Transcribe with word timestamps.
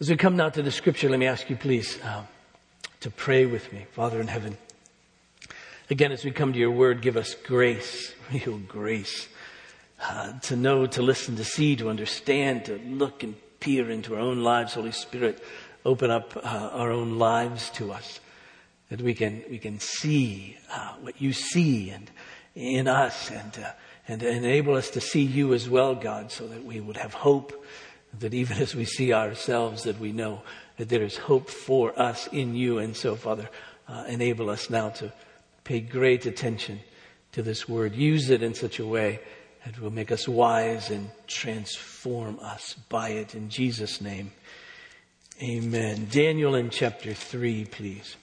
As 0.00 0.08
we 0.08 0.16
come 0.16 0.34
now 0.34 0.48
to 0.48 0.62
the 0.62 0.70
scripture, 0.70 1.10
let 1.10 1.20
me 1.20 1.26
ask 1.26 1.50
you 1.50 1.56
please 1.56 2.00
uh, 2.02 2.22
to 3.00 3.10
pray 3.10 3.44
with 3.44 3.70
me, 3.70 3.84
Father 3.92 4.18
in 4.18 4.28
heaven. 4.28 4.56
Again, 5.90 6.10
as 6.10 6.24
we 6.24 6.30
come 6.30 6.54
to 6.54 6.58
your 6.58 6.70
word, 6.70 7.02
give 7.02 7.18
us 7.18 7.34
grace, 7.34 8.14
real 8.32 8.56
grace, 8.56 9.28
uh, 10.02 10.38
to 10.40 10.56
know, 10.56 10.86
to 10.86 11.02
listen, 11.02 11.36
to 11.36 11.44
see, 11.44 11.76
to 11.76 11.90
understand, 11.90 12.64
to 12.64 12.78
look 12.78 13.22
and 13.22 13.34
peer 13.60 13.90
into 13.90 14.14
our 14.14 14.20
own 14.20 14.42
lives. 14.42 14.72
Holy 14.72 14.90
Spirit, 14.90 15.44
open 15.84 16.10
up 16.10 16.34
uh, 16.34 16.70
our 16.72 16.90
own 16.90 17.18
lives 17.18 17.68
to 17.72 17.92
us, 17.92 18.20
that 18.88 19.02
we 19.02 19.12
can 19.12 19.42
we 19.50 19.58
can 19.58 19.80
see 19.80 20.56
uh, 20.72 20.94
what 21.02 21.20
you 21.20 21.34
see 21.34 21.90
and 21.90 22.10
in 22.54 22.88
us, 22.88 23.30
and 23.30 23.58
uh, 23.62 23.72
and 24.08 24.22
enable 24.22 24.76
us 24.76 24.88
to 24.88 25.00
see 25.02 25.24
you 25.24 25.52
as 25.52 25.68
well, 25.68 25.94
God, 25.94 26.32
so 26.32 26.48
that 26.48 26.64
we 26.64 26.80
would 26.80 26.96
have 26.96 27.12
hope 27.12 27.52
that 28.18 28.34
even 28.34 28.58
as 28.58 28.74
we 28.74 28.84
see 28.84 29.12
ourselves, 29.12 29.84
that 29.84 30.00
we 30.00 30.12
know 30.12 30.42
that 30.76 30.88
there 30.88 31.02
is 31.02 31.16
hope 31.16 31.48
for 31.48 31.98
us 32.00 32.26
in 32.28 32.54
you. 32.54 32.78
And 32.78 32.96
so, 32.96 33.16
Father, 33.16 33.48
uh, 33.88 34.04
enable 34.08 34.50
us 34.50 34.70
now 34.70 34.90
to 34.90 35.12
pay 35.64 35.80
great 35.80 36.26
attention 36.26 36.80
to 37.32 37.42
this 37.42 37.68
word. 37.68 37.94
Use 37.94 38.30
it 38.30 38.42
in 38.42 38.54
such 38.54 38.78
a 38.78 38.86
way 38.86 39.20
that 39.64 39.78
will 39.80 39.90
make 39.90 40.10
us 40.10 40.26
wise 40.26 40.90
and 40.90 41.10
transform 41.26 42.38
us 42.40 42.74
by 42.88 43.10
it. 43.10 43.34
In 43.34 43.50
Jesus' 43.50 44.00
name, 44.00 44.32
amen. 45.42 46.08
Daniel 46.10 46.54
in 46.54 46.70
chapter 46.70 47.12
3, 47.12 47.66
please. 47.66 48.16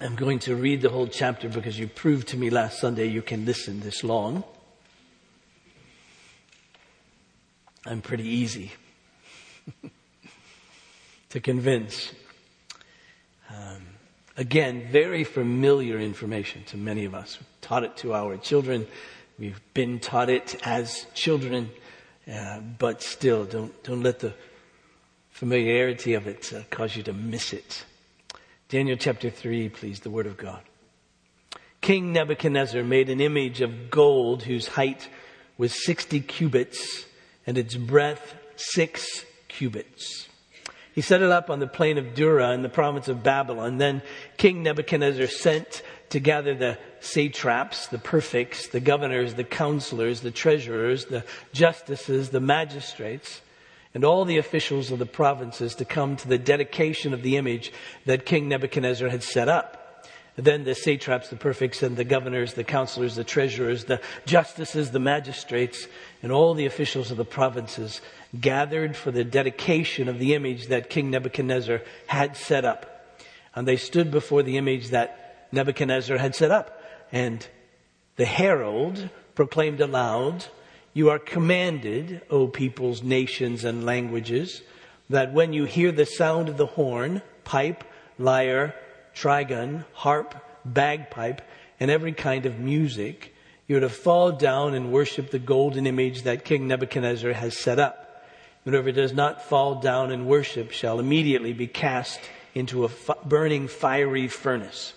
I'm 0.00 0.14
going 0.14 0.38
to 0.40 0.54
read 0.54 0.82
the 0.82 0.90
whole 0.90 1.08
chapter 1.08 1.48
because 1.48 1.78
you 1.78 1.88
proved 1.88 2.28
to 2.28 2.36
me 2.36 2.50
last 2.50 2.78
Sunday 2.78 3.06
you 3.06 3.22
can 3.22 3.44
listen 3.44 3.80
this 3.80 4.04
long. 4.04 4.44
I'm 7.88 8.02
pretty 8.02 8.26
easy 8.26 8.72
to 11.30 11.38
convince. 11.38 12.12
Um, 13.48 13.86
again, 14.36 14.88
very 14.90 15.22
familiar 15.22 16.00
information 16.00 16.64
to 16.64 16.76
many 16.76 17.04
of 17.04 17.14
us. 17.14 17.38
We've 17.38 17.60
taught 17.60 17.84
it 17.84 17.96
to 17.98 18.12
our 18.12 18.38
children. 18.38 18.88
We've 19.38 19.60
been 19.72 20.00
taught 20.00 20.30
it 20.30 20.60
as 20.66 21.06
children, 21.14 21.70
uh, 22.28 22.58
but 22.58 23.02
still, 23.02 23.44
don't 23.44 23.84
don't 23.84 24.02
let 24.02 24.18
the 24.18 24.34
familiarity 25.30 26.14
of 26.14 26.26
it 26.26 26.52
uh, 26.52 26.62
cause 26.70 26.96
you 26.96 27.04
to 27.04 27.12
miss 27.12 27.52
it. 27.52 27.84
Daniel 28.68 28.96
chapter 28.96 29.30
three, 29.30 29.68
please, 29.68 30.00
the 30.00 30.10
word 30.10 30.26
of 30.26 30.36
God. 30.36 30.62
King 31.80 32.12
Nebuchadnezzar 32.12 32.82
made 32.82 33.10
an 33.10 33.20
image 33.20 33.60
of 33.60 33.90
gold 33.90 34.42
whose 34.42 34.66
height 34.66 35.08
was 35.56 35.84
sixty 35.84 36.18
cubits 36.18 37.05
and 37.46 37.56
its 37.56 37.74
breadth 37.74 38.34
six 38.56 39.24
cubits. 39.48 40.28
He 40.94 41.02
set 41.02 41.20
it 41.20 41.30
up 41.30 41.50
on 41.50 41.60
the 41.60 41.66
plain 41.66 41.98
of 41.98 42.14
Dura 42.14 42.52
in 42.52 42.62
the 42.62 42.70
province 42.70 43.08
of 43.08 43.22
Babylon. 43.22 43.76
Then 43.76 44.00
King 44.38 44.62
Nebuchadnezzar 44.62 45.26
sent 45.26 45.82
to 46.08 46.20
gather 46.20 46.54
the 46.54 46.78
satraps, 47.00 47.88
the 47.88 47.98
prefects, 47.98 48.68
the 48.68 48.80
governors, 48.80 49.34
the 49.34 49.44
counselors, 49.44 50.22
the 50.22 50.30
treasurers, 50.30 51.04
the 51.04 51.24
justices, 51.52 52.30
the 52.30 52.40
magistrates, 52.40 53.42
and 53.92 54.04
all 54.04 54.24
the 54.24 54.38
officials 54.38 54.90
of 54.90 54.98
the 54.98 55.06
provinces 55.06 55.74
to 55.74 55.84
come 55.84 56.16
to 56.16 56.28
the 56.28 56.38
dedication 56.38 57.12
of 57.12 57.22
the 57.22 57.36
image 57.36 57.72
that 58.06 58.24
King 58.24 58.48
Nebuchadnezzar 58.48 59.08
had 59.08 59.22
set 59.22 59.48
up. 59.48 59.85
Then 60.36 60.64
the 60.64 60.74
satraps, 60.74 61.30
the 61.30 61.36
prefects, 61.36 61.82
and 61.82 61.96
the 61.96 62.04
governors, 62.04 62.52
the 62.52 62.64
counselors, 62.64 63.16
the 63.16 63.24
treasurers, 63.24 63.86
the 63.86 64.02
justices, 64.26 64.90
the 64.90 64.98
magistrates, 64.98 65.88
and 66.22 66.30
all 66.30 66.52
the 66.52 66.66
officials 66.66 67.10
of 67.10 67.16
the 67.16 67.24
provinces 67.24 68.02
gathered 68.38 68.96
for 68.96 69.10
the 69.10 69.24
dedication 69.24 70.08
of 70.08 70.18
the 70.18 70.34
image 70.34 70.66
that 70.66 70.90
King 70.90 71.10
Nebuchadnezzar 71.10 71.80
had 72.06 72.36
set 72.36 72.66
up. 72.66 73.18
And 73.54 73.66
they 73.66 73.78
stood 73.78 74.10
before 74.10 74.42
the 74.42 74.58
image 74.58 74.90
that 74.90 75.48
Nebuchadnezzar 75.52 76.18
had 76.18 76.34
set 76.34 76.50
up. 76.50 76.82
And 77.10 77.46
the 78.16 78.26
herald 78.26 79.08
proclaimed 79.34 79.80
aloud, 79.80 80.44
You 80.92 81.08
are 81.08 81.18
commanded, 81.18 82.20
O 82.28 82.46
peoples, 82.46 83.02
nations, 83.02 83.64
and 83.64 83.86
languages, 83.86 84.60
that 85.08 85.32
when 85.32 85.54
you 85.54 85.64
hear 85.64 85.92
the 85.92 86.04
sound 86.04 86.50
of 86.50 86.58
the 86.58 86.66
horn, 86.66 87.22
pipe, 87.44 87.84
lyre, 88.18 88.74
trigon, 89.16 89.84
harp, 89.94 90.34
bagpipe, 90.64 91.42
and 91.80 91.90
every 91.90 92.12
kind 92.12 92.46
of 92.46 92.58
music, 92.58 93.34
you're 93.66 93.80
to 93.80 93.88
fall 93.88 94.32
down 94.32 94.74
and 94.74 94.92
worship 94.92 95.30
the 95.30 95.38
golden 95.38 95.86
image 95.86 96.22
that 96.22 96.44
King 96.44 96.68
Nebuchadnezzar 96.68 97.32
has 97.32 97.56
set 97.56 97.78
up. 97.78 98.24
Whoever 98.64 98.92
does 98.92 99.12
not 99.12 99.42
fall 99.42 99.76
down 99.76 100.10
and 100.12 100.26
worship 100.26 100.70
shall 100.70 101.00
immediately 101.00 101.52
be 101.52 101.66
cast 101.66 102.20
into 102.54 102.84
a 102.84 102.90
burning 103.24 103.68
fiery 103.68 104.28
furnace. 104.28 104.92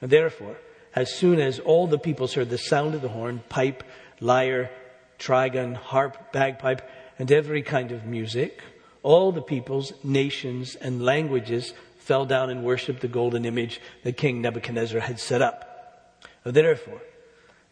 And 0.00 0.10
therefore, 0.10 0.56
as 0.94 1.14
soon 1.14 1.40
as 1.40 1.58
all 1.58 1.86
the 1.86 1.98
peoples 1.98 2.34
heard 2.34 2.50
the 2.50 2.58
sound 2.58 2.94
of 2.94 3.02
the 3.02 3.08
horn, 3.08 3.42
pipe, 3.48 3.82
lyre, 4.20 4.70
trigon, 5.18 5.74
harp, 5.74 6.32
bagpipe, 6.32 6.88
and 7.18 7.30
every 7.30 7.62
kind 7.62 7.92
of 7.92 8.04
music, 8.04 8.62
all 9.02 9.30
the 9.30 9.42
peoples, 9.42 9.92
nations, 10.02 10.74
and 10.74 11.04
languages 11.04 11.72
fell 12.06 12.24
down 12.24 12.50
and 12.50 12.62
worshiped 12.62 13.00
the 13.00 13.08
golden 13.08 13.44
image 13.44 13.80
that 14.04 14.16
King 14.16 14.40
Nebuchadnezzar 14.40 15.00
had 15.00 15.18
set 15.18 15.42
up. 15.42 16.20
Therefore, 16.44 17.00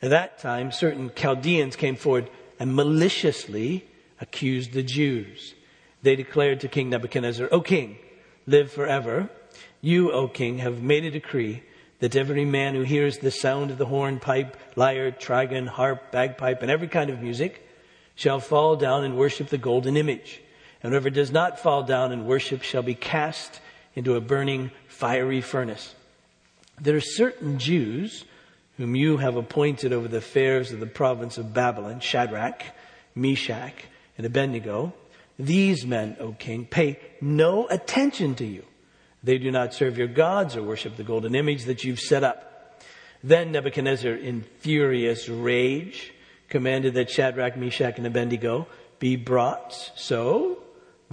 at 0.02 0.10
that 0.10 0.40
time, 0.40 0.72
certain 0.72 1.12
Chaldeans 1.14 1.76
came 1.76 1.94
forward 1.94 2.28
and 2.58 2.74
maliciously 2.74 3.86
accused 4.20 4.72
the 4.72 4.82
Jews. 4.82 5.54
They 6.02 6.16
declared 6.16 6.60
to 6.60 6.68
King 6.68 6.90
Nebuchadnezzar, 6.90 7.48
O 7.52 7.60
king, 7.60 7.96
live 8.44 8.72
forever. 8.72 9.30
You, 9.80 10.10
O 10.10 10.26
king, 10.26 10.58
have 10.58 10.82
made 10.82 11.04
a 11.04 11.12
decree 11.12 11.62
that 12.00 12.16
every 12.16 12.44
man 12.44 12.74
who 12.74 12.82
hears 12.82 13.18
the 13.18 13.30
sound 13.30 13.70
of 13.70 13.78
the 13.78 13.86
horn, 13.86 14.18
pipe, 14.18 14.56
lyre, 14.74 15.12
trigon, 15.12 15.68
harp, 15.68 16.10
bagpipe, 16.10 16.60
and 16.60 16.72
every 16.72 16.88
kind 16.88 17.08
of 17.08 17.22
music 17.22 17.66
shall 18.16 18.40
fall 18.40 18.74
down 18.74 19.04
and 19.04 19.16
worship 19.16 19.48
the 19.48 19.58
golden 19.58 19.96
image. 19.96 20.42
And 20.82 20.92
whoever 20.92 21.08
does 21.08 21.30
not 21.30 21.60
fall 21.60 21.84
down 21.84 22.10
and 22.10 22.26
worship 22.26 22.62
shall 22.62 22.82
be 22.82 22.96
cast 22.96 23.60
into 23.94 24.16
a 24.16 24.20
burning 24.20 24.70
fiery 24.88 25.40
furnace. 25.40 25.94
There 26.80 26.96
are 26.96 27.00
certain 27.00 27.58
Jews 27.58 28.24
whom 28.76 28.96
you 28.96 29.18
have 29.18 29.36
appointed 29.36 29.92
over 29.92 30.08
the 30.08 30.16
affairs 30.16 30.72
of 30.72 30.80
the 30.80 30.86
province 30.86 31.38
of 31.38 31.54
Babylon, 31.54 32.00
Shadrach, 32.00 32.62
Meshach, 33.14 33.84
and 34.18 34.26
Abednego. 34.26 34.92
These 35.38 35.86
men, 35.86 36.16
O 36.18 36.32
king, 36.32 36.66
pay 36.66 36.98
no 37.20 37.68
attention 37.68 38.34
to 38.36 38.44
you. 38.44 38.64
They 39.22 39.38
do 39.38 39.50
not 39.50 39.74
serve 39.74 39.96
your 39.96 40.08
gods 40.08 40.56
or 40.56 40.62
worship 40.62 40.96
the 40.96 41.04
golden 41.04 41.34
image 41.34 41.64
that 41.64 41.84
you've 41.84 42.00
set 42.00 42.24
up. 42.24 42.82
Then 43.22 43.52
Nebuchadnezzar, 43.52 44.12
in 44.12 44.42
furious 44.58 45.28
rage, 45.28 46.12
commanded 46.48 46.94
that 46.94 47.10
Shadrach, 47.10 47.56
Meshach, 47.56 47.96
and 47.96 48.06
Abednego 48.06 48.66
be 48.98 49.16
brought. 49.16 49.72
So 49.96 50.63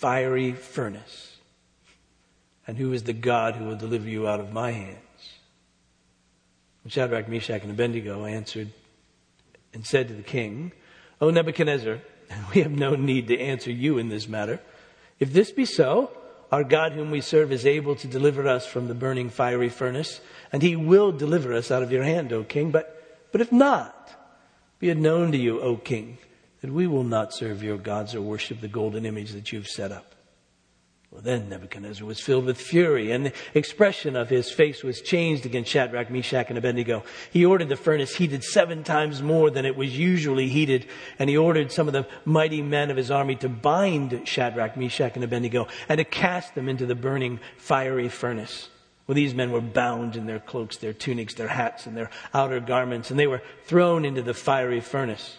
fiery 0.00 0.52
furnace. 0.52 1.36
And 2.66 2.78
who 2.78 2.94
is 2.94 3.02
the 3.02 3.12
God 3.12 3.54
who 3.54 3.66
will 3.66 3.76
deliver 3.76 4.08
you 4.08 4.26
out 4.26 4.40
of 4.40 4.50
my 4.50 4.70
hands? 4.70 4.96
And 6.82 6.90
Shadrach, 6.90 7.28
Meshach, 7.28 7.60
and 7.62 7.70
Abednego 7.70 8.24
answered 8.24 8.70
and 9.74 9.84
said 9.84 10.08
to 10.08 10.14
the 10.14 10.22
king, 10.22 10.72
O 11.20 11.28
Nebuchadnezzar, 11.28 11.98
we 12.54 12.62
have 12.62 12.72
no 12.72 12.94
need 12.94 13.28
to 13.28 13.38
answer 13.38 13.70
you 13.70 13.98
in 13.98 14.08
this 14.08 14.26
matter. 14.26 14.58
If 15.18 15.34
this 15.34 15.50
be 15.50 15.66
so, 15.66 16.10
our 16.50 16.64
God 16.64 16.92
whom 16.92 17.10
we 17.10 17.20
serve 17.20 17.52
is 17.52 17.66
able 17.66 17.94
to 17.96 18.08
deliver 18.08 18.48
us 18.48 18.66
from 18.66 18.88
the 18.88 18.94
burning 18.94 19.28
fiery 19.28 19.68
furnace, 19.68 20.22
and 20.50 20.62
he 20.62 20.76
will 20.76 21.12
deliver 21.12 21.52
us 21.52 21.70
out 21.70 21.82
of 21.82 21.92
your 21.92 22.04
hand, 22.04 22.32
O 22.32 22.42
king. 22.42 22.70
But, 22.70 23.28
but 23.32 23.42
if 23.42 23.52
not, 23.52 24.10
be 24.78 24.88
it 24.88 24.96
known 24.96 25.30
to 25.32 25.38
you, 25.38 25.60
O 25.60 25.76
king, 25.76 26.16
that 26.60 26.72
we 26.72 26.86
will 26.86 27.04
not 27.04 27.32
serve 27.32 27.62
your 27.62 27.78
gods 27.78 28.14
or 28.14 28.22
worship 28.22 28.60
the 28.60 28.68
golden 28.68 29.06
image 29.06 29.32
that 29.32 29.52
you've 29.52 29.68
set 29.68 29.92
up. 29.92 30.14
Well, 31.10 31.22
then 31.22 31.48
Nebuchadnezzar 31.48 32.06
was 32.06 32.20
filled 32.20 32.44
with 32.44 32.60
fury, 32.60 33.10
and 33.10 33.26
the 33.26 33.32
expression 33.52 34.14
of 34.14 34.30
his 34.30 34.52
face 34.52 34.84
was 34.84 35.00
changed 35.00 35.44
against 35.44 35.72
Shadrach, 35.72 36.08
Meshach, 36.08 36.50
and 36.50 36.56
Abednego. 36.56 37.02
He 37.32 37.44
ordered 37.44 37.68
the 37.68 37.74
furnace 37.74 38.14
heated 38.14 38.44
seven 38.44 38.84
times 38.84 39.20
more 39.20 39.50
than 39.50 39.66
it 39.66 39.74
was 39.74 39.98
usually 39.98 40.46
heated, 40.46 40.86
and 41.18 41.28
he 41.28 41.36
ordered 41.36 41.72
some 41.72 41.88
of 41.88 41.94
the 41.94 42.06
mighty 42.24 42.62
men 42.62 42.92
of 42.92 42.96
his 42.96 43.10
army 43.10 43.34
to 43.36 43.48
bind 43.48 44.22
Shadrach, 44.28 44.76
Meshach, 44.76 45.16
and 45.16 45.24
Abednego, 45.24 45.66
and 45.88 45.98
to 45.98 46.04
cast 46.04 46.54
them 46.54 46.68
into 46.68 46.86
the 46.86 46.94
burning 46.94 47.40
fiery 47.56 48.08
furnace. 48.08 48.68
Well, 49.08 49.16
these 49.16 49.34
men 49.34 49.50
were 49.50 49.60
bound 49.60 50.14
in 50.14 50.26
their 50.26 50.38
cloaks, 50.38 50.76
their 50.76 50.92
tunics, 50.92 51.34
their 51.34 51.48
hats, 51.48 51.86
and 51.86 51.96
their 51.96 52.10
outer 52.32 52.60
garments, 52.60 53.10
and 53.10 53.18
they 53.18 53.26
were 53.26 53.42
thrown 53.64 54.04
into 54.04 54.22
the 54.22 54.34
fiery 54.34 54.80
furnace. 54.80 55.38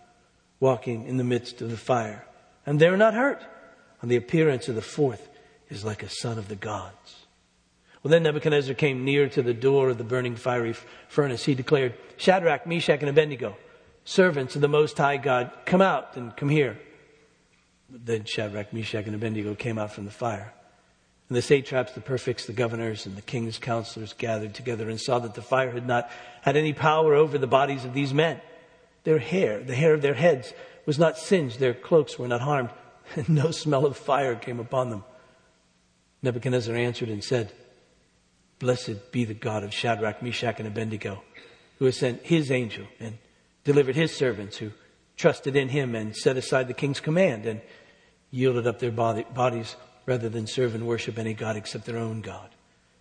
walking 0.61 1.05
in 1.05 1.17
the 1.17 1.25
midst 1.25 1.61
of 1.61 1.69
the 1.69 1.75
fire, 1.75 2.25
and 2.65 2.79
they 2.79 2.87
are 2.87 2.95
not 2.95 3.13
hurt. 3.13 3.43
And 4.01 4.09
the 4.09 4.15
appearance 4.15 4.69
of 4.69 4.75
the 4.75 4.81
fourth 4.81 5.27
is 5.69 5.83
like 5.83 6.01
a 6.01 6.09
son 6.09 6.37
of 6.37 6.47
the 6.47 6.55
gods. 6.55 7.25
Well, 8.01 8.09
then 8.09 8.23
Nebuchadnezzar 8.23 8.73
came 8.73 9.05
near 9.05 9.29
to 9.29 9.43
the 9.43 9.53
door 9.53 9.89
of 9.89 9.97
the 9.99 10.03
burning 10.03 10.35
fiery 10.35 10.73
furnace. 11.07 11.45
He 11.45 11.53
declared, 11.53 11.93
Shadrach, 12.17 12.65
Meshach, 12.65 13.01
and 13.01 13.09
Abednego, 13.09 13.57
servants 14.05 14.55
of 14.55 14.61
the 14.61 14.67
Most 14.67 14.97
High 14.97 15.17
God, 15.17 15.51
come 15.65 15.81
out 15.81 16.15
and 16.15 16.35
come 16.35 16.49
here. 16.49 16.79
But 17.91 18.05
then 18.05 18.25
Shadrach, 18.25 18.73
Meshach, 18.73 19.05
and 19.05 19.13
Abednego 19.13 19.53
came 19.53 19.77
out 19.77 19.93
from 19.93 20.05
the 20.05 20.11
fire. 20.11 20.51
And 21.29 21.37
the 21.37 21.41
satraps, 21.43 21.93
the 21.93 22.01
prefects, 22.01 22.45
the 22.45 22.53
governors, 22.53 23.05
and 23.05 23.15
the 23.15 23.21
king's 23.21 23.59
counselors 23.59 24.13
gathered 24.13 24.55
together 24.55 24.89
and 24.89 24.99
saw 24.99 25.19
that 25.19 25.35
the 25.35 25.41
fire 25.41 25.71
had 25.71 25.87
not 25.87 26.09
had 26.41 26.57
any 26.57 26.73
power 26.73 27.13
over 27.13 27.37
the 27.37 27.47
bodies 27.47 27.85
of 27.85 27.93
these 27.93 28.13
men. 28.13 28.41
Their 29.03 29.19
hair, 29.19 29.59
the 29.59 29.75
hair 29.75 29.93
of 29.93 30.01
their 30.01 30.13
heads, 30.13 30.53
was 30.85 30.99
not 30.99 31.17
singed, 31.17 31.59
their 31.59 31.73
cloaks 31.73 32.19
were 32.19 32.27
not 32.27 32.41
harmed, 32.41 32.69
and 33.15 33.29
no 33.43 33.51
smell 33.51 33.85
of 33.85 33.97
fire 33.97 34.35
came 34.35 34.59
upon 34.59 34.89
them. 34.89 35.03
Nebuchadnezzar 36.21 36.75
answered 36.75 37.09
and 37.09 37.23
said, 37.23 37.51
Blessed 38.59 39.11
be 39.11 39.25
the 39.25 39.33
God 39.33 39.63
of 39.63 39.73
Shadrach, 39.73 40.21
Meshach, 40.21 40.59
and 40.59 40.67
Abednego, 40.67 41.23
who 41.79 41.85
has 41.85 41.97
sent 41.97 42.21
his 42.23 42.51
angel 42.51 42.85
and 42.99 43.17
delivered 43.63 43.95
his 43.95 44.15
servants 44.15 44.57
who 44.57 44.71
trusted 45.17 45.55
in 45.55 45.69
him 45.69 45.95
and 45.95 46.15
set 46.15 46.37
aside 46.37 46.67
the 46.67 46.73
king's 46.73 46.99
command 46.99 47.45
and 47.45 47.61
yielded 48.29 48.67
up 48.67 48.79
their 48.79 48.91
body, 48.91 49.25
bodies 49.33 49.75
rather 50.05 50.29
than 50.29 50.45
serve 50.45 50.75
and 50.75 50.85
worship 50.85 51.17
any 51.17 51.33
God 51.33 51.55
except 51.55 51.85
their 51.85 51.97
own 51.97 52.21
God. 52.21 52.49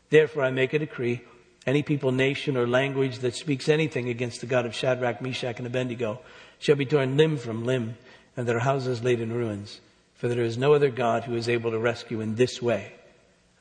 Therefore, 0.08 0.44
I 0.44 0.50
make 0.50 0.73
a 0.73 0.79
decree 0.79 1.20
any 1.67 1.83
people, 1.83 2.12
nation, 2.12 2.57
or 2.57 2.67
language 2.67 3.19
that 3.19 3.35
speaks 3.35 3.69
anything 3.69 4.09
against 4.09 4.41
the 4.41 4.47
God 4.47 4.67
of 4.67 4.75
Shadrach, 4.75 5.21
Meshach, 5.21 5.59
and 5.59 5.67
Abednego 5.67 6.21
shall 6.59 6.77
be 6.77 6.87
torn 6.87 7.17
limb 7.17 7.37
from 7.37 7.65
limb, 7.65 7.97
and 8.37 8.47
their 8.47 8.61
houses 8.61 9.03
laid 9.03 9.21
in 9.21 9.33
ruins. 9.33 9.81
For 10.15 10.29
there 10.29 10.43
is 10.43 10.59
no 10.59 10.75
other 10.75 10.91
God 10.91 11.25
who 11.25 11.35
is 11.35 11.49
able 11.49 11.71
to 11.71 11.79
rescue 11.79 12.21
in 12.21 12.35
this 12.35 12.61
way. 12.61 12.93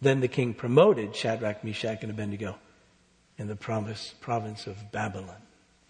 Then 0.01 0.22
the 0.22 0.28
king 0.28 0.54
promoted 0.54 1.16
Shadrach, 1.16 1.63
Meshach, 1.63 2.01
and 2.01 2.12
Abednego 2.12 2.57
in 3.38 3.48
the 3.48 3.56
province, 3.56 4.13
province 4.22 4.68
of 4.68 4.92
Babylon. 4.92 5.42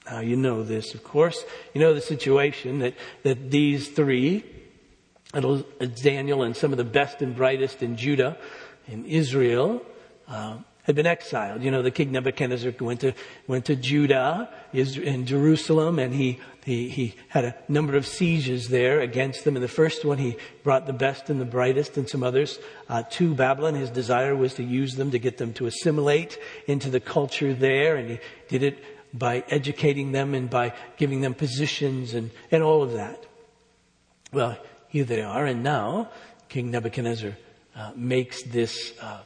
Now 0.06 0.22
you 0.22 0.36
know 0.36 0.64
this, 0.64 0.94
of 0.94 1.04
course. 1.04 1.44
You 1.74 1.82
know 1.82 1.94
the 1.94 2.02
situation 2.02 2.80
that, 2.80 2.96
that 3.24 3.52
these 3.52 3.90
three 3.90 4.44
Daniel 5.32 6.44
and 6.44 6.56
some 6.56 6.72
of 6.72 6.78
the 6.78 6.84
best 6.84 7.22
and 7.22 7.36
brightest 7.36 7.84
in 7.84 7.98
Judah, 7.98 8.38
in 8.88 9.06
Israel, 9.06 9.82
uh, 10.28 10.58
had 10.90 10.96
been 10.96 11.06
exiled. 11.06 11.62
You 11.62 11.70
know, 11.70 11.84
the 11.84 11.92
king 11.92 12.12
Nebuchadnezzar 12.12 12.74
went 12.80 13.02
to, 13.02 13.14
went 13.46 13.66
to 13.66 13.76
Judah, 13.76 14.50
in 14.74 15.28
Jerusalem, 15.28 16.00
and 16.00 16.16
he, 16.16 16.40
he, 16.66 16.90
he 16.90 17.14
had 17.28 17.46
a 17.46 17.56
number 17.68 17.96
of 17.96 18.08
sieges 18.08 18.70
there 18.70 19.00
against 19.00 19.44
them. 19.44 19.56
In 19.56 19.62
the 19.62 19.68
first 19.68 20.04
one, 20.04 20.18
he 20.18 20.36
brought 20.64 20.88
the 20.88 20.94
best 20.94 21.30
and 21.30 21.40
the 21.40 21.46
brightest 21.46 21.96
and 21.98 22.10
some 22.10 22.24
others 22.24 22.58
uh, 22.90 23.04
to 23.12 23.36
Babylon. 23.36 23.76
His 23.76 23.92
desire 23.92 24.36
was 24.36 24.56
to 24.56 24.64
use 24.64 24.96
them 24.96 25.12
to 25.12 25.20
get 25.20 25.38
them 25.38 25.54
to 25.54 25.68
assimilate 25.68 26.40
into 26.66 26.90
the 26.90 27.00
culture 27.00 27.54
there, 27.54 27.96
and 27.96 28.10
he 28.10 28.20
did 28.48 28.64
it 28.64 28.84
by 29.14 29.44
educating 29.50 30.12
them 30.12 30.34
and 30.34 30.50
by 30.50 30.74
giving 30.98 31.22
them 31.22 31.36
positions 31.36 32.16
and, 32.16 32.32
and 32.50 32.64
all 32.64 32.82
of 32.82 32.94
that. 32.94 33.28
Well, 34.34 34.58
here 34.88 35.04
they 35.04 35.22
are. 35.22 35.46
And 35.46 35.62
now 35.62 36.10
King 36.48 36.72
Nebuchadnezzar 36.72 37.38
uh, 37.76 37.92
makes 37.96 38.42
this 38.42 38.94
uh, 39.00 39.20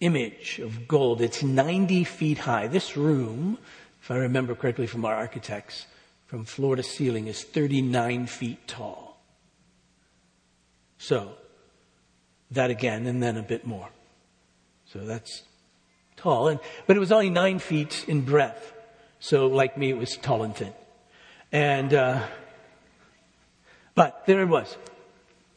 image 0.00 0.58
of 0.58 0.86
gold. 0.88 1.20
It's 1.20 1.42
90 1.42 2.04
feet 2.04 2.38
high. 2.38 2.66
This 2.66 2.96
room, 2.96 3.58
if 4.02 4.10
I 4.10 4.16
remember 4.16 4.54
correctly 4.54 4.86
from 4.86 5.04
our 5.04 5.14
architects, 5.14 5.86
from 6.26 6.44
floor 6.44 6.76
to 6.76 6.82
ceiling 6.82 7.26
is 7.26 7.42
39 7.42 8.26
feet 8.26 8.68
tall. 8.68 9.18
So, 10.98 11.32
that 12.50 12.70
again, 12.70 13.06
and 13.06 13.22
then 13.22 13.36
a 13.36 13.42
bit 13.42 13.66
more. 13.66 13.88
So 14.86 15.00
that's 15.00 15.42
tall. 16.16 16.48
And, 16.48 16.60
but 16.86 16.96
it 16.96 17.00
was 17.00 17.12
only 17.12 17.30
nine 17.30 17.58
feet 17.58 18.04
in 18.08 18.22
breadth. 18.22 18.72
So, 19.20 19.46
like 19.46 19.76
me, 19.76 19.90
it 19.90 19.98
was 19.98 20.16
tall 20.16 20.42
and 20.42 20.54
thin. 20.54 20.72
And, 21.50 21.94
uh, 21.94 22.22
but 23.94 24.26
there 24.26 24.42
it 24.42 24.48
was. 24.48 24.76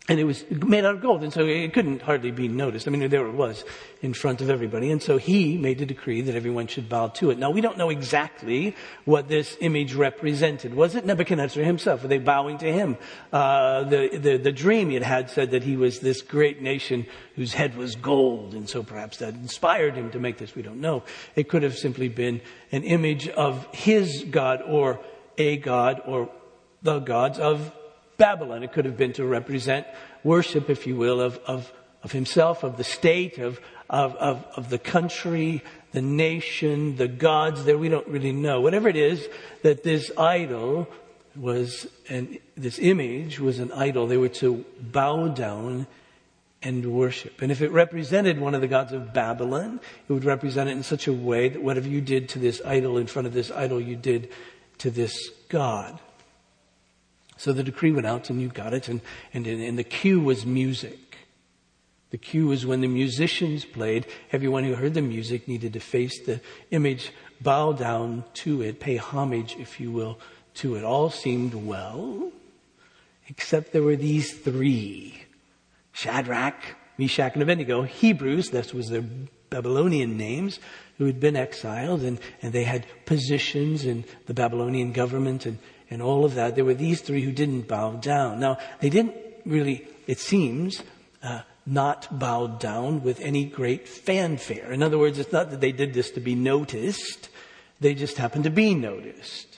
And 0.09 0.19
it 0.19 0.23
was 0.23 0.43
made 0.49 0.83
out 0.83 0.95
of 0.95 1.01
gold, 1.01 1.21
and 1.23 1.31
so 1.31 1.45
it 1.45 1.73
couldn't 1.73 2.01
hardly 2.01 2.31
be 2.31 2.47
noticed. 2.47 2.87
I 2.87 2.91
mean, 2.91 3.07
there 3.07 3.27
it 3.27 3.33
was 3.33 3.63
in 4.01 4.15
front 4.15 4.41
of 4.41 4.49
everybody. 4.49 4.89
And 4.89 5.01
so 5.01 5.17
he 5.17 5.57
made 5.57 5.79
a 5.79 5.85
decree 5.85 6.21
that 6.21 6.35
everyone 6.35 6.65
should 6.65 6.89
bow 6.89 7.09
to 7.09 7.29
it. 7.29 7.37
Now, 7.37 7.51
we 7.51 7.61
don't 7.61 7.77
know 7.77 7.91
exactly 7.91 8.75
what 9.05 9.27
this 9.27 9.55
image 9.61 9.93
represented. 9.93 10.73
Was 10.73 10.95
it 10.95 11.05
Nebuchadnezzar 11.05 11.63
himself? 11.63 12.01
Were 12.01 12.07
they 12.07 12.17
bowing 12.17 12.57
to 12.57 12.73
him? 12.73 12.97
Uh, 13.31 13.83
the, 13.83 14.17
the, 14.17 14.37
the 14.37 14.51
dream 14.51 14.89
he 14.89 14.95
had 14.95 15.03
had 15.03 15.29
said 15.29 15.51
that 15.51 15.63
he 15.63 15.77
was 15.77 15.99
this 15.99 16.23
great 16.23 16.63
nation 16.63 17.05
whose 17.35 17.53
head 17.53 17.77
was 17.77 17.95
gold, 17.95 18.55
and 18.55 18.67
so 18.67 18.81
perhaps 18.81 19.17
that 19.17 19.35
inspired 19.35 19.95
him 19.95 20.09
to 20.11 20.19
make 20.19 20.39
this. 20.39 20.55
We 20.55 20.63
don't 20.63 20.81
know. 20.81 21.03
It 21.35 21.47
could 21.47 21.61
have 21.61 21.77
simply 21.77 22.09
been 22.09 22.41
an 22.71 22.83
image 22.83 23.27
of 23.27 23.67
his 23.71 24.23
God 24.23 24.63
or 24.65 24.99
a 25.37 25.57
God 25.57 26.01
or 26.05 26.29
the 26.81 26.99
gods 26.99 27.37
of 27.37 27.71
Babylon. 28.21 28.61
It 28.61 28.71
could 28.71 28.85
have 28.85 28.97
been 28.97 29.13
to 29.13 29.25
represent 29.25 29.87
worship, 30.23 30.69
if 30.69 30.85
you 30.85 30.95
will, 30.95 31.19
of, 31.19 31.39
of, 31.47 31.73
of 32.03 32.11
himself, 32.11 32.63
of 32.63 32.77
the 32.77 32.83
state, 32.83 33.39
of, 33.39 33.59
of, 33.89 34.15
of, 34.17 34.45
of 34.55 34.69
the 34.69 34.77
country, 34.77 35.63
the 35.91 36.03
nation, 36.03 36.97
the 36.97 37.07
gods 37.07 37.65
there. 37.65 37.79
We 37.79 37.89
don't 37.89 38.07
really 38.07 38.31
know. 38.31 38.61
Whatever 38.61 38.89
it 38.89 38.95
is 38.95 39.27
that 39.63 39.81
this 39.81 40.11
idol 40.19 40.87
was, 41.35 41.87
and 42.09 42.37
this 42.55 42.77
image 42.77 43.39
was 43.39 43.57
an 43.57 43.71
idol, 43.71 44.05
they 44.05 44.17
were 44.17 44.29
to 44.29 44.65
bow 44.79 45.29
down 45.29 45.87
and 46.61 46.93
worship. 46.93 47.41
And 47.41 47.51
if 47.51 47.63
it 47.63 47.71
represented 47.71 48.39
one 48.39 48.53
of 48.53 48.61
the 48.61 48.67
gods 48.67 48.93
of 48.93 49.15
Babylon, 49.15 49.79
it 50.07 50.13
would 50.13 50.25
represent 50.25 50.69
it 50.69 50.73
in 50.73 50.83
such 50.83 51.07
a 51.07 51.13
way 51.13 51.49
that 51.49 51.63
whatever 51.63 51.89
you 51.89 52.01
did 52.01 52.29
to 52.29 52.39
this 52.39 52.61
idol 52.67 52.99
in 52.99 53.07
front 53.07 53.25
of 53.25 53.33
this 53.33 53.49
idol, 53.49 53.81
you 53.81 53.95
did 53.95 54.29
to 54.77 54.91
this 54.91 55.31
God. 55.49 55.99
So 57.41 57.53
the 57.53 57.63
decree 57.63 57.91
went 57.91 58.05
out 58.05 58.29
and 58.29 58.39
you 58.39 58.49
got 58.49 58.71
it 58.71 58.87
and, 58.87 59.01
and, 59.33 59.47
and 59.47 59.75
the 59.75 59.83
cue 59.83 60.19
was 60.19 60.45
music. 60.45 61.17
The 62.11 62.19
cue 62.19 62.45
was 62.45 62.67
when 62.67 62.81
the 62.81 62.87
musicians 62.87 63.65
played, 63.65 64.05
everyone 64.31 64.63
who 64.63 64.75
heard 64.75 64.93
the 64.93 65.01
music 65.01 65.47
needed 65.47 65.73
to 65.73 65.79
face 65.79 66.23
the 66.23 66.39
image, 66.69 67.11
bow 67.41 67.71
down 67.71 68.25
to 68.45 68.61
it, 68.61 68.79
pay 68.79 68.97
homage, 68.97 69.55
if 69.57 69.79
you 69.79 69.91
will, 69.91 70.19
to 70.55 70.75
it. 70.75 70.83
All 70.83 71.09
seemed 71.09 71.55
well, 71.55 72.31
except 73.27 73.73
there 73.73 73.81
were 73.81 73.95
these 73.95 74.37
three. 74.37 75.23
Shadrach, 75.93 76.61
Meshach, 76.99 77.33
and 77.33 77.41
Abednego, 77.41 77.81
Hebrews, 77.81 78.51
that 78.51 78.71
was 78.71 78.91
their 78.91 79.03
Babylonian 79.49 80.15
names, 80.15 80.59
who 80.99 81.05
had 81.07 81.19
been 81.19 81.35
exiled 81.35 82.03
and, 82.03 82.19
and 82.43 82.53
they 82.53 82.65
had 82.65 82.85
positions 83.07 83.83
in 83.83 84.05
the 84.27 84.35
Babylonian 84.35 84.91
government 84.91 85.47
and, 85.47 85.57
and 85.91 86.01
all 86.01 86.25
of 86.25 86.33
that. 86.35 86.55
There 86.55 86.65
were 86.65 86.73
these 86.73 87.01
three 87.01 87.21
who 87.21 87.31
didn't 87.31 87.67
bow 87.67 87.91
down. 87.91 88.39
Now, 88.39 88.57
they 88.79 88.89
didn't 88.89 89.15
really, 89.45 89.85
it 90.07 90.17
seems, 90.17 90.81
uh, 91.21 91.41
not 91.65 92.17
bow 92.17 92.47
down 92.47 93.03
with 93.03 93.19
any 93.19 93.45
great 93.45 93.87
fanfare. 93.87 94.71
In 94.71 94.81
other 94.81 94.97
words, 94.97 95.19
it's 95.19 95.31
not 95.31 95.51
that 95.51 95.61
they 95.61 95.71
did 95.71 95.93
this 95.93 96.09
to 96.11 96.19
be 96.19 96.33
noticed. 96.33 97.29
They 97.79 97.93
just 97.93 98.17
happened 98.17 98.45
to 98.45 98.49
be 98.49 98.73
noticed. 98.73 99.50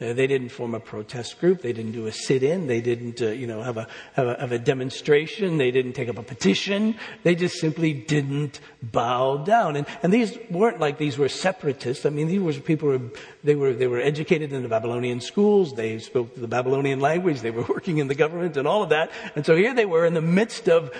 Uh, 0.00 0.14
they 0.14 0.26
didn't 0.26 0.48
form 0.48 0.74
a 0.74 0.80
protest 0.80 1.38
group. 1.40 1.60
They 1.60 1.74
didn't 1.74 1.92
do 1.92 2.06
a 2.06 2.12
sit-in. 2.12 2.66
They 2.66 2.80
didn't, 2.80 3.20
uh, 3.20 3.26
you 3.26 3.46
know, 3.46 3.62
have 3.62 3.76
a, 3.76 3.86
have 4.14 4.26
a, 4.28 4.40
have 4.40 4.52
a 4.52 4.58
demonstration. 4.58 5.58
They 5.58 5.70
didn't 5.70 5.92
take 5.92 6.08
up 6.08 6.16
a 6.16 6.22
petition. 6.22 6.94
They 7.22 7.34
just 7.34 7.60
simply 7.60 7.92
didn't 7.92 8.60
bow 8.82 9.38
down. 9.44 9.76
And, 9.76 9.86
and 10.02 10.10
these 10.10 10.38
weren't 10.48 10.80
like 10.80 10.96
these 10.96 11.18
were 11.18 11.28
separatists. 11.28 12.06
I 12.06 12.10
mean, 12.10 12.28
these 12.28 12.40
were 12.40 12.52
people 12.62 12.90
who 12.90 12.98
were, 12.98 13.10
they 13.44 13.54
were, 13.54 13.74
they 13.74 13.88
were 13.88 14.00
educated 14.00 14.54
in 14.54 14.62
the 14.62 14.70
Babylonian 14.70 15.20
schools. 15.20 15.74
They 15.74 15.98
spoke 15.98 16.34
the 16.34 16.48
Babylonian 16.48 17.00
language. 17.00 17.42
They 17.42 17.50
were 17.50 17.62
working 17.68 17.98
in 17.98 18.08
the 18.08 18.14
government 18.14 18.56
and 18.56 18.66
all 18.66 18.82
of 18.82 18.88
that. 18.90 19.10
And 19.36 19.44
so 19.44 19.54
here 19.54 19.74
they 19.74 19.86
were 19.86 20.06
in 20.06 20.14
the 20.14 20.22
midst 20.22 20.70
of, 20.70 20.90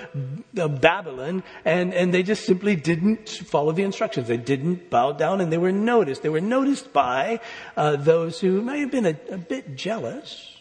of 0.58 0.80
Babylon 0.82 1.42
and, 1.64 1.94
and 1.94 2.12
they 2.12 2.22
just 2.22 2.44
simply 2.44 2.76
didn't 2.76 3.30
follow 3.30 3.72
the 3.72 3.82
instructions. 3.82 4.28
They 4.28 4.36
didn't 4.36 4.90
bow 4.90 5.12
down 5.12 5.40
and 5.40 5.50
they 5.50 5.58
were 5.58 5.72
noticed. 5.72 6.22
They 6.22 6.28
were 6.28 6.42
noticed 6.42 6.92
by 6.92 7.40
uh, 7.78 7.96
those 7.96 8.40
who 8.40 8.60
may 8.60 8.89
have 8.90 9.02
been 9.02 9.16
a, 9.30 9.34
a 9.34 9.38
bit 9.38 9.76
jealous. 9.76 10.56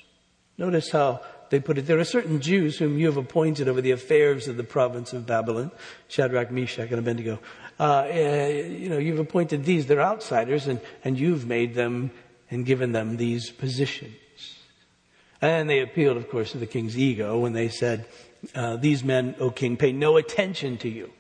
Notice 0.57 0.91
how 0.91 1.21
they 1.50 1.59
put 1.59 1.77
it. 1.77 1.88
There 1.88 2.00
are 2.00 2.05
certain 2.05 2.41
Jews 2.41 2.77
whom 2.77 2.98
you 2.98 3.07
have 3.07 3.17
appointed 3.17 3.67
over 3.67 3.81
the 3.81 3.91
affairs 3.91 4.48
of 4.48 4.57
the 4.57 4.63
province 4.63 5.13
of 5.13 5.25
Babylon, 5.25 5.71
Shadrach, 6.07 6.51
Meshach, 6.51 6.89
and 6.89 7.00
Abednego. 7.00 7.39
Uh, 7.79 8.05
eh, 8.09 8.62
you 8.67 8.89
know, 8.89 8.98
you've 8.98 9.19
appointed 9.19 9.65
these. 9.65 9.88
They're 9.88 10.01
outsiders, 10.01 10.67
and, 10.67 10.79
and 11.03 11.17
you've 11.19 11.48
made 11.48 11.75
them 11.75 12.12
and 12.51 12.65
given 12.65 12.91
them 12.91 13.17
these 13.17 13.50
positions. 13.50 14.13
And 15.41 15.69
they 15.69 15.79
appealed, 15.79 16.17
of 16.17 16.29
course, 16.29 16.51
to 16.51 16.57
the 16.57 16.67
king's 16.67 16.98
ego 16.98 17.39
when 17.39 17.53
they 17.53 17.69
said, 17.69 18.05
uh, 18.53 18.75
These 18.75 19.03
men, 19.03 19.36
O 19.39 19.50
king, 19.50 19.77
pay 19.77 19.93
no 19.93 20.17
attention 20.17 20.77
to 20.79 20.89
you. 20.89 21.12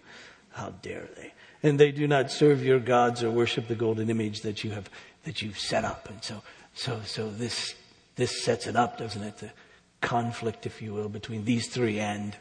How 0.51 0.71
dare 0.81 1.07
they? 1.15 1.33
And 1.63 1.79
they 1.79 1.91
do 1.91 2.07
not 2.07 2.31
serve 2.31 2.63
your 2.63 2.79
gods 2.79 3.23
or 3.23 3.31
worship 3.31 3.67
the 3.67 3.75
golden 3.75 4.09
image 4.09 4.41
that 4.41 4.63
you 4.63 4.71
have 4.71 4.89
that 5.23 5.41
you've 5.41 5.59
set 5.59 5.85
up. 5.85 6.09
And 6.09 6.23
so 6.23 6.41
so, 6.73 7.01
so 7.05 7.29
this, 7.29 7.75
this 8.15 8.41
sets 8.43 8.67
it 8.67 8.75
up, 8.75 8.97
doesn't 8.97 9.23
it? 9.23 9.37
The 9.37 9.51
conflict, 10.01 10.65
if 10.65 10.81
you 10.81 10.93
will, 10.93 11.09
between 11.09 11.45
these 11.45 11.67
three 11.67 11.99
and, 11.99 12.35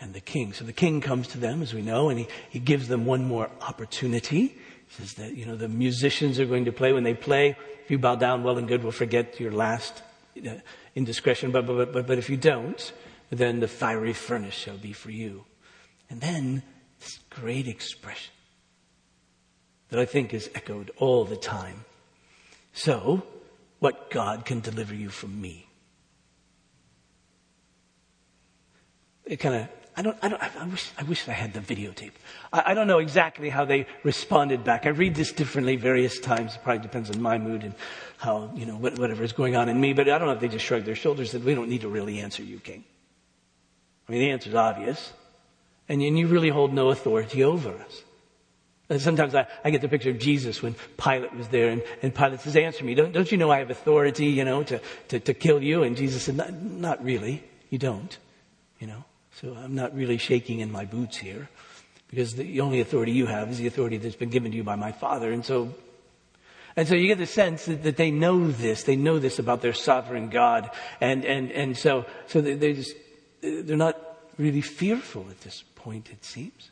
and 0.00 0.14
the 0.14 0.20
king. 0.20 0.52
So 0.52 0.64
the 0.64 0.72
king 0.72 1.00
comes 1.00 1.28
to 1.28 1.38
them, 1.38 1.62
as 1.62 1.72
we 1.72 1.82
know, 1.82 2.08
and 2.08 2.18
he, 2.18 2.28
he 2.50 2.58
gives 2.58 2.88
them 2.88 3.06
one 3.06 3.24
more 3.24 3.50
opportunity. 3.60 4.48
He 4.48 4.58
says 4.88 5.14
that, 5.14 5.34
you 5.34 5.46
know, 5.46 5.56
the 5.56 5.68
musicians 5.68 6.38
are 6.38 6.46
going 6.46 6.66
to 6.66 6.72
play. 6.72 6.92
When 6.92 7.04
they 7.04 7.14
play, 7.14 7.56
if 7.84 7.90
you 7.90 7.98
bow 7.98 8.16
down, 8.16 8.42
well 8.42 8.58
and 8.58 8.68
good, 8.68 8.82
we'll 8.82 8.92
forget 8.92 9.40
your 9.40 9.52
last 9.52 10.02
uh, 10.46 10.54
indiscretion. 10.94 11.50
But, 11.50 11.66
but, 11.66 11.92
but, 11.92 12.06
but 12.06 12.18
if 12.18 12.28
you 12.28 12.36
don't, 12.36 12.92
then 13.30 13.60
the 13.60 13.68
fiery 13.68 14.12
furnace 14.12 14.54
shall 14.54 14.76
be 14.76 14.92
for 14.92 15.10
you. 15.10 15.44
And 16.10 16.20
then 16.20 16.62
this 17.00 17.18
great 17.30 17.66
expression 17.66 18.32
that 19.88 19.98
I 19.98 20.04
think 20.04 20.34
is 20.34 20.50
echoed 20.54 20.90
all 20.96 21.24
the 21.24 21.36
time. 21.36 21.84
So, 22.74 23.22
what 23.82 24.10
God 24.10 24.44
can 24.44 24.60
deliver 24.60 24.94
you 24.94 25.08
from 25.08 25.40
me. 25.40 25.66
It 29.24 29.38
kind 29.38 29.56
of, 29.56 29.68
I 29.96 30.02
don't, 30.02 30.16
I 30.22 30.28
don't, 30.28 30.40
I 30.40 30.66
wish, 30.68 30.90
I 30.96 31.02
wish 31.02 31.28
I 31.28 31.32
had 31.32 31.52
the 31.52 31.58
videotape. 31.58 32.12
I, 32.52 32.62
I, 32.66 32.74
don't 32.74 32.86
know 32.86 33.00
exactly 33.00 33.48
how 33.48 33.64
they 33.64 33.88
responded 34.04 34.62
back. 34.62 34.86
I 34.86 34.90
read 34.90 35.16
this 35.16 35.32
differently 35.32 35.74
various 35.74 36.20
times. 36.20 36.54
It 36.54 36.62
probably 36.62 36.80
depends 36.80 37.10
on 37.10 37.20
my 37.20 37.38
mood 37.38 37.64
and 37.64 37.74
how, 38.18 38.52
you 38.54 38.66
know, 38.66 38.76
whatever 38.76 39.24
is 39.24 39.32
going 39.32 39.56
on 39.56 39.68
in 39.68 39.80
me. 39.80 39.94
But 39.94 40.08
I 40.08 40.16
don't 40.16 40.28
know 40.28 40.34
if 40.34 40.40
they 40.40 40.46
just 40.46 40.64
shrugged 40.64 40.86
their 40.86 40.94
shoulders 40.94 41.34
and 41.34 41.42
said, 41.42 41.44
we 41.44 41.56
don't 41.56 41.68
need 41.68 41.80
to 41.80 41.88
really 41.88 42.20
answer 42.20 42.44
you, 42.44 42.60
King. 42.60 42.84
I 44.08 44.12
mean, 44.12 44.20
the 44.20 44.30
answer 44.30 44.48
is 44.48 44.54
obvious. 44.54 45.12
And 45.88 46.00
you 46.00 46.28
really 46.28 46.50
hold 46.50 46.72
no 46.72 46.90
authority 46.90 47.42
over 47.42 47.70
us. 47.70 48.02
Sometimes 48.98 49.34
I, 49.34 49.46
I, 49.64 49.70
get 49.70 49.80
the 49.80 49.88
picture 49.88 50.10
of 50.10 50.18
Jesus 50.18 50.62
when 50.62 50.74
Pilate 50.96 51.34
was 51.34 51.48
there 51.48 51.70
and, 51.70 51.82
and 52.02 52.14
Pilate 52.14 52.40
says, 52.40 52.56
answer 52.56 52.84
me. 52.84 52.94
Don't, 52.94 53.12
don't, 53.12 53.30
you 53.30 53.38
know 53.38 53.50
I 53.50 53.58
have 53.58 53.70
authority, 53.70 54.26
you 54.26 54.44
know, 54.44 54.62
to, 54.64 54.80
to, 55.08 55.20
to 55.20 55.34
kill 55.34 55.62
you? 55.62 55.82
And 55.82 55.96
Jesus 55.96 56.24
said, 56.24 56.36
not, 56.36 56.52
not, 56.52 57.04
really. 57.04 57.44
You 57.70 57.78
don't, 57.78 58.16
you 58.80 58.86
know. 58.86 59.04
So 59.40 59.54
I'm 59.54 59.74
not 59.74 59.94
really 59.94 60.18
shaking 60.18 60.60
in 60.60 60.70
my 60.70 60.84
boots 60.84 61.16
here 61.16 61.48
because 62.08 62.34
the 62.34 62.60
only 62.60 62.80
authority 62.80 63.12
you 63.12 63.26
have 63.26 63.50
is 63.50 63.58
the 63.58 63.66
authority 63.66 63.96
that's 63.96 64.16
been 64.16 64.30
given 64.30 64.50
to 64.50 64.56
you 64.56 64.64
by 64.64 64.76
my 64.76 64.92
Father. 64.92 65.32
And 65.32 65.44
so, 65.44 65.74
and 66.76 66.86
so 66.86 66.94
you 66.94 67.06
get 67.06 67.18
the 67.18 67.26
sense 67.26 67.66
that, 67.66 67.82
that 67.84 67.96
they 67.96 68.10
know 68.10 68.50
this. 68.50 68.82
They 68.82 68.96
know 68.96 69.18
this 69.18 69.38
about 69.38 69.62
their 69.62 69.72
sovereign 69.72 70.28
God. 70.28 70.70
And, 71.00 71.24
and, 71.24 71.50
and 71.52 71.76
so, 71.76 72.04
so 72.26 72.40
they, 72.40 72.54
they 72.54 72.74
just, 72.74 72.96
they're 73.40 73.76
not 73.76 73.98
really 74.38 74.60
fearful 74.60 75.26
at 75.30 75.40
this 75.40 75.64
point, 75.76 76.10
it 76.10 76.24
seems. 76.24 76.70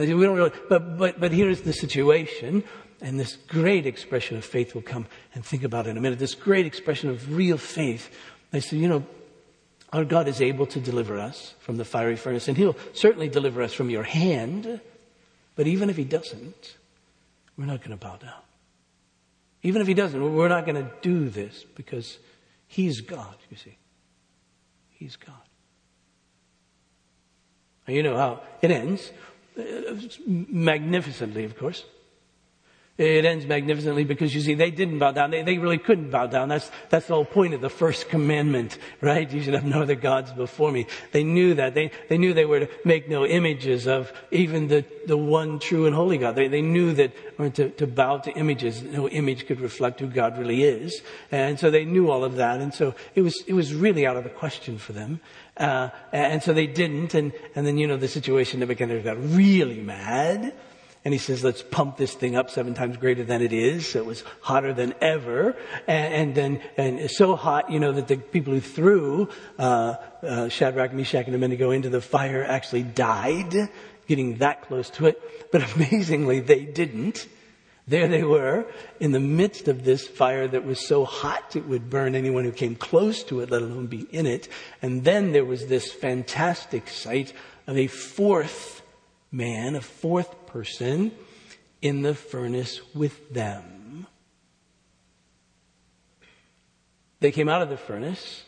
We 0.00 0.24
don't 0.24 0.36
really, 0.36 0.52
but, 0.68 0.98
but, 0.98 1.20
but 1.20 1.32
here's 1.32 1.62
the 1.62 1.72
situation, 1.72 2.64
and 3.00 3.20
this 3.20 3.36
great 3.36 3.86
expression 3.86 4.36
of 4.36 4.44
faith 4.44 4.74
will 4.74 4.82
come 4.82 5.06
and 5.34 5.44
think 5.44 5.62
about 5.62 5.86
it 5.86 5.90
in 5.90 5.96
a 5.96 6.00
minute. 6.00 6.18
This 6.18 6.34
great 6.34 6.66
expression 6.66 7.10
of 7.10 7.34
real 7.34 7.58
faith. 7.58 8.14
They 8.50 8.60
say, 8.60 8.78
you 8.78 8.88
know, 8.88 9.04
our 9.92 10.04
God 10.04 10.28
is 10.28 10.40
able 10.40 10.66
to 10.66 10.80
deliver 10.80 11.18
us 11.18 11.54
from 11.60 11.76
the 11.76 11.84
fiery 11.84 12.16
furnace, 12.16 12.48
and 12.48 12.56
He'll 12.56 12.76
certainly 12.92 13.28
deliver 13.28 13.62
us 13.62 13.72
from 13.72 13.90
your 13.90 14.04
hand. 14.04 14.80
But 15.56 15.66
even 15.66 15.90
if 15.90 15.96
He 15.96 16.04
doesn't, 16.04 16.76
we're 17.56 17.66
not 17.66 17.80
going 17.80 17.90
to 17.90 17.96
bow 17.96 18.16
down. 18.16 18.40
Even 19.62 19.82
if 19.82 19.88
He 19.88 19.94
doesn't, 19.94 20.34
we're 20.34 20.48
not 20.48 20.64
going 20.64 20.82
to 20.82 20.90
do 21.02 21.28
this 21.28 21.64
because 21.74 22.18
He's 22.66 23.00
God, 23.00 23.34
you 23.50 23.56
see. 23.56 23.76
He's 24.90 25.16
God. 25.16 25.34
And 27.86 27.96
you 27.96 28.02
know 28.02 28.16
how 28.16 28.42
it 28.62 28.70
ends 28.70 29.10
Uh, 29.60 29.94
magnificently, 30.26 31.44
of 31.44 31.58
course. 31.58 31.84
It 33.00 33.24
ends 33.24 33.46
magnificently 33.46 34.04
because 34.04 34.34
you 34.34 34.42
see, 34.42 34.52
they 34.52 34.70
didn't 34.70 34.98
bow 34.98 35.12
down. 35.12 35.30
They, 35.30 35.42
they 35.42 35.56
really 35.56 35.78
couldn't 35.78 36.10
bow 36.10 36.26
down. 36.26 36.50
That's, 36.50 36.70
that's 36.90 37.06
the 37.06 37.14
whole 37.14 37.24
point 37.24 37.54
of 37.54 37.62
the 37.62 37.70
first 37.70 38.10
commandment, 38.10 38.76
right? 39.00 39.30
You 39.32 39.40
should 39.42 39.54
have 39.54 39.64
no 39.64 39.80
other 39.80 39.94
gods 39.94 40.32
before 40.32 40.70
me. 40.70 40.86
They 41.12 41.24
knew 41.24 41.54
that. 41.54 41.72
They, 41.72 41.92
they 42.10 42.18
knew 42.18 42.34
they 42.34 42.44
were 42.44 42.60
to 42.60 42.68
make 42.84 43.08
no 43.08 43.24
images 43.24 43.86
of 43.86 44.12
even 44.30 44.68
the, 44.68 44.84
the 45.06 45.16
one 45.16 45.60
true 45.60 45.86
and 45.86 45.94
holy 45.94 46.18
God. 46.18 46.36
They, 46.36 46.48
they 46.48 46.60
knew 46.60 46.92
that, 46.92 47.14
or 47.38 47.48
to, 47.48 47.70
to 47.70 47.86
bow 47.86 48.18
to 48.18 48.32
images, 48.32 48.82
no 48.82 49.08
image 49.08 49.46
could 49.46 49.60
reflect 49.60 50.00
who 50.00 50.06
God 50.06 50.36
really 50.36 50.62
is. 50.62 51.00
And 51.32 51.58
so 51.58 51.70
they 51.70 51.86
knew 51.86 52.10
all 52.10 52.22
of 52.22 52.36
that. 52.36 52.60
And 52.60 52.74
so 52.74 52.94
it 53.14 53.22
was, 53.22 53.42
it 53.46 53.54
was 53.54 53.72
really 53.72 54.04
out 54.04 54.18
of 54.18 54.24
the 54.24 54.30
question 54.30 54.76
for 54.76 54.92
them. 54.92 55.20
Uh, 55.56 55.90
and 56.12 56.42
so 56.42 56.52
they 56.52 56.66
didn't. 56.66 57.14
And, 57.14 57.32
and 57.54 57.66
then, 57.66 57.78
you 57.78 57.86
know, 57.86 57.96
the 57.96 58.08
situation, 58.08 58.60
Nebuchadnezzar 58.60 59.14
got 59.14 59.22
really 59.34 59.80
mad. 59.80 60.54
And 61.02 61.14
he 61.14 61.18
says, 61.18 61.42
let's 61.42 61.62
pump 61.62 61.96
this 61.96 62.12
thing 62.12 62.36
up 62.36 62.50
seven 62.50 62.74
times 62.74 62.98
greater 62.98 63.24
than 63.24 63.40
it 63.40 63.54
is. 63.54 63.88
So 63.88 64.00
it 64.00 64.06
was 64.06 64.22
hotter 64.42 64.74
than 64.74 64.94
ever. 65.00 65.56
And, 65.86 66.14
and 66.14 66.34
then, 66.34 66.62
and 66.76 67.10
so 67.10 67.36
hot, 67.36 67.70
you 67.70 67.80
know, 67.80 67.92
that 67.92 68.06
the 68.06 68.18
people 68.18 68.52
who 68.52 68.60
threw, 68.60 69.30
uh, 69.58 69.94
uh, 70.22 70.48
Shadrach, 70.50 70.92
Meshach, 70.92 71.26
and 71.26 71.34
Abednego 71.34 71.70
into 71.70 71.88
the 71.88 72.02
fire 72.02 72.44
actually 72.44 72.82
died, 72.82 73.70
getting 74.08 74.36
that 74.38 74.62
close 74.62 74.90
to 74.90 75.06
it. 75.06 75.50
But 75.50 75.74
amazingly, 75.76 76.40
they 76.40 76.64
didn't. 76.64 77.26
There 77.86 78.08
they 78.08 78.22
were 78.22 78.66
in 79.00 79.12
the 79.12 79.20
midst 79.20 79.66
of 79.68 79.84
this 79.84 80.06
fire 80.06 80.46
that 80.46 80.64
was 80.64 80.86
so 80.86 81.04
hot 81.04 81.56
it 81.56 81.66
would 81.66 81.90
burn 81.90 82.14
anyone 82.14 82.44
who 82.44 82.52
came 82.52 82.76
close 82.76 83.22
to 83.24 83.40
it, 83.40 83.50
let 83.50 83.62
alone 83.62 83.86
be 83.86 84.06
in 84.12 84.26
it. 84.26 84.48
And 84.80 85.04
then 85.04 85.32
there 85.32 85.44
was 85.44 85.66
this 85.66 85.92
fantastic 85.92 86.88
sight 86.88 87.32
of 87.66 87.76
a 87.76 87.86
fourth 87.88 88.82
man, 89.32 89.74
a 89.74 89.80
fourth 89.80 90.46
person 90.46 91.12
in 91.82 92.02
the 92.02 92.14
furnace 92.14 92.80
with 92.94 93.32
them. 93.32 94.06
They 97.20 97.32
came 97.32 97.48
out 97.48 97.62
of 97.62 97.68
the 97.68 97.76
furnace. 97.76 98.44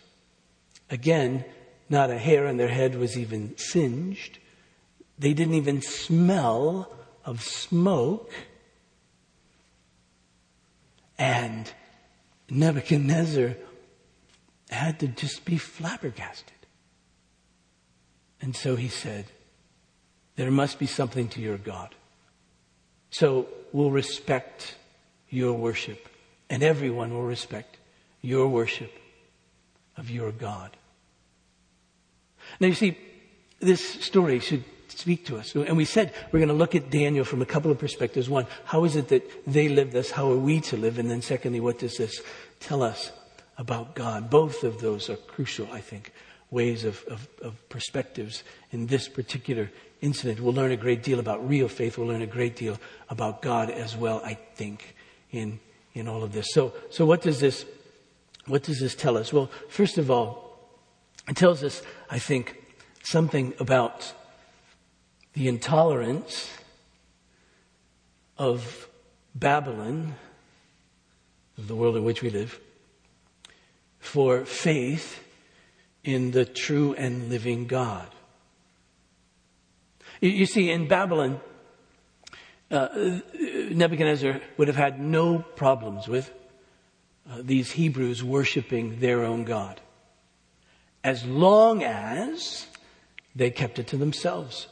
Again, 0.91 1.45
not 1.89 2.11
a 2.11 2.19
hair 2.19 2.47
on 2.47 2.57
their 2.57 2.69
head 2.69 2.95
was 2.95 3.19
even 3.19 3.57
singed. 3.57 4.39
They 5.19 5.35
didn't 5.35 5.55
even 5.55 5.83
smell 5.83 6.91
of 7.25 7.43
smoke. 7.43 8.33
And 11.23 11.73
Nebuchadnezzar 12.51 13.55
had 14.69 14.99
to 14.99 15.07
just 15.07 15.45
be 15.45 15.57
flabbergasted. 15.57 16.51
And 18.41 18.57
so 18.57 18.75
he 18.75 18.89
said, 18.89 19.27
there 20.35 20.51
must 20.51 20.81
be 20.81 20.87
something 20.87 21.29
to 21.29 21.41
your 21.41 21.59
God. 21.59 21.95
So 23.11 23.47
we'll 23.73 23.93
respect 23.93 24.75
your 25.29 25.53
worship, 25.53 26.09
and 26.51 26.65
everyone 26.65 27.15
will 27.15 27.23
respect 27.23 27.77
your 28.21 28.49
worship 28.49 28.93
of 29.97 30.11
your 30.11 30.33
God. 30.33 30.77
Now 32.59 32.67
you 32.67 32.75
see, 32.75 32.99
this 33.61 33.87
story 34.05 34.41
should 34.41 34.65
speak 34.99 35.27
to 35.27 35.39
us. 35.39 35.55
And 35.55 35.77
we 35.77 35.85
said 35.85 36.13
we're 36.31 36.41
going 36.41 36.49
to 36.49 36.55
look 36.55 36.75
at 36.75 36.91
Daniel 36.91 37.25
from 37.25 37.43
a 37.43 37.47
couple 37.47 37.71
of 37.71 37.79
perspectives. 37.79 38.29
One, 38.29 38.47
how 38.65 38.85
is 38.85 38.97
it 38.97 39.09
that 39.09 39.23
they 39.47 39.69
live 39.69 39.93
this? 39.93 40.11
How 40.11 40.31
are 40.31 40.37
we 40.37 40.61
to 40.63 40.77
live? 40.77 40.99
And 40.99 41.11
then 41.11 41.23
secondly, 41.23 41.61
what 41.61 41.79
does 41.79 41.97
this 41.97 42.21
tell 42.61 42.83
us 42.83 43.13
about 43.59 43.95
God? 43.95 44.31
Both 44.31 44.65
of 44.65 44.81
those 44.81 45.11
are 45.11 45.17
crucial, 45.17 45.69
I 45.73 45.81
think, 45.81 46.13
ways 46.51 46.85
of, 46.85 47.03
of, 47.05 47.29
of 47.41 47.69
perspectives 47.69 48.43
in 48.71 48.87
this 48.87 49.09
particular 49.09 49.71
incident. 50.01 50.41
We'll 50.41 50.55
learn 50.55 50.73
a 50.73 50.77
great 50.77 51.03
deal 51.03 51.19
about 51.19 51.47
real 51.49 51.69
faith. 51.69 51.99
We'll 51.99 52.09
learn 52.09 52.23
a 52.23 52.27
great 52.27 52.57
deal 52.57 52.79
about 53.09 53.43
God 53.43 53.71
as 53.71 53.97
well, 53.97 54.21
I 54.25 54.35
think, 54.35 54.95
in, 55.31 55.61
in 55.95 56.09
all 56.09 56.23
of 56.23 56.33
this. 56.33 56.53
So, 56.53 56.73
so 56.91 57.07
what 57.07 57.23
does 57.23 57.41
this 57.41 57.65
What 58.47 58.65
does 58.65 58.81
this 58.81 58.97
tell 58.97 59.17
us? 59.17 59.33
Well, 59.33 59.49
first 59.69 59.99
of 59.99 60.11
all, 60.11 60.59
it 61.29 61.37
tells 61.37 61.63
us, 61.63 61.81
I 62.11 62.19
think, 62.19 62.59
something 63.05 63.55
about 63.61 64.13
the 65.35 65.49
intolerance 65.49 66.51
of 68.37 68.89
Babylon, 69.35 70.15
the 71.57 71.75
world 71.75 71.97
in 71.97 72.05
which 72.05 72.23
we 72.23 72.31
live, 72.31 72.59
for 73.99 74.45
faith 74.45 75.23
in 76.05 76.33
the 76.33 76.45
true 76.45 76.95
and 76.95 77.29
living 77.29 77.67
God. 77.67 78.09
You, 80.21 80.47
see, 80.47 80.71
in 80.71 80.87
Babylon, 80.87 81.41
uh, 82.71 82.89
Nebuchadnezzar 83.35 84.41
would 84.57 84.69
have 84.69 84.77
had 84.77 85.01
no 85.01 85.39
problems 85.39 86.09
with 86.09 86.31
uh, 87.29 87.39
these 87.43 87.73
Hebrews 87.73 88.23
worshiping 88.23 89.01
their 89.01 89.25
own 89.25 89.45
God. 89.45 89.81
As 91.05 91.25
long 91.25 91.83
as 91.83 92.67
they 93.35 93.51
kept 93.51 93.79
it 93.79 93.89
to 93.89 93.97
themselves 93.97 94.69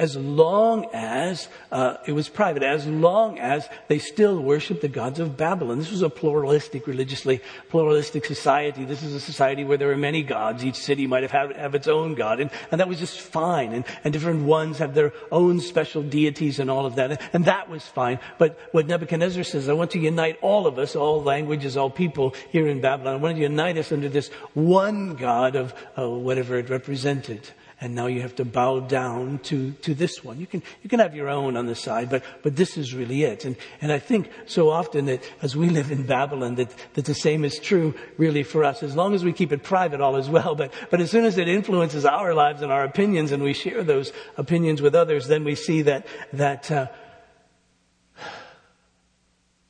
as 0.00 0.16
long 0.16 0.86
as 0.94 1.46
uh, 1.70 1.98
it 2.06 2.12
was 2.12 2.26
private, 2.26 2.62
as 2.62 2.86
long 2.86 3.38
as 3.38 3.68
they 3.88 3.98
still 3.98 4.40
worshiped 4.40 4.80
the 4.80 4.88
gods 4.88 5.20
of 5.20 5.36
Babylon. 5.36 5.78
This 5.78 5.90
was 5.90 6.00
a 6.00 6.08
pluralistic, 6.08 6.86
religiously 6.86 7.42
pluralistic 7.68 8.24
society. 8.24 8.86
This 8.86 9.02
is 9.02 9.14
a 9.14 9.20
society 9.20 9.62
where 9.62 9.76
there 9.76 9.88
were 9.88 9.98
many 9.98 10.22
gods. 10.22 10.64
Each 10.64 10.76
city 10.76 11.06
might 11.06 11.22
have 11.22 11.30
had, 11.30 11.54
have 11.54 11.74
its 11.74 11.86
own 11.86 12.14
god, 12.14 12.40
and, 12.40 12.50
and 12.72 12.80
that 12.80 12.88
was 12.88 12.98
just 12.98 13.20
fine. 13.20 13.74
And, 13.74 13.84
and 14.02 14.10
different 14.10 14.46
ones 14.46 14.78
have 14.78 14.94
their 14.94 15.12
own 15.30 15.60
special 15.60 16.02
deities 16.02 16.58
and 16.58 16.70
all 16.70 16.86
of 16.86 16.94
that, 16.94 17.20
and 17.34 17.44
that 17.44 17.68
was 17.68 17.84
fine. 17.84 18.20
But 18.38 18.58
what 18.72 18.86
Nebuchadnezzar 18.86 19.44
says, 19.44 19.68
I 19.68 19.74
want 19.74 19.90
to 19.90 19.98
unite 19.98 20.38
all 20.40 20.66
of 20.66 20.78
us, 20.78 20.96
all 20.96 21.22
languages, 21.22 21.76
all 21.76 21.90
people 21.90 22.34
here 22.48 22.68
in 22.68 22.80
Babylon. 22.80 23.12
I 23.12 23.16
want 23.18 23.36
to 23.36 23.42
unite 23.42 23.76
us 23.76 23.92
under 23.92 24.08
this 24.08 24.28
one 24.54 25.16
God 25.16 25.56
of 25.56 25.74
uh, 25.98 26.08
whatever 26.08 26.56
it 26.56 26.70
represented 26.70 27.50
and 27.80 27.94
now 27.94 28.06
you 28.06 28.20
have 28.20 28.34
to 28.36 28.44
bow 28.44 28.80
down 28.80 29.38
to, 29.44 29.72
to 29.72 29.94
this 29.94 30.22
one. 30.22 30.38
You 30.38 30.46
can, 30.46 30.62
you 30.82 30.90
can 30.90 31.00
have 31.00 31.14
your 31.14 31.28
own 31.30 31.56
on 31.56 31.64
the 31.66 31.74
side, 31.74 32.10
but, 32.10 32.22
but 32.42 32.54
this 32.54 32.76
is 32.76 32.94
really 32.94 33.22
it. 33.22 33.46
And, 33.46 33.56
and 33.80 33.90
I 33.90 33.98
think 33.98 34.30
so 34.46 34.68
often 34.68 35.06
that 35.06 35.22
as 35.40 35.56
we 35.56 35.70
live 35.70 35.90
in 35.90 36.04
Babylon, 36.04 36.56
that, 36.56 36.74
that 36.94 37.06
the 37.06 37.14
same 37.14 37.42
is 37.42 37.58
true 37.58 37.94
really 38.18 38.42
for 38.42 38.64
us. 38.64 38.82
As 38.82 38.94
long 38.94 39.14
as 39.14 39.24
we 39.24 39.32
keep 39.32 39.50
it 39.50 39.62
private, 39.62 40.02
all 40.02 40.16
is 40.16 40.28
well. 40.28 40.54
But, 40.54 40.74
but 40.90 41.00
as 41.00 41.10
soon 41.10 41.24
as 41.24 41.38
it 41.38 41.48
influences 41.48 42.04
our 42.04 42.34
lives 42.34 42.60
and 42.60 42.70
our 42.70 42.84
opinions 42.84 43.32
and 43.32 43.42
we 43.42 43.54
share 43.54 43.82
those 43.82 44.12
opinions 44.36 44.82
with 44.82 44.94
others, 44.94 45.26
then 45.26 45.42
we 45.44 45.54
see 45.54 45.80
that, 45.82 46.06
that, 46.34 46.70
uh, 46.70 46.86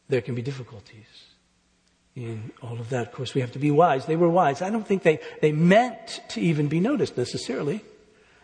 there 0.09 0.21
can 0.21 0.35
be 0.35 0.43
difficulties 0.43 1.07
in 2.17 2.51
all 2.61 2.81
of 2.81 2.91
that. 2.91 3.07
Of 3.07 3.13
course, 3.13 3.35
we 3.35 3.41
have 3.41 3.53
to 3.53 3.61
be 3.61 3.71
wise. 3.71 4.07
They 4.07 4.17
were 4.17 4.29
wise. 4.29 4.63
I 4.63 4.71
don't 4.71 4.85
think 4.85 5.05
they, 5.05 5.21
they 5.41 5.53
meant 5.53 6.21
to 6.31 6.41
even 6.41 6.67
be 6.67 6.81
noticed 6.81 7.17
necessarily. 7.17 7.85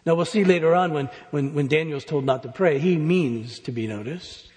Now 0.07 0.15
we'll 0.15 0.25
see 0.25 0.45
later 0.45 0.73
on 0.75 0.93
when, 0.93 1.11
when, 1.33 1.53
when 1.53 1.67
Daniel's 1.67 2.05
told 2.05 2.25
not 2.25 2.45
to 2.45 2.49
pray, 2.49 2.79
he 2.79 2.97
means 2.97 3.59
to 3.61 3.73
be 3.73 3.89
noticed. 3.89 4.49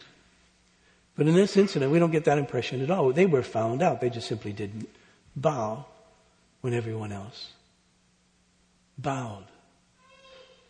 But 1.15 1.27
in 1.27 1.33
this 1.33 1.57
incident, 1.57 1.91
we 1.91 1.99
don't 1.99 2.11
get 2.11 2.25
that 2.25 2.37
impression 2.37 2.81
at 2.81 2.91
all. 2.91 3.11
They 3.11 3.25
were 3.25 3.41
found 3.41 3.81
out. 3.81 3.99
They 3.99 4.11
just 4.11 4.27
simply 4.27 4.53
didn't 4.53 4.87
bow 5.35 5.85
when 6.61 6.73
everyone 6.73 7.11
else 7.11 7.49
bowed. 8.97 9.45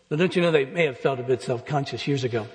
Now, 0.10 0.18
don't 0.18 0.36
you 0.36 0.42
know 0.42 0.52
they 0.52 0.66
may 0.66 0.86
have 0.86 0.98
felt 0.98 1.20
a 1.20 1.24
bit 1.24 1.42
self-conscious 1.42 2.08
years 2.08 2.24
ago? 2.24 2.48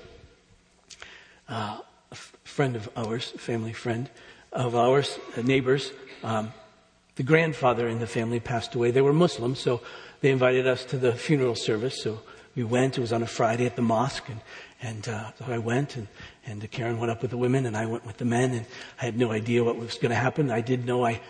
Uh, 1.48 1.78
a 2.10 2.12
f- 2.12 2.32
friend 2.42 2.74
of 2.74 2.88
ours, 2.96 3.30
family 3.36 3.72
friend 3.72 4.10
of 4.52 4.74
ours, 4.74 5.18
neighbors, 5.40 5.92
um, 6.22 6.52
the 7.16 7.22
grandfather 7.22 7.86
in 7.86 8.00
the 8.00 8.06
family 8.06 8.40
passed 8.40 8.74
away. 8.74 8.90
They 8.90 9.02
were 9.02 9.12
Muslim, 9.12 9.54
so 9.54 9.82
they 10.24 10.30
invited 10.30 10.66
us 10.66 10.86
to 10.86 10.96
the 10.96 11.12
funeral 11.12 11.54
service. 11.54 12.02
So 12.02 12.18
we 12.56 12.64
went. 12.64 12.96
It 12.96 13.02
was 13.02 13.12
on 13.12 13.22
a 13.22 13.26
Friday 13.26 13.66
at 13.66 13.76
the 13.76 13.82
mosque, 13.82 14.26
and 14.30 14.40
and 14.80 15.06
uh, 15.06 15.32
so 15.38 15.52
I 15.52 15.58
went, 15.58 15.96
and 15.96 16.08
and 16.46 16.70
Karen 16.70 16.98
went 16.98 17.10
up 17.10 17.20
with 17.20 17.30
the 17.30 17.36
women, 17.36 17.66
and 17.66 17.76
I 17.76 17.84
went 17.84 18.06
with 18.06 18.16
the 18.16 18.24
men, 18.24 18.52
and 18.52 18.64
I 19.02 19.04
had 19.04 19.18
no 19.18 19.32
idea 19.32 19.62
what 19.62 19.76
was 19.76 19.96
going 19.96 20.12
to 20.12 20.16
happen. 20.16 20.50
I 20.50 20.62
did 20.62 20.86
know 20.86 21.04
I 21.04 21.20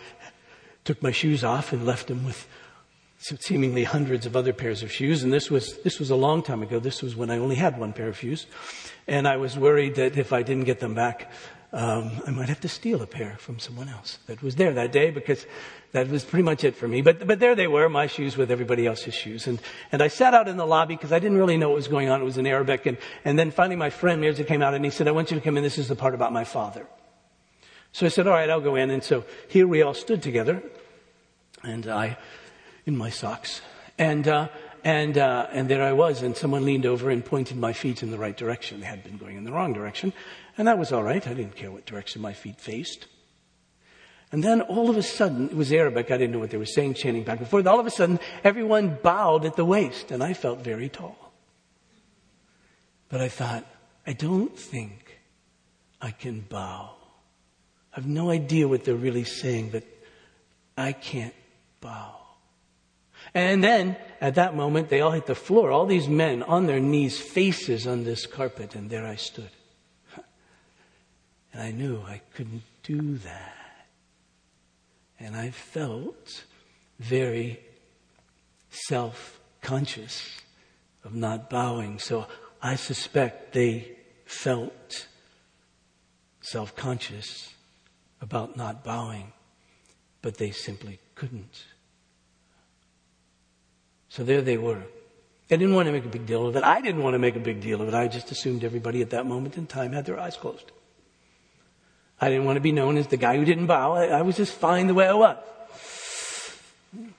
took 0.85 1.03
my 1.03 1.11
shoes 1.11 1.43
off 1.43 1.73
and 1.73 1.85
left 1.85 2.07
them 2.07 2.25
with 2.25 2.47
seemingly 3.17 3.83
hundreds 3.83 4.25
of 4.25 4.37
other 4.37 4.53
pairs 4.53 4.81
of 4.81 4.93
shoes. 4.93 5.23
And 5.23 5.33
this 5.33 5.51
was 5.51 5.77
this 5.79 5.99
was 5.99 6.09
a 6.09 6.15
long 6.15 6.41
time 6.41 6.63
ago. 6.63 6.79
This 6.79 7.01
was 7.01 7.17
when 7.17 7.29
I 7.29 7.37
only 7.37 7.55
had 7.55 7.77
one 7.77 7.91
pair 7.91 8.07
of 8.07 8.17
shoes, 8.17 8.47
and 9.07 9.27
I 9.27 9.35
was 9.35 9.57
worried 9.57 9.95
that 9.95 10.15
if 10.15 10.31
I 10.31 10.41
didn't 10.41 10.63
get 10.63 10.79
them 10.79 10.95
back, 10.95 11.29
um, 11.73 12.11
I 12.25 12.31
might 12.31 12.49
have 12.49 12.61
to 12.61 12.69
steal 12.69 13.01
a 13.01 13.07
pair 13.07 13.35
from 13.37 13.59
someone 13.59 13.89
else 13.89 14.19
that 14.27 14.41
was 14.41 14.55
there 14.55 14.73
that 14.73 14.91
day 14.91 15.11
because 15.11 15.45
that 15.91 16.07
was 16.09 16.23
pretty 16.23 16.43
much 16.43 16.63
it 16.63 16.75
for 16.75 16.87
me. 16.87 17.01
But, 17.01 17.25
but 17.25 17.39
there 17.39 17.55
they 17.55 17.67
were, 17.67 17.89
my 17.89 18.07
shoes 18.07 18.37
with 18.37 18.51
everybody 18.51 18.85
else's 18.85 19.13
shoes. 19.13 19.47
And, 19.47 19.61
and 19.91 20.01
I 20.01 20.07
sat 20.07 20.33
out 20.33 20.47
in 20.47 20.57
the 20.57 20.65
lobby 20.65 20.95
because 20.95 21.11
I 21.11 21.19
didn't 21.19 21.37
really 21.37 21.57
know 21.57 21.69
what 21.69 21.75
was 21.75 21.87
going 21.87 22.09
on. 22.09 22.21
It 22.21 22.25
was 22.25 22.37
in 22.37 22.47
Arabic. 22.47 22.85
And, 22.85 22.97
and 23.23 23.37
then 23.37 23.51
finally 23.51 23.75
my 23.75 23.89
friend 23.89 24.21
Mirza 24.21 24.43
came 24.43 24.61
out 24.61 24.73
and 24.73 24.83
he 24.85 24.91
said, 24.91 25.07
I 25.07 25.11
want 25.11 25.31
you 25.31 25.35
to 25.37 25.43
come 25.43 25.57
in. 25.57 25.63
This 25.63 25.77
is 25.77 25.87
the 25.87 25.95
part 25.95 26.13
about 26.13 26.31
my 26.31 26.43
father. 26.43 26.85
So 27.91 28.05
I 28.05 28.09
said, 28.09 28.27
all 28.27 28.33
right, 28.33 28.49
I'll 28.49 28.61
go 28.61 28.75
in. 28.75 28.89
And 28.89 29.03
so 29.03 29.23
here 29.47 29.67
we 29.67 29.81
all 29.81 29.93
stood 29.93 30.21
together 30.21 30.61
and 31.63 31.87
I, 31.87 32.17
in 32.85 32.95
my 32.97 33.09
socks. 33.09 33.61
And, 33.97 34.27
uh, 34.27 34.49
and, 34.83 35.17
uh, 35.17 35.47
and 35.51 35.67
there 35.67 35.81
I 35.81 35.93
was, 35.93 36.21
and 36.21 36.37
someone 36.37 36.63
leaned 36.63 36.85
over 36.85 37.09
and 37.09 37.25
pointed 37.25 37.57
my 37.57 37.73
feet 37.73 38.03
in 38.03 38.11
the 38.11 38.19
right 38.19 38.37
direction. 38.37 38.81
They 38.81 38.85
had 38.85 39.03
been 39.03 39.17
going 39.17 39.35
in 39.35 39.43
the 39.43 39.51
wrong 39.51 39.73
direction. 39.73 40.13
And 40.57 40.67
that 40.67 40.77
was 40.77 40.91
all 40.91 41.03
right. 41.03 41.25
I 41.27 41.33
didn't 41.33 41.55
care 41.55 41.71
what 41.71 41.85
direction 41.85 42.21
my 42.21 42.33
feet 42.33 42.59
faced. 42.59 43.07
And 44.31 44.43
then 44.43 44.61
all 44.61 44.89
of 44.89 44.97
a 44.97 45.03
sudden, 45.03 45.49
it 45.49 45.55
was 45.55 45.71
Arabic. 45.71 46.11
I 46.11 46.17
didn't 46.17 46.31
know 46.31 46.39
what 46.39 46.49
they 46.49 46.57
were 46.57 46.65
saying, 46.65 46.95
chanting 46.95 47.23
back 47.23 47.39
and 47.39 47.47
forth. 47.47 47.67
All 47.67 47.79
of 47.79 47.85
a 47.85 47.91
sudden, 47.91 48.19
everyone 48.43 48.97
bowed 49.01 49.45
at 49.45 49.55
the 49.55 49.65
waist, 49.65 50.11
and 50.11 50.23
I 50.23 50.33
felt 50.33 50.59
very 50.59 50.89
tall. 50.89 51.33
But 53.09 53.21
I 53.21 53.29
thought, 53.29 53.65
I 54.07 54.13
don't 54.13 54.57
think 54.57 55.19
I 56.01 56.11
can 56.11 56.41
bow. 56.41 56.91
I 57.93 57.99
have 57.99 58.07
no 58.07 58.29
idea 58.29 58.67
what 58.67 58.83
they're 58.83 58.95
really 58.95 59.23
saying, 59.23 59.69
but 59.69 59.83
I 60.77 60.91
can't 60.91 61.35
bow. 61.79 62.15
And 63.33 63.63
then, 63.63 63.95
at 64.21 64.35
that 64.35 64.55
moment, 64.55 64.89
they 64.89 65.01
all 65.01 65.11
hit 65.11 65.27
the 65.27 65.35
floor. 65.35 65.71
All 65.71 65.85
these 65.85 66.07
men 66.07 66.43
on 66.43 66.65
their 66.65 66.79
knees, 66.79 67.19
faces 67.19 67.87
on 67.87 68.03
this 68.03 68.25
carpet, 68.25 68.75
and 68.75 68.89
there 68.89 69.05
I 69.05 69.15
stood. 69.15 69.49
And 71.55 71.63
I 71.63 71.71
knew 71.71 72.01
I 72.05 72.19
couldn't 72.33 72.63
do 72.83 73.17
that. 73.19 73.87
And 75.17 75.37
I 75.37 75.51
felt 75.51 76.43
very 76.99 77.61
self 78.69 79.39
conscious 79.61 80.41
of 81.05 81.15
not 81.15 81.49
bowing. 81.49 81.97
So 81.99 82.27
I 82.61 82.75
suspect 82.75 83.53
they 83.53 83.95
felt 84.25 85.07
self 86.41 86.75
conscious 86.75 87.53
about 88.19 88.57
not 88.57 88.83
bowing, 88.83 89.31
but 90.21 90.37
they 90.37 90.51
simply 90.51 90.99
couldn't. 91.15 91.63
So 94.09 94.25
there 94.25 94.41
they 94.41 94.57
were. 94.57 94.83
They 95.47 95.55
didn't 95.55 95.75
want 95.75 95.85
to 95.85 95.93
make 95.93 96.03
a 96.03 96.09
big 96.09 96.25
deal 96.25 96.47
of 96.47 96.55
it. 96.57 96.63
I 96.63 96.81
didn't 96.81 97.01
want 97.03 97.13
to 97.13 97.19
make 97.19 97.37
a 97.37 97.39
big 97.39 97.61
deal 97.61 97.81
of 97.81 97.87
it. 97.87 97.93
I 97.93 98.09
just 98.09 98.29
assumed 98.31 98.65
everybody 98.65 99.01
at 99.01 99.11
that 99.11 99.25
moment 99.25 99.57
in 99.57 99.67
time 99.67 99.93
had 99.93 100.05
their 100.05 100.19
eyes 100.19 100.35
closed. 100.35 100.71
I 102.19 102.29
didn't 102.29 102.45
want 102.45 102.57
to 102.57 102.61
be 102.61 102.71
known 102.71 102.97
as 102.97 103.07
the 103.07 103.17
guy 103.17 103.37
who 103.37 103.45
didn't 103.45 103.67
bow. 103.67 103.93
I, 103.93 104.05
I 104.05 104.21
was 104.21 104.37
just 104.37 104.53
fine 104.53 104.87
the 104.87 104.93
way 104.93 105.07
I 105.07 105.13
was. 105.13 105.37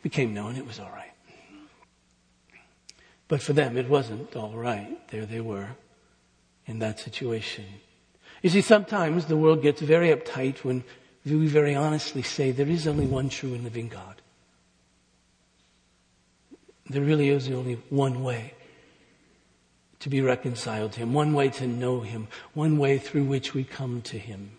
Became 0.02 0.32
known, 0.32 0.56
it 0.56 0.66
was 0.66 0.80
all 0.80 0.90
right. 0.90 1.12
But 3.28 3.42
for 3.42 3.52
them, 3.52 3.76
it 3.76 3.88
wasn't 3.88 4.34
all 4.36 4.52
right. 4.52 5.08
There 5.10 5.26
they 5.26 5.40
were 5.40 5.68
in 6.66 6.78
that 6.78 6.98
situation. 6.98 7.64
You 8.42 8.50
see, 8.50 8.60
sometimes 8.60 9.26
the 9.26 9.36
world 9.36 9.62
gets 9.62 9.80
very 9.80 10.08
uptight 10.08 10.58
when 10.58 10.84
we 11.24 11.46
very 11.46 11.74
honestly 11.74 12.22
say 12.22 12.52
there 12.52 12.68
is 12.68 12.86
only 12.86 13.06
one 13.06 13.28
true 13.28 13.54
and 13.54 13.64
living 13.64 13.88
God. 13.88 14.22
There 16.88 17.02
really 17.02 17.30
is 17.30 17.50
only 17.50 17.74
one 17.90 18.22
way 18.22 18.54
to 19.98 20.08
be 20.08 20.20
reconciled 20.20 20.92
to 20.92 21.00
Him, 21.00 21.12
one 21.12 21.34
way 21.34 21.48
to 21.50 21.66
know 21.66 22.00
Him, 22.00 22.28
one 22.54 22.78
way 22.78 22.98
through 22.98 23.24
which 23.24 23.54
we 23.54 23.64
come 23.64 24.02
to 24.02 24.18
Him. 24.18 24.55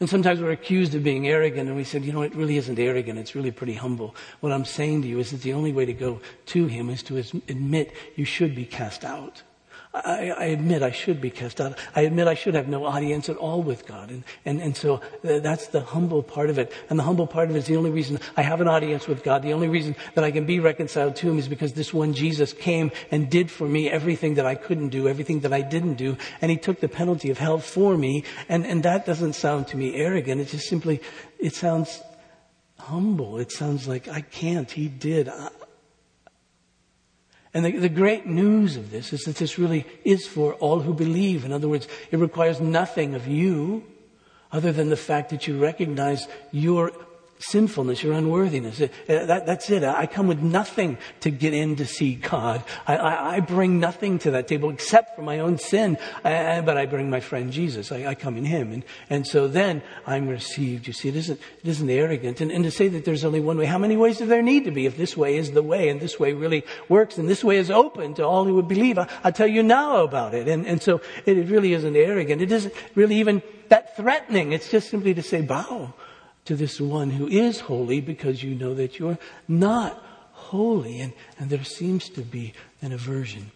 And 0.00 0.08
sometimes 0.08 0.40
we're 0.40 0.50
accused 0.50 0.94
of 0.94 1.04
being 1.04 1.28
arrogant, 1.28 1.68
and 1.68 1.76
we 1.76 1.84
said, 1.84 2.06
you 2.06 2.12
know, 2.12 2.22
it 2.22 2.34
really 2.34 2.56
isn't 2.56 2.78
arrogant. 2.78 3.18
It's 3.18 3.34
really 3.34 3.50
pretty 3.50 3.74
humble. 3.74 4.16
What 4.40 4.50
I'm 4.50 4.64
saying 4.64 5.02
to 5.02 5.08
you 5.08 5.18
is 5.18 5.30
that 5.30 5.42
the 5.42 5.52
only 5.52 5.72
way 5.72 5.84
to 5.84 5.92
go 5.92 6.22
to 6.46 6.66
Him 6.66 6.88
is 6.88 7.02
to 7.04 7.18
admit 7.18 7.92
you 8.16 8.24
should 8.24 8.54
be 8.54 8.64
cast 8.64 9.04
out. 9.04 9.42
I, 9.92 10.30
I, 10.30 10.44
admit 10.44 10.84
I 10.84 10.92
should 10.92 11.20
be 11.20 11.30
cast 11.30 11.60
out. 11.60 11.76
I 11.96 12.02
admit 12.02 12.28
I 12.28 12.34
should 12.34 12.54
have 12.54 12.68
no 12.68 12.84
audience 12.84 13.28
at 13.28 13.36
all 13.36 13.60
with 13.60 13.86
God. 13.86 14.10
And, 14.10 14.22
and, 14.44 14.60
and 14.60 14.76
so 14.76 15.00
uh, 15.24 15.40
that's 15.40 15.66
the 15.66 15.80
humble 15.80 16.22
part 16.22 16.48
of 16.48 16.60
it. 16.60 16.72
And 16.88 16.98
the 16.98 17.02
humble 17.02 17.26
part 17.26 17.50
of 17.50 17.56
it 17.56 17.58
is 17.58 17.66
the 17.66 17.76
only 17.76 17.90
reason 17.90 18.20
I 18.36 18.42
have 18.42 18.60
an 18.60 18.68
audience 18.68 19.08
with 19.08 19.24
God. 19.24 19.42
The 19.42 19.52
only 19.52 19.68
reason 19.68 19.96
that 20.14 20.22
I 20.22 20.30
can 20.30 20.46
be 20.46 20.60
reconciled 20.60 21.16
to 21.16 21.30
Him 21.30 21.40
is 21.40 21.48
because 21.48 21.72
this 21.72 21.92
one 21.92 22.14
Jesus 22.14 22.52
came 22.52 22.92
and 23.10 23.28
did 23.28 23.50
for 23.50 23.66
me 23.66 23.90
everything 23.90 24.34
that 24.34 24.46
I 24.46 24.54
couldn't 24.54 24.90
do, 24.90 25.08
everything 25.08 25.40
that 25.40 25.52
I 25.52 25.62
didn't 25.62 25.94
do. 25.94 26.16
And 26.40 26.52
He 26.52 26.56
took 26.56 26.78
the 26.78 26.88
penalty 26.88 27.30
of 27.30 27.38
hell 27.38 27.58
for 27.58 27.96
me. 27.96 28.22
And, 28.48 28.64
and 28.64 28.84
that 28.84 29.06
doesn't 29.06 29.32
sound 29.32 29.66
to 29.68 29.76
me 29.76 29.96
arrogant. 29.96 30.40
It 30.40 30.48
just 30.48 30.68
simply, 30.68 31.00
it 31.40 31.54
sounds 31.54 32.00
humble. 32.78 33.38
It 33.38 33.50
sounds 33.50 33.88
like, 33.88 34.06
I 34.06 34.20
can't. 34.20 34.70
He 34.70 34.86
did. 34.86 35.28
I... 35.28 35.48
And 37.52 37.64
the, 37.64 37.72
the 37.72 37.88
great 37.88 38.26
news 38.26 38.76
of 38.76 38.90
this 38.90 39.12
is 39.12 39.22
that 39.22 39.36
this 39.36 39.58
really 39.58 39.84
is 40.04 40.26
for 40.26 40.54
all 40.54 40.80
who 40.80 40.94
believe. 40.94 41.44
In 41.44 41.52
other 41.52 41.68
words, 41.68 41.88
it 42.10 42.18
requires 42.18 42.60
nothing 42.60 43.14
of 43.14 43.26
you 43.26 43.84
other 44.52 44.72
than 44.72 44.88
the 44.88 44.96
fact 44.96 45.30
that 45.30 45.46
you 45.46 45.58
recognize 45.58 46.28
your 46.52 46.92
sinfulness, 47.40 48.02
your 48.02 48.12
unworthiness. 48.12 48.80
Uh, 48.80 48.88
that, 49.06 49.46
that's 49.46 49.70
it. 49.70 49.82
I 49.82 50.06
come 50.06 50.26
with 50.26 50.40
nothing 50.40 50.98
to 51.20 51.30
get 51.30 51.54
in 51.54 51.76
to 51.76 51.86
see 51.86 52.14
God. 52.14 52.62
I, 52.86 52.96
I, 52.96 53.34
I 53.36 53.40
bring 53.40 53.80
nothing 53.80 54.18
to 54.20 54.30
that 54.32 54.46
table 54.46 54.70
except 54.70 55.16
for 55.16 55.22
my 55.22 55.40
own 55.40 55.58
sin, 55.58 55.98
I, 56.24 56.60
but 56.60 56.76
I 56.76 56.86
bring 56.86 57.10
my 57.10 57.20
friend 57.20 57.52
Jesus. 57.52 57.90
I, 57.90 58.14
come 58.14 58.36
in 58.36 58.44
Him. 58.44 58.72
And, 58.72 58.84
and 59.08 59.26
so 59.26 59.48
then 59.48 59.82
I'm 60.06 60.28
received. 60.28 60.86
You 60.86 60.92
see, 60.92 61.08
it 61.08 61.16
isn't, 61.16 61.40
it 61.62 61.68
isn't 61.68 61.88
arrogant. 61.88 62.40
And, 62.40 62.52
and 62.52 62.64
to 62.64 62.70
say 62.70 62.88
that 62.88 63.04
there's 63.04 63.24
only 63.24 63.40
one 63.40 63.56
way, 63.56 63.66
how 63.66 63.78
many 63.78 63.96
ways 63.96 64.18
do 64.18 64.26
there 64.26 64.42
need 64.42 64.64
to 64.64 64.70
be 64.70 64.86
if 64.86 64.96
this 64.96 65.16
way 65.16 65.36
is 65.36 65.52
the 65.52 65.62
way 65.62 65.88
and 65.88 66.00
this 66.00 66.20
way 66.20 66.32
really 66.34 66.64
works 66.88 67.18
and 67.18 67.28
this 67.28 67.42
way 67.42 67.56
is 67.56 67.70
open 67.70 68.14
to 68.14 68.26
all 68.26 68.44
who 68.44 68.54
would 68.54 68.68
believe? 68.68 68.98
I, 68.98 69.08
will 69.24 69.32
tell 69.32 69.46
you 69.46 69.62
now 69.62 70.02
about 70.02 70.34
it. 70.34 70.46
And, 70.46 70.66
and 70.66 70.82
so 70.82 71.00
it 71.24 71.48
really 71.48 71.72
isn't 71.72 71.96
arrogant. 71.96 72.42
It 72.42 72.52
isn't 72.52 72.74
really 72.94 73.16
even 73.16 73.42
that 73.68 73.96
threatening. 73.96 74.52
It's 74.52 74.70
just 74.70 74.90
simply 74.90 75.14
to 75.14 75.22
say, 75.22 75.40
bow 75.40 75.94
to 76.50 76.56
this 76.56 76.80
one 76.80 77.10
who 77.10 77.28
is 77.28 77.60
holy 77.60 78.00
because 78.00 78.42
you 78.42 78.56
know 78.56 78.74
that 78.74 78.98
you're 78.98 79.18
not 79.46 80.02
holy. 80.32 80.98
And, 80.98 81.12
and 81.38 81.48
there 81.48 81.62
seems 81.62 82.08
to 82.08 82.22
be 82.22 82.54
an 82.82 82.90
aversion. 82.92 83.52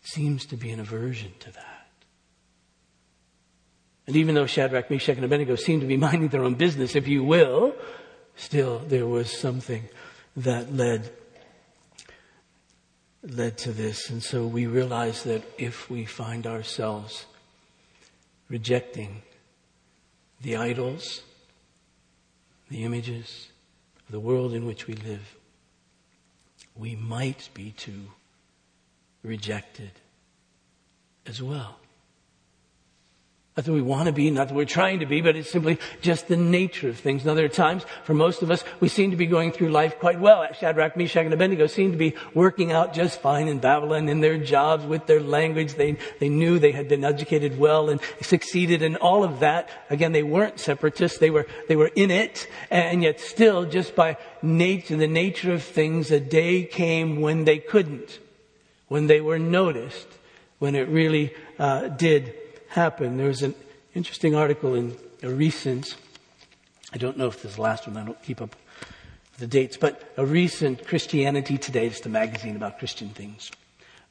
Seems 0.00 0.46
to 0.46 0.56
be 0.56 0.70
an 0.70 0.78
aversion 0.78 1.32
to 1.40 1.50
that. 1.50 1.88
And 4.06 4.14
even 4.14 4.36
though 4.36 4.46
Shadrach, 4.46 4.92
Meshach, 4.92 5.16
and 5.16 5.24
Abednego 5.24 5.56
seemed 5.56 5.80
to 5.80 5.88
be 5.88 5.96
minding 6.06 6.28
their 6.28 6.44
own 6.44 6.54
business, 6.54 6.94
if 6.94 7.08
you 7.08 7.24
will, 7.24 7.74
still 8.36 8.78
there 8.78 9.08
was 9.08 9.36
something 9.36 9.88
that 10.36 10.72
led 10.72 11.10
led 13.24 13.58
to 13.58 13.72
this. 13.72 14.08
And 14.08 14.22
so 14.22 14.46
we 14.46 14.68
realize 14.68 15.24
that 15.24 15.42
if 15.58 15.90
we 15.90 16.04
find 16.04 16.46
ourselves 16.46 17.26
rejecting 18.48 19.22
the 20.40 20.56
idols, 20.56 21.22
the 22.70 22.84
images 22.84 23.48
the 24.10 24.20
world 24.20 24.54
in 24.54 24.66
which 24.66 24.86
we 24.86 24.94
live, 24.94 25.36
we 26.74 26.96
might 26.96 27.48
be 27.54 27.72
too 27.72 28.06
rejected 29.22 29.90
as 31.26 31.42
well. 31.42 31.76
Not 33.58 33.64
that 33.64 33.72
we 33.72 33.82
want 33.82 34.06
to 34.06 34.12
be, 34.12 34.30
not 34.30 34.46
that 34.46 34.54
we're 34.54 34.64
trying 34.64 35.00
to 35.00 35.06
be, 35.06 35.20
but 35.20 35.34
it's 35.34 35.50
simply 35.50 35.80
just 36.00 36.28
the 36.28 36.36
nature 36.36 36.90
of 36.90 36.96
things. 36.96 37.24
Now 37.24 37.34
there 37.34 37.44
are 37.44 37.48
times, 37.48 37.82
for 38.04 38.14
most 38.14 38.40
of 38.40 38.52
us, 38.52 38.62
we 38.78 38.86
seem 38.88 39.10
to 39.10 39.16
be 39.16 39.26
going 39.26 39.50
through 39.50 39.70
life 39.70 39.98
quite 39.98 40.20
well. 40.20 40.46
Shadrach, 40.52 40.96
Meshach, 40.96 41.24
and 41.24 41.34
Abednego 41.34 41.66
seem 41.66 41.90
to 41.90 41.98
be 41.98 42.14
working 42.34 42.70
out 42.70 42.94
just 42.94 43.20
fine 43.20 43.48
in 43.48 43.58
Babylon 43.58 44.08
in 44.08 44.20
their 44.20 44.38
jobs 44.38 44.84
with 44.84 45.06
their 45.06 45.20
language. 45.20 45.74
They, 45.74 45.96
they 46.20 46.28
knew 46.28 46.60
they 46.60 46.70
had 46.70 46.86
been 46.86 47.04
educated 47.04 47.58
well 47.58 47.90
and 47.90 48.00
succeeded 48.22 48.80
in 48.80 48.94
all 48.94 49.24
of 49.24 49.40
that. 49.40 49.68
Again, 49.90 50.12
they 50.12 50.22
weren't 50.22 50.60
separatists. 50.60 51.18
They 51.18 51.30
were, 51.30 51.48
they 51.66 51.74
were 51.74 51.90
in 51.96 52.12
it. 52.12 52.46
And 52.70 53.02
yet 53.02 53.18
still, 53.18 53.64
just 53.64 53.96
by 53.96 54.18
nature, 54.40 54.96
the 54.96 55.08
nature 55.08 55.52
of 55.52 55.64
things, 55.64 56.12
a 56.12 56.20
day 56.20 56.62
came 56.62 57.20
when 57.20 57.42
they 57.42 57.58
couldn't. 57.58 58.20
When 58.86 59.08
they 59.08 59.20
were 59.20 59.40
noticed. 59.40 60.06
When 60.60 60.76
it 60.76 60.88
really 60.88 61.34
uh, 61.58 61.88
did 61.88 62.34
happen. 62.68 63.16
There 63.16 63.28
was 63.28 63.42
an 63.42 63.54
interesting 63.94 64.34
article 64.34 64.74
in 64.74 64.96
a 65.22 65.30
recent, 65.30 65.96
I 66.92 66.98
don't 66.98 67.16
know 67.16 67.26
if 67.26 67.42
this 67.42 67.52
is 67.52 67.56
the 67.56 67.62
last 67.62 67.86
one, 67.86 67.96
I 67.96 68.04
don't 68.04 68.22
keep 68.22 68.40
up 68.40 68.54
the 69.38 69.46
dates, 69.46 69.76
but 69.76 70.12
a 70.16 70.26
recent 70.26 70.86
Christianity 70.86 71.58
Today, 71.58 71.88
just 71.88 72.06
a 72.06 72.08
magazine 72.08 72.56
about 72.56 72.78
Christian 72.78 73.10
things, 73.10 73.50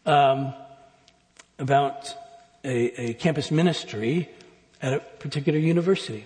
um, 0.06 0.54
about 1.60 2.14
a, 2.64 3.10
a 3.10 3.14
campus 3.16 3.52
ministry 3.52 4.30
at 4.82 4.94
a 4.94 5.00
particular 5.00 5.60
university. 5.60 6.26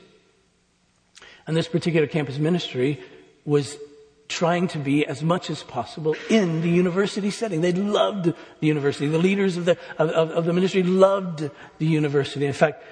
And 1.47 1.57
this 1.57 1.67
particular 1.67 2.07
campus 2.07 2.37
ministry 2.37 2.99
was 3.45 3.77
trying 4.31 4.67
to 4.69 4.79
be 4.79 5.05
as 5.05 5.21
much 5.21 5.49
as 5.49 5.61
possible 5.63 6.15
in 6.29 6.61
the 6.61 6.69
university 6.69 7.29
setting. 7.29 7.61
They 7.61 7.73
loved 7.73 8.25
the 8.25 8.67
university. 8.67 9.07
The 9.07 9.17
leaders 9.17 9.57
of 9.57 9.65
the, 9.65 9.77
of, 9.97 10.09
of, 10.09 10.45
the 10.45 10.53
ministry 10.53 10.83
loved 10.83 11.49
the 11.77 11.85
university. 11.85 12.45
In 12.45 12.53
fact, 12.53 12.83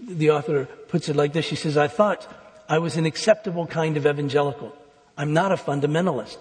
the 0.00 0.30
author 0.30 0.66
puts 0.88 1.08
it 1.08 1.16
like 1.16 1.32
this. 1.32 1.46
She 1.46 1.56
says, 1.56 1.76
I 1.76 1.88
thought 1.88 2.26
I 2.68 2.78
was 2.78 2.96
an 2.96 3.06
acceptable 3.06 3.66
kind 3.66 3.96
of 3.96 4.06
evangelical. 4.06 4.72
I'm 5.16 5.32
not 5.32 5.52
a 5.52 5.56
fundamentalist. 5.56 6.38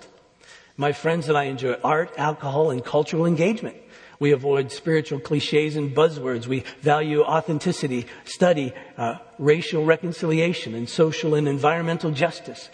My 0.77 0.93
friends 0.93 1.27
and 1.27 1.37
I 1.37 1.45
enjoy 1.45 1.73
art, 1.83 2.13
alcohol, 2.17 2.71
and 2.71 2.85
cultural 2.85 3.25
engagement. 3.25 3.75
We 4.19 4.31
avoid 4.31 4.71
spiritual 4.71 5.19
cliches 5.19 5.75
and 5.75 5.95
buzzwords. 5.95 6.45
We 6.45 6.63
value 6.81 7.23
authenticity, 7.23 8.05
study, 8.25 8.73
uh, 8.97 9.17
racial 9.37 9.85
reconciliation, 9.85 10.75
and 10.75 10.87
social 10.87 11.35
and 11.35 11.47
environmental 11.47 12.11
justice. 12.11 12.69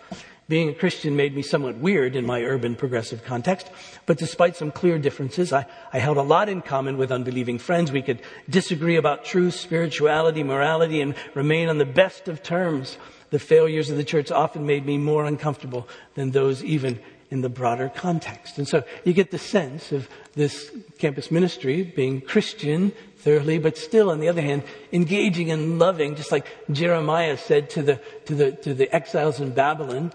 Being 0.48 0.70
a 0.70 0.76
Christian 0.76 1.16
made 1.16 1.36
me 1.36 1.42
somewhat 1.42 1.78
weird 1.78 2.16
in 2.16 2.24
my 2.24 2.44
urban 2.44 2.76
progressive 2.76 3.24
context, 3.24 3.72
but 4.06 4.20
despite 4.20 4.56
some 4.56 4.72
clear 4.72 5.00
differences, 5.00 5.52
I, 5.52 5.66
I, 5.92 5.98
held 5.98 6.18
a 6.18 6.22
lot 6.22 6.50
in 6.50 6.62
common 6.62 6.98
with 6.98 7.12
unbelieving 7.12 7.58
friends. 7.58 7.92
We 7.92 8.04
could 8.04 8.22
disagree 8.48 8.96
about 8.96 9.26
truth, 9.26 9.56
spirituality, 9.56 10.44
morality, 10.44 11.02
and 11.02 11.16
remain 11.34 11.68
on 11.68 11.80
the 11.80 11.86
best 11.86 12.28
of 12.28 12.44
terms. 12.44 13.00
The 13.32 13.40
failures 13.40 13.90
of 13.90 13.98
the 13.98 14.04
church 14.04 14.30
often 14.30 14.68
made 14.68 14.86
me 14.86 15.00
more 15.00 15.26
uncomfortable 15.26 15.88
than 16.14 16.30
those 16.30 16.64
even 16.64 17.00
in 17.32 17.42
the 17.42 17.50
broader 17.50 17.90
context. 17.90 18.60
And 18.60 18.68
so 18.68 18.84
you 19.04 19.14
get 19.14 19.32
the 19.32 19.40
sense 19.40 19.92
of 19.92 20.08
this 20.36 20.70
campus 21.00 21.32
ministry 21.32 21.82
being 21.82 22.22
Christian 22.22 22.92
thoroughly, 23.18 23.58
but 23.58 23.80
still, 23.80 24.12
on 24.12 24.20
the 24.20 24.30
other 24.30 24.44
hand, 24.44 24.62
engaging 24.94 25.50
and 25.50 25.80
loving, 25.80 26.16
just 26.16 26.32
like 26.32 26.46
Jeremiah 26.72 27.36
said 27.36 27.72
to 27.72 27.82
the, 27.82 28.00
to 28.26 28.36
the, 28.36 28.52
to 28.52 28.76
the 28.76 28.96
exiles 28.96 29.40
in 29.40 29.50
Babylon, 29.50 30.14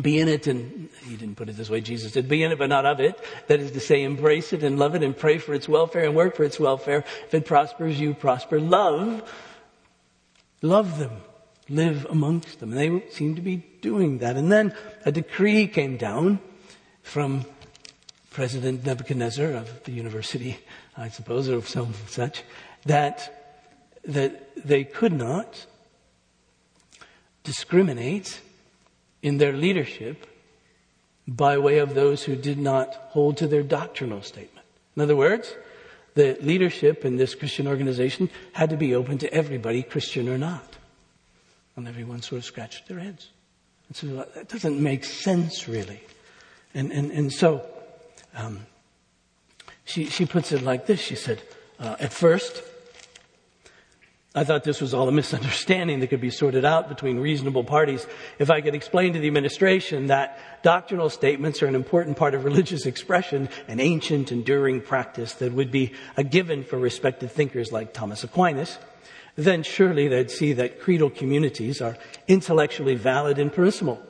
be 0.00 0.18
in 0.18 0.28
it 0.28 0.46
and 0.46 0.88
he 1.06 1.16
didn't 1.16 1.36
put 1.36 1.48
it 1.48 1.56
this 1.56 1.70
way 1.70 1.80
jesus 1.80 2.12
did 2.12 2.28
be 2.28 2.42
in 2.42 2.50
it 2.50 2.58
but 2.58 2.68
not 2.68 2.84
of 2.84 3.00
it. 3.00 3.18
That 3.46 3.60
is 3.60 3.70
to 3.72 3.80
say 3.80 4.02
embrace 4.02 4.52
it 4.52 4.62
and 4.62 4.78
love 4.78 4.94
it 4.94 5.02
and 5.02 5.16
pray 5.16 5.38
for 5.38 5.54
its 5.54 5.68
welfare 5.68 6.04
and 6.04 6.14
work 6.14 6.36
for 6.36 6.44
its 6.44 6.58
welfare. 6.58 7.04
If 7.26 7.34
it 7.34 7.46
prospers 7.46 7.98
you 8.00 8.14
prosper. 8.14 8.60
Love 8.60 9.30
love 10.62 10.98
them. 10.98 11.12
Live 11.68 12.06
amongst 12.10 12.60
them. 12.60 12.72
And 12.72 12.80
they 12.80 13.10
seem 13.10 13.36
to 13.36 13.42
be 13.42 13.56
doing 13.80 14.18
that. 14.18 14.36
And 14.36 14.50
then 14.50 14.74
a 15.04 15.12
decree 15.12 15.66
came 15.66 15.96
down 15.96 16.40
from 17.02 17.44
president 18.34 18.84
nebuchadnezzar 18.84 19.52
of 19.52 19.84
the 19.84 19.92
university 19.92 20.58
i 20.96 21.08
suppose 21.08 21.48
or 21.48 21.62
some 21.62 21.94
such 22.08 22.42
that 22.84 23.62
that 24.04 24.50
they 24.56 24.82
could 24.82 25.12
not 25.12 25.66
discriminate 27.44 28.40
in 29.24 29.38
their 29.38 29.54
leadership 29.54 30.26
by 31.26 31.56
way 31.56 31.78
of 31.78 31.94
those 31.94 32.22
who 32.22 32.36
did 32.36 32.58
not 32.58 32.94
hold 33.08 33.38
to 33.38 33.48
their 33.48 33.62
doctrinal 33.62 34.20
statement. 34.20 34.66
In 34.94 35.02
other 35.02 35.16
words, 35.16 35.56
the 36.14 36.36
leadership 36.42 37.06
in 37.06 37.16
this 37.16 37.34
Christian 37.34 37.66
organization 37.66 38.28
had 38.52 38.68
to 38.68 38.76
be 38.76 38.94
open 38.94 39.16
to 39.18 39.32
everybody, 39.32 39.82
Christian 39.82 40.28
or 40.28 40.36
not. 40.36 40.76
And 41.74 41.88
everyone 41.88 42.20
sort 42.20 42.40
of 42.40 42.44
scratched 42.44 42.86
their 42.86 42.98
heads. 42.98 43.30
And 43.88 43.96
so 43.96 44.06
that 44.34 44.48
doesn't 44.48 44.78
make 44.78 45.04
sense, 45.04 45.66
really. 45.66 46.02
And, 46.74 46.92
and, 46.92 47.10
and 47.10 47.32
so 47.32 47.66
um, 48.34 48.66
she, 49.86 50.04
she 50.04 50.26
puts 50.26 50.52
it 50.52 50.60
like 50.60 50.84
this. 50.84 51.00
She 51.00 51.16
said, 51.16 51.40
uh, 51.80 51.96
at 51.98 52.12
first, 52.12 52.62
I 54.36 54.42
thought 54.42 54.64
this 54.64 54.80
was 54.80 54.94
all 54.94 55.06
a 55.06 55.12
misunderstanding 55.12 56.00
that 56.00 56.08
could 56.08 56.20
be 56.20 56.30
sorted 56.30 56.64
out 56.64 56.88
between 56.88 57.20
reasonable 57.20 57.62
parties 57.62 58.04
if 58.40 58.50
I 58.50 58.62
could 58.62 58.74
explain 58.74 59.12
to 59.12 59.20
the 59.20 59.28
administration 59.28 60.08
that 60.08 60.40
doctrinal 60.64 61.08
statements 61.08 61.62
are 61.62 61.68
an 61.68 61.76
important 61.76 62.16
part 62.16 62.34
of 62.34 62.44
religious 62.44 62.84
expression, 62.84 63.48
an 63.68 63.78
ancient, 63.78 64.32
enduring 64.32 64.80
practice 64.80 65.34
that 65.34 65.52
would 65.52 65.70
be 65.70 65.92
a 66.16 66.24
given 66.24 66.64
for 66.64 66.80
respected 66.80 67.30
thinkers 67.30 67.70
like 67.70 67.92
Thomas 67.94 68.24
Aquinas. 68.24 68.78
Then 69.36 69.62
surely 69.62 70.08
they'd 70.08 70.32
see 70.32 70.52
that 70.54 70.80
creedal 70.80 71.10
communities 71.10 71.80
are 71.80 71.96
intellectually 72.26 72.96
valid 72.96 73.38
and 73.38 73.52
permissible. 73.52 74.02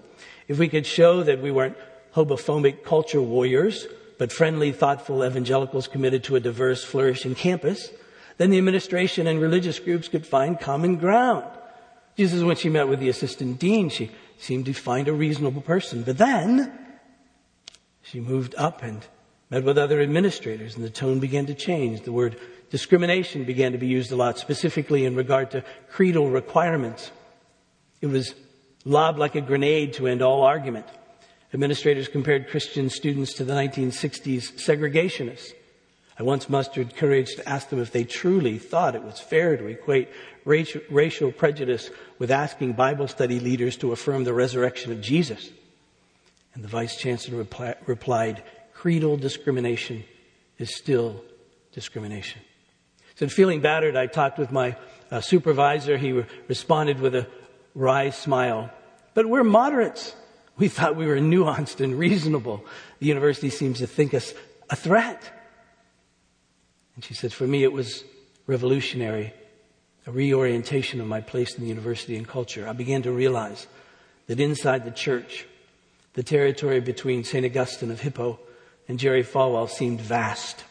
If 0.49 0.59
we 0.59 0.71
could 0.71 0.87
show 0.87 1.23
that 1.23 1.43
we 1.43 1.51
weren't 1.51 1.77
homophobic 2.15 2.83
culture 2.83 3.21
warriors, 3.21 3.87
but 4.17 4.33
friendly, 4.33 4.73
thoughtful 4.73 5.23
evangelicals 5.23 5.87
committed 5.87 6.25
to 6.25 6.37
a 6.37 6.41
diverse, 6.41 6.83
flourishing 6.83 7.35
campus, 7.35 7.91
then 8.37 8.51
the 8.51 8.59
administration 8.59 9.27
and 9.27 9.41
religious 9.41 9.79
groups 9.79 10.09
could 10.09 10.27
find 10.27 10.59
common 10.59 10.97
ground. 10.97 11.45
Jesus, 12.17 12.43
when 12.43 12.57
she 12.57 12.69
met 12.69 12.89
with 12.89 13.01
the 13.01 13.09
assistant 13.09 13.59
dean, 13.59 13.89
she 13.89 14.11
seemed 14.39 14.67
to 14.67 14.73
find 14.73 15.09
a 15.09 15.13
reasonable 15.13 15.63
person. 15.63 16.03
But 16.03 16.19
then 16.19 16.73
she 18.03 18.21
moved 18.21 18.55
up 18.57 18.83
and 18.83 19.05
met 19.51 19.65
with 19.65 19.79
other 19.79 20.01
administrators, 20.01 20.77
and 20.77 20.85
the 20.85 20.91
tone 20.91 21.21
began 21.21 21.47
to 21.47 21.55
change. 21.55 22.03
The 22.03 22.13
word 22.13 22.39
discrimination 22.71 23.45
began 23.45 23.73
to 23.73 23.79
be 23.79 23.87
used 23.87 24.13
a 24.13 24.17
lot, 24.17 24.39
specifically 24.39 25.05
in 25.05 25.15
regard 25.15 25.51
to 25.53 25.65
creedal 25.91 26.31
requirements. 26.31 27.11
It 28.01 28.07
was 28.07 28.35
lobbed 28.85 29.19
like 29.19 29.35
a 29.35 29.41
grenade 29.41 29.95
to 29.95 30.07
end 30.07 30.23
all 30.23 30.43
argument. 30.43 30.87
Administrators 31.53 32.09
compared 32.09 32.49
Christian 32.49 32.91
students 32.91 33.35
to 33.35 33.45
the 33.45 33.55
1960s 33.55 34.55
segregationists. 34.55 35.53
I 36.19 36.23
once 36.23 36.49
mustered 36.49 36.97
courage 36.97 37.35
to 37.37 37.49
ask 37.49 37.69
them 37.69 37.81
if 37.81 37.91
they 37.91 38.05
truly 38.05 38.59
thought 38.59 38.95
it 38.95 39.03
was 39.03 39.19
fair 39.19 39.57
to 39.57 39.67
equate 39.67 40.09
racial, 40.45 41.33
prejudice 41.33 41.91
with 42.19 42.31
asking 42.31 42.75
Bible 42.75 43.09
study 43.09 43.41
leaders 43.41 43.77
to 43.79 43.93
affirm 43.93 44.25
the 44.25 44.33
resurrection 44.33 44.93
of 44.93 45.01
Jesus. 45.01 45.51
And 46.55 46.63
the 46.63 46.69
vice 46.69 46.97
chancellor 46.97 47.45
replied, 47.87 48.43
creedal 48.75 49.17
discrimination 49.17 50.05
is 50.59 50.77
still 50.77 51.25
discrimination. 51.73 52.43
So 53.17 53.29
feeling 53.29 53.61
battered, 53.61 53.97
I 53.97 54.07
talked 54.07 54.39
with 54.39 54.53
my 54.53 54.77
uh, 55.11 55.21
supervisor. 55.21 55.97
He 55.97 56.13
re- 56.13 56.27
responded 56.49 57.01
with 57.01 57.15
a 57.15 57.27
wry 57.75 58.11
smile. 58.11 58.71
But 59.15 59.27
we're 59.27 59.45
moderates. 59.45 60.15
We 60.59 60.69
thought 60.69 60.95
we 60.95 61.07
were 61.07 61.19
nuanced 61.19 61.81
and 61.81 61.99
reasonable. 61.99 62.65
The 63.01 63.07
university 63.07 63.51
seems 63.51 63.79
to 63.79 63.89
think 63.89 64.15
us 64.15 64.33
a 64.71 64.77
threat. 64.77 65.44
And 66.95 67.05
she 67.05 67.15
said, 67.15 67.33
for 67.33 67.47
me, 67.47 67.65
it 67.65 67.73
was 67.73 68.05
revolutionary, 68.47 69.33
a 70.07 70.13
reorientation 70.13 71.01
of 71.01 71.07
my 71.07 71.21
place 71.21 71.55
in 71.55 71.63
the 71.63 71.69
university 71.69 72.17
and 72.17 72.27
culture. 72.27 72.69
I 72.69 72.73
began 72.73 73.03
to 73.03 73.13
realize 73.13 73.67
that 74.27 74.41
inside 74.41 74.85
the 74.85 74.91
church, 74.91 75.47
the 76.15 76.23
territory 76.23 76.81
between 76.81 77.25
St. 77.25 77.45
Augustine 77.45 77.91
of 77.91 78.01
Hippo 78.01 78.39
and 78.87 78.99
Jerry 78.99 79.25
Falwell 79.25 79.69
seemed 79.69 80.01
vast. 80.01 80.65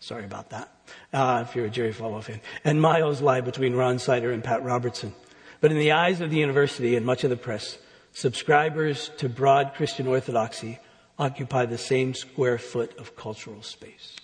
Sorry 0.00 0.24
about 0.24 0.50
that, 0.50 0.72
uh, 1.12 1.44
if 1.46 1.56
you're 1.56 1.66
a 1.66 1.70
Jerry 1.70 1.92
Falwell 1.92 2.22
fan. 2.22 2.40
And 2.64 2.80
miles 2.80 3.20
lie 3.20 3.40
between 3.40 3.74
Ron 3.74 3.98
Sider 3.98 4.30
and 4.30 4.44
Pat 4.44 4.62
Robertson. 4.62 5.12
But 5.60 5.72
in 5.72 5.78
the 5.78 5.92
eyes 5.92 6.20
of 6.20 6.30
the 6.30 6.36
university 6.36 6.94
and 6.94 7.04
much 7.04 7.24
of 7.24 7.30
the 7.30 7.36
press, 7.36 7.78
subscribers 8.12 9.10
to 9.18 9.28
broad 9.28 9.74
Christian 9.74 10.06
orthodoxy 10.06 10.78
occupy 11.18 11.66
the 11.66 11.78
same 11.78 12.14
square 12.14 12.58
foot 12.58 12.96
of 12.96 13.16
cultural 13.16 13.60
space 13.62 14.14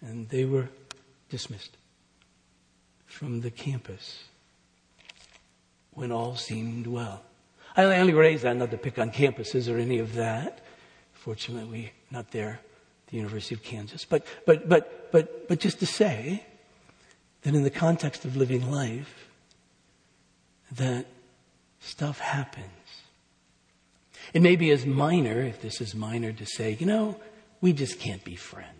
and 0.00 0.28
they 0.28 0.44
were 0.44 0.68
dismissed 1.28 1.76
from 3.06 3.40
the 3.40 3.50
campus 3.50 4.24
when 5.92 6.12
all 6.12 6.36
seemed 6.36 6.86
well. 6.86 7.22
I 7.76 7.84
only 7.84 8.12
raise 8.12 8.42
that 8.42 8.56
not 8.56 8.70
to 8.70 8.78
pick 8.78 8.98
on 8.98 9.10
campuses 9.10 9.72
or 9.72 9.78
any 9.78 9.98
of 9.98 10.14
that. 10.14 10.60
Fortunately, 11.12 11.92
not 12.10 12.30
there, 12.30 12.60
the 13.08 13.16
University 13.16 13.54
of 13.54 13.62
Kansas. 13.62 14.04
But, 14.04 14.24
but, 14.46 14.68
but, 14.68 15.10
but, 15.12 15.48
but 15.48 15.60
just 15.60 15.78
to 15.80 15.86
say 15.86 16.44
that 17.42 17.54
in 17.54 17.62
the 17.62 17.70
context 17.70 18.24
of 18.24 18.36
living 18.36 18.70
life, 18.70 19.28
that 20.72 21.06
stuff 21.80 22.18
happens. 22.18 22.64
It 24.34 24.42
may 24.42 24.56
be 24.56 24.70
as 24.70 24.84
minor, 24.84 25.40
if 25.40 25.62
this 25.62 25.80
is 25.80 25.94
minor, 25.94 26.32
to 26.32 26.46
say, 26.46 26.76
you 26.78 26.86
know, 26.86 27.16
we 27.60 27.72
just 27.72 27.98
can't 27.98 28.22
be 28.24 28.36
friends. 28.36 28.77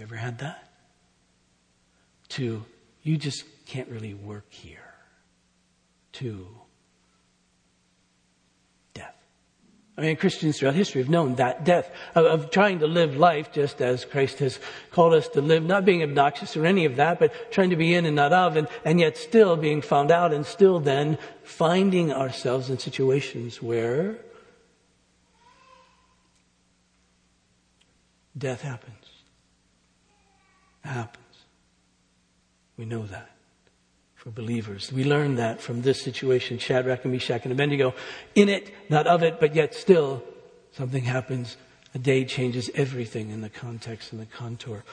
You 0.00 0.04
ever 0.04 0.16
had 0.16 0.38
that? 0.38 0.66
To, 2.30 2.64
you 3.02 3.18
just 3.18 3.44
can't 3.66 3.86
really 3.90 4.14
work 4.14 4.46
here. 4.48 4.94
To, 6.12 6.48
death. 8.94 9.14
I 9.98 10.00
mean, 10.00 10.16
Christians 10.16 10.58
throughout 10.58 10.74
history 10.74 11.02
have 11.02 11.10
known 11.10 11.34
that 11.34 11.64
death 11.66 11.90
of, 12.14 12.24
of, 12.24 12.50
trying 12.50 12.78
to 12.78 12.86
live 12.86 13.18
life 13.18 13.52
just 13.52 13.82
as 13.82 14.06
Christ 14.06 14.38
has 14.38 14.58
called 14.90 15.12
us 15.12 15.28
to 15.28 15.42
live, 15.42 15.64
not 15.64 15.84
being 15.84 16.02
obnoxious 16.02 16.56
or 16.56 16.64
any 16.64 16.86
of 16.86 16.96
that, 16.96 17.18
but 17.18 17.52
trying 17.52 17.68
to 17.68 17.76
be 17.76 17.92
in 17.94 18.06
and 18.06 18.16
not 18.16 18.32
of, 18.32 18.56
and, 18.56 18.68
and 18.86 19.00
yet 19.00 19.18
still 19.18 19.54
being 19.54 19.82
found 19.82 20.10
out 20.10 20.32
and 20.32 20.46
still 20.46 20.80
then 20.80 21.18
finding 21.42 22.10
ourselves 22.10 22.70
in 22.70 22.78
situations 22.78 23.60
where 23.60 24.16
death 28.38 28.62
happens 28.62 28.99
happens. 30.82 31.24
We 32.76 32.84
know 32.84 33.04
that 33.06 33.30
for 34.20 34.30
believers. 34.30 34.92
We 34.92 35.04
learn 35.04 35.36
that 35.36 35.62
from 35.62 35.80
this 35.80 36.02
situation, 36.02 36.58
Shadrach 36.58 37.04
and 37.04 37.12
Meshach 37.12 37.44
and 37.44 37.52
Abednego. 37.52 37.94
In 38.34 38.50
it, 38.50 38.70
not 38.90 39.06
of 39.06 39.22
it, 39.22 39.40
but 39.40 39.54
yet 39.54 39.74
still, 39.74 40.22
something 40.72 41.04
happens. 41.04 41.56
A 41.94 41.98
day 41.98 42.26
changes 42.26 42.70
everything 42.74 43.30
in 43.30 43.40
the 43.40 43.48
context 43.48 44.12
and 44.12 44.20
the 44.20 44.26
contour 44.26 44.84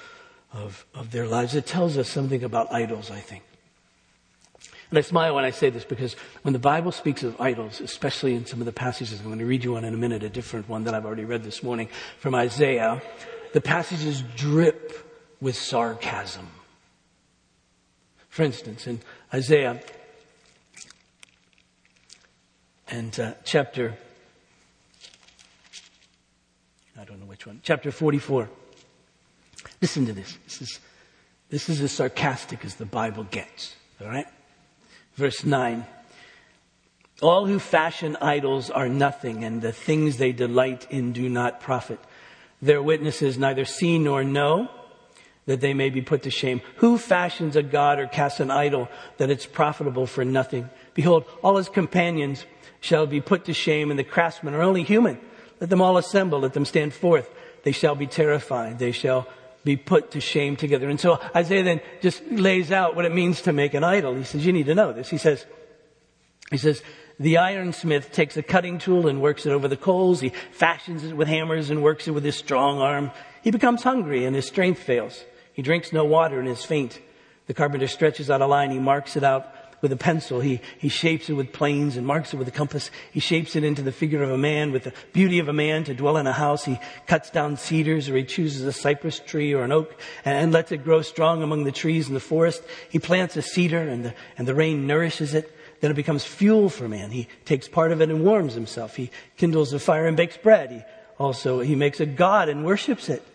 of, 0.53 0.85
of 0.95 1.11
their 1.11 1.27
lives. 1.27 1.55
It 1.55 1.65
tells 1.65 1.97
us 1.97 2.09
something 2.09 2.41
about 2.41 2.71
idols, 2.71 3.11
I 3.11 3.19
think. 3.19 3.43
And 4.89 4.97
I 4.97 5.01
smile 5.01 5.35
when 5.35 5.43
I 5.43 5.51
say 5.51 5.69
this 5.69 5.83
because 5.83 6.15
when 6.43 6.53
the 6.53 6.59
Bible 6.59 6.93
speaks 6.93 7.21
of 7.23 7.39
idols, 7.41 7.81
especially 7.81 8.33
in 8.33 8.45
some 8.45 8.61
of 8.61 8.65
the 8.65 8.71
passages, 8.71 9.19
I'm 9.19 9.25
going 9.25 9.39
to 9.39 9.45
read 9.45 9.65
you 9.65 9.73
one 9.73 9.83
in 9.83 9.93
a 9.93 9.97
minute, 9.97 10.23
a 10.23 10.29
different 10.29 10.69
one 10.69 10.85
that 10.85 10.93
I've 10.93 11.05
already 11.05 11.25
read 11.25 11.43
this 11.43 11.61
morning 11.61 11.89
from 12.19 12.33
Isaiah, 12.33 13.01
the 13.51 13.59
passages 13.59 14.23
drip 14.37 15.06
with 15.39 15.55
sarcasm. 15.55 16.47
For 18.29 18.43
instance, 18.43 18.87
in 18.87 18.99
Isaiah 19.33 19.81
and 22.87 23.19
uh, 23.19 23.33
chapter, 23.43 23.97
I 26.99 27.03
don't 27.03 27.19
know 27.19 27.25
which 27.25 27.45
one, 27.45 27.61
chapter 27.63 27.91
44. 27.91 28.49
Listen 29.81 30.05
to 30.05 30.13
this. 30.13 30.37
This 30.45 30.61
is, 30.61 30.79
this 31.49 31.69
is 31.69 31.81
as 31.81 31.91
sarcastic 31.91 32.65
as 32.65 32.75
the 32.75 32.85
Bible 32.85 33.23
gets. 33.23 33.75
All 34.01 34.07
right? 34.07 34.27
Verse 35.15 35.43
9. 35.43 35.85
All 37.21 37.47
who 37.47 37.57
fashion 37.57 38.15
idols 38.21 38.69
are 38.69 38.87
nothing, 38.87 39.43
and 39.43 39.61
the 39.61 39.71
things 39.71 40.17
they 40.17 40.31
delight 40.31 40.85
in 40.91 41.13
do 41.13 41.27
not 41.27 41.59
profit. 41.59 41.99
Their 42.61 42.81
witnesses 42.83 43.37
neither 43.37 43.65
see 43.65 43.97
nor 43.97 44.23
know 44.23 44.69
that 45.47 45.59
they 45.59 45.73
may 45.73 45.89
be 45.89 46.01
put 46.01 46.23
to 46.23 46.29
shame. 46.29 46.61
Who 46.77 46.97
fashions 46.97 47.55
a 47.55 47.63
god 47.63 47.99
or 47.99 48.07
casts 48.07 48.39
an 48.39 48.51
idol 48.51 48.89
that 49.17 49.31
it's 49.31 49.47
profitable 49.47 50.05
for 50.05 50.23
nothing? 50.23 50.69
Behold, 50.93 51.25
all 51.41 51.57
his 51.57 51.69
companions 51.69 52.45
shall 52.79 53.07
be 53.07 53.21
put 53.21 53.45
to 53.45 53.53
shame, 53.53 53.89
and 53.89 53.97
the 53.97 54.03
craftsmen 54.03 54.53
are 54.53 54.61
only 54.61 54.83
human. 54.83 55.19
Let 55.59 55.71
them 55.71 55.81
all 55.81 55.97
assemble, 55.97 56.39
let 56.39 56.53
them 56.53 56.65
stand 56.65 56.93
forth. 56.93 57.29
They 57.63 57.71
shall 57.71 57.95
be 57.95 58.07
terrified. 58.07 58.77
They 58.77 58.91
shall 58.91 59.27
be 59.63 59.75
put 59.75 60.11
to 60.11 60.21
shame 60.21 60.55
together. 60.55 60.89
And 60.89 60.99
so 60.99 61.19
Isaiah 61.35 61.63
then 61.63 61.81
just 62.01 62.23
lays 62.29 62.71
out 62.71 62.95
what 62.95 63.05
it 63.05 63.13
means 63.13 63.41
to 63.41 63.53
make 63.53 63.73
an 63.73 63.83
idol. 63.83 64.15
He 64.15 64.23
says, 64.23 64.45
you 64.45 64.53
need 64.53 64.67
to 64.67 64.75
know 64.75 64.93
this. 64.93 65.09
He 65.09 65.17
says, 65.17 65.45
he 66.51 66.57
says, 66.57 66.81
the 67.19 67.35
ironsmith 67.35 68.11
takes 68.11 68.37
a 68.37 68.43
cutting 68.43 68.77
tool 68.77 69.07
and 69.07 69.21
works 69.21 69.45
it 69.45 69.51
over 69.51 69.67
the 69.67 69.75
coals. 69.75 70.19
He 70.21 70.29
fashions 70.51 71.03
it 71.03 71.17
with 71.17 71.27
hammers 71.27 71.69
and 71.69 71.81
works 71.81 72.07
it 72.07 72.11
with 72.11 72.23
his 72.23 72.35
strong 72.35 72.79
arm. 72.79 73.11
He 73.43 73.51
becomes 73.51 73.81
hungry 73.83 74.25
and 74.25 74.35
his 74.35 74.45
strength 74.45 74.79
fails. 74.79 75.23
He 75.57 75.63
drinks 75.63 75.91
no 75.91 76.05
water 76.05 76.39
and 76.39 76.47
is 76.47 76.63
faint. 76.63 77.01
The 77.47 77.53
carpenter 77.55 77.87
stretches 77.87 78.29
out 78.29 78.41
a 78.41 78.45
line. 78.45 78.69
He 78.69 78.77
marks 78.77 79.17
it 79.17 79.23
out 79.23 79.51
with 79.81 79.91
a 79.91 79.97
pencil. 79.97 80.39
He, 80.39 80.61
he 80.77 80.87
shapes 80.87 81.31
it 81.31 81.33
with 81.33 81.51
planes 81.51 81.97
and 81.97 82.05
marks 82.05 82.31
it 82.31 82.37
with 82.37 82.47
a 82.47 82.51
compass. 82.51 82.91
He 83.11 83.19
shapes 83.19 83.55
it 83.55 83.63
into 83.63 83.81
the 83.81 83.91
figure 83.91 84.21
of 84.21 84.29
a 84.29 84.37
man 84.37 84.71
with 84.71 84.83
the 84.83 84.93
beauty 85.13 85.39
of 85.39 85.47
a 85.47 85.53
man 85.53 85.83
to 85.85 85.95
dwell 85.95 86.17
in 86.17 86.27
a 86.27 86.31
house. 86.31 86.63
He 86.65 86.79
cuts 87.07 87.31
down 87.31 87.57
cedars 87.57 88.07
or 88.07 88.15
he 88.15 88.23
chooses 88.23 88.61
a 88.65 88.71
cypress 88.71 89.17
tree 89.17 89.51
or 89.51 89.63
an 89.63 89.71
oak 89.71 89.99
and, 90.23 90.37
and 90.37 90.53
lets 90.53 90.71
it 90.71 90.83
grow 90.83 91.01
strong 91.01 91.41
among 91.41 91.63
the 91.63 91.71
trees 91.71 92.07
in 92.07 92.13
the 92.13 92.19
forest. 92.19 92.61
He 92.91 92.99
plants 92.99 93.35
a 93.35 93.41
cedar 93.41 93.81
and 93.81 94.05
the, 94.05 94.13
and 94.37 94.47
the 94.47 94.53
rain 94.53 94.85
nourishes 94.85 95.33
it. 95.33 95.51
Then 95.81 95.89
it 95.89 95.95
becomes 95.95 96.23
fuel 96.23 96.69
for 96.69 96.87
man. 96.87 97.09
He 97.09 97.27
takes 97.45 97.67
part 97.67 97.91
of 97.91 97.99
it 97.99 98.11
and 98.11 98.23
warms 98.23 98.53
himself. 98.53 98.95
He 98.95 99.09
kindles 99.37 99.73
a 99.73 99.79
fire 99.79 100.05
and 100.05 100.15
bakes 100.15 100.37
bread. 100.37 100.69
He 100.69 100.83
also, 101.17 101.61
he 101.61 101.73
makes 101.73 101.99
a 101.99 102.05
god 102.05 102.47
and 102.47 102.63
worships 102.63 103.09
it. 103.09 103.25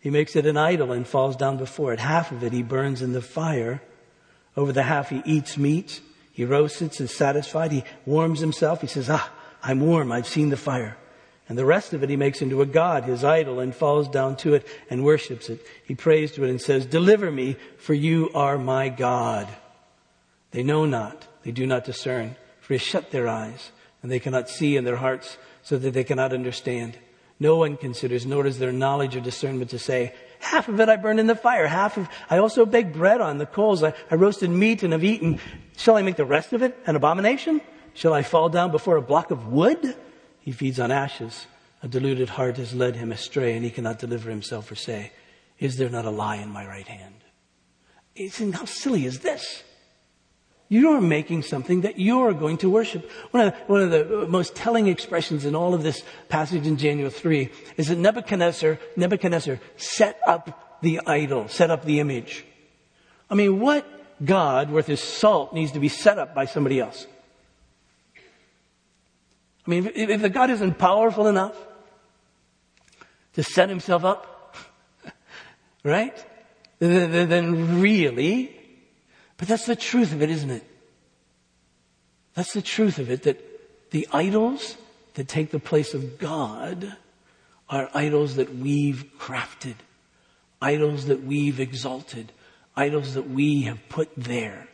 He 0.00 0.10
makes 0.10 0.34
it 0.34 0.46
an 0.46 0.56
idol 0.56 0.92
and 0.92 1.06
falls 1.06 1.36
down 1.36 1.58
before 1.58 1.92
it. 1.92 2.00
Half 2.00 2.32
of 2.32 2.42
it 2.42 2.52
he 2.52 2.62
burns 2.62 3.02
in 3.02 3.12
the 3.12 3.22
fire. 3.22 3.82
Over 4.56 4.72
the 4.72 4.82
half 4.82 5.10
he 5.10 5.22
eats 5.24 5.58
meat. 5.58 6.00
He 6.32 6.44
roasts 6.44 6.80
it, 6.80 7.00
is 7.00 7.14
satisfied. 7.14 7.70
He 7.70 7.84
warms 8.06 8.40
himself. 8.40 8.80
He 8.80 8.86
says, 8.86 9.10
ah, 9.10 9.30
I'm 9.62 9.80
warm. 9.80 10.10
I've 10.10 10.26
seen 10.26 10.48
the 10.48 10.56
fire. 10.56 10.96
And 11.48 11.58
the 11.58 11.66
rest 11.66 11.92
of 11.92 12.02
it 12.02 12.08
he 12.08 12.16
makes 12.16 12.40
into 12.40 12.62
a 12.62 12.66
god, 12.66 13.04
his 13.04 13.24
idol, 13.24 13.60
and 13.60 13.74
falls 13.74 14.08
down 14.08 14.36
to 14.36 14.54
it 14.54 14.66
and 14.88 15.04
worships 15.04 15.50
it. 15.50 15.66
He 15.84 15.94
prays 15.94 16.32
to 16.32 16.44
it 16.44 16.50
and 16.50 16.60
says, 16.60 16.86
deliver 16.86 17.30
me, 17.30 17.56
for 17.76 17.92
you 17.92 18.30
are 18.34 18.56
my 18.56 18.88
God. 18.88 19.48
They 20.52 20.62
know 20.62 20.86
not. 20.86 21.26
They 21.42 21.50
do 21.50 21.66
not 21.66 21.84
discern. 21.84 22.36
For 22.60 22.74
he 22.74 22.78
shut 22.78 23.10
their 23.10 23.28
eyes 23.28 23.72
and 24.02 24.10
they 24.10 24.20
cannot 24.20 24.48
see 24.48 24.76
in 24.76 24.84
their 24.84 24.96
hearts 24.96 25.36
so 25.62 25.76
that 25.76 25.92
they 25.92 26.04
cannot 26.04 26.32
understand. 26.32 26.96
No 27.40 27.56
one 27.56 27.78
considers, 27.78 28.26
nor 28.26 28.46
is 28.46 28.58
there 28.58 28.70
knowledge 28.70 29.16
or 29.16 29.20
discernment 29.20 29.70
to 29.70 29.78
say, 29.78 30.14
half 30.40 30.68
of 30.68 30.78
it 30.78 30.90
I 30.90 30.96
burned 30.96 31.18
in 31.18 31.26
the 31.26 31.34
fire, 31.34 31.66
half 31.66 31.96
of, 31.96 32.06
I 32.28 32.36
also 32.36 32.66
baked 32.66 32.92
bread 32.92 33.22
on 33.22 33.38
the 33.38 33.46
coals, 33.46 33.82
I, 33.82 33.94
I 34.10 34.16
roasted 34.16 34.50
meat 34.50 34.82
and 34.82 34.92
have 34.92 35.02
eaten. 35.02 35.40
Shall 35.78 35.96
I 35.96 36.02
make 36.02 36.16
the 36.16 36.26
rest 36.26 36.52
of 36.52 36.62
it 36.62 36.78
an 36.86 36.96
abomination? 36.96 37.62
Shall 37.94 38.12
I 38.12 38.22
fall 38.22 38.50
down 38.50 38.70
before 38.70 38.96
a 38.96 39.02
block 39.02 39.30
of 39.30 39.48
wood? 39.48 39.96
He 40.40 40.52
feeds 40.52 40.78
on 40.78 40.90
ashes. 40.90 41.46
A 41.82 41.88
deluded 41.88 42.28
heart 42.28 42.58
has 42.58 42.74
led 42.74 42.94
him 42.94 43.10
astray, 43.10 43.56
and 43.56 43.64
he 43.64 43.70
cannot 43.70 43.98
deliver 43.98 44.28
himself 44.28 44.70
or 44.70 44.74
say, 44.74 45.12
Is 45.58 45.78
there 45.78 45.88
not 45.88 46.04
a 46.04 46.10
lie 46.10 46.36
in 46.36 46.50
my 46.50 46.66
right 46.66 46.86
hand? 46.86 47.14
How 48.54 48.66
silly 48.66 49.06
is 49.06 49.20
this? 49.20 49.62
You 50.70 50.92
are 50.92 51.00
making 51.00 51.42
something 51.42 51.80
that 51.80 51.98
you're 51.98 52.32
going 52.32 52.58
to 52.58 52.70
worship. 52.70 53.10
One 53.32 53.48
of, 53.48 53.52
the, 53.52 53.60
one 53.66 53.82
of 53.82 53.90
the 53.90 54.28
most 54.28 54.54
telling 54.54 54.86
expressions 54.86 55.44
in 55.44 55.56
all 55.56 55.74
of 55.74 55.82
this 55.82 56.04
passage 56.28 56.64
in 56.64 56.76
Daniel 56.76 57.10
3 57.10 57.50
is 57.76 57.88
that 57.88 57.98
Nebuchadnezzar, 57.98 58.78
Nebuchadnezzar 58.96 59.58
set 59.76 60.20
up 60.24 60.78
the 60.80 61.00
idol, 61.08 61.48
set 61.48 61.72
up 61.72 61.84
the 61.84 61.98
image. 61.98 62.44
I 63.28 63.34
mean, 63.34 63.58
what 63.58 63.84
God 64.24 64.70
worth 64.70 64.86
his 64.86 65.02
salt 65.02 65.52
needs 65.52 65.72
to 65.72 65.80
be 65.80 65.88
set 65.88 66.18
up 66.18 66.36
by 66.36 66.44
somebody 66.44 66.78
else? 66.78 67.04
I 69.66 69.70
mean, 69.70 69.86
if, 69.86 70.08
if 70.08 70.22
the 70.22 70.30
God 70.30 70.50
isn't 70.50 70.78
powerful 70.78 71.26
enough 71.26 71.56
to 73.32 73.42
set 73.42 73.70
himself 73.70 74.04
up, 74.04 74.54
right? 75.82 76.24
Then 76.78 77.80
really, 77.80 78.59
but 79.40 79.48
that's 79.48 79.64
the 79.64 79.74
truth 79.74 80.12
of 80.12 80.20
it, 80.20 80.28
isn't 80.28 80.50
it? 80.50 80.64
That's 82.34 82.52
the 82.52 82.60
truth 82.60 82.98
of 82.98 83.10
it, 83.10 83.22
that 83.22 83.90
the 83.90 84.06
idols 84.12 84.76
that 85.14 85.28
take 85.28 85.50
the 85.50 85.58
place 85.58 85.94
of 85.94 86.18
God 86.18 86.94
are 87.70 87.88
idols 87.94 88.36
that 88.36 88.54
we've 88.54 89.02
crafted, 89.18 89.76
idols 90.60 91.06
that 91.06 91.24
we've 91.24 91.58
exalted, 91.58 92.32
idols 92.76 93.14
that 93.14 93.30
we 93.30 93.62
have 93.62 93.88
put 93.88 94.10
there. 94.14 94.68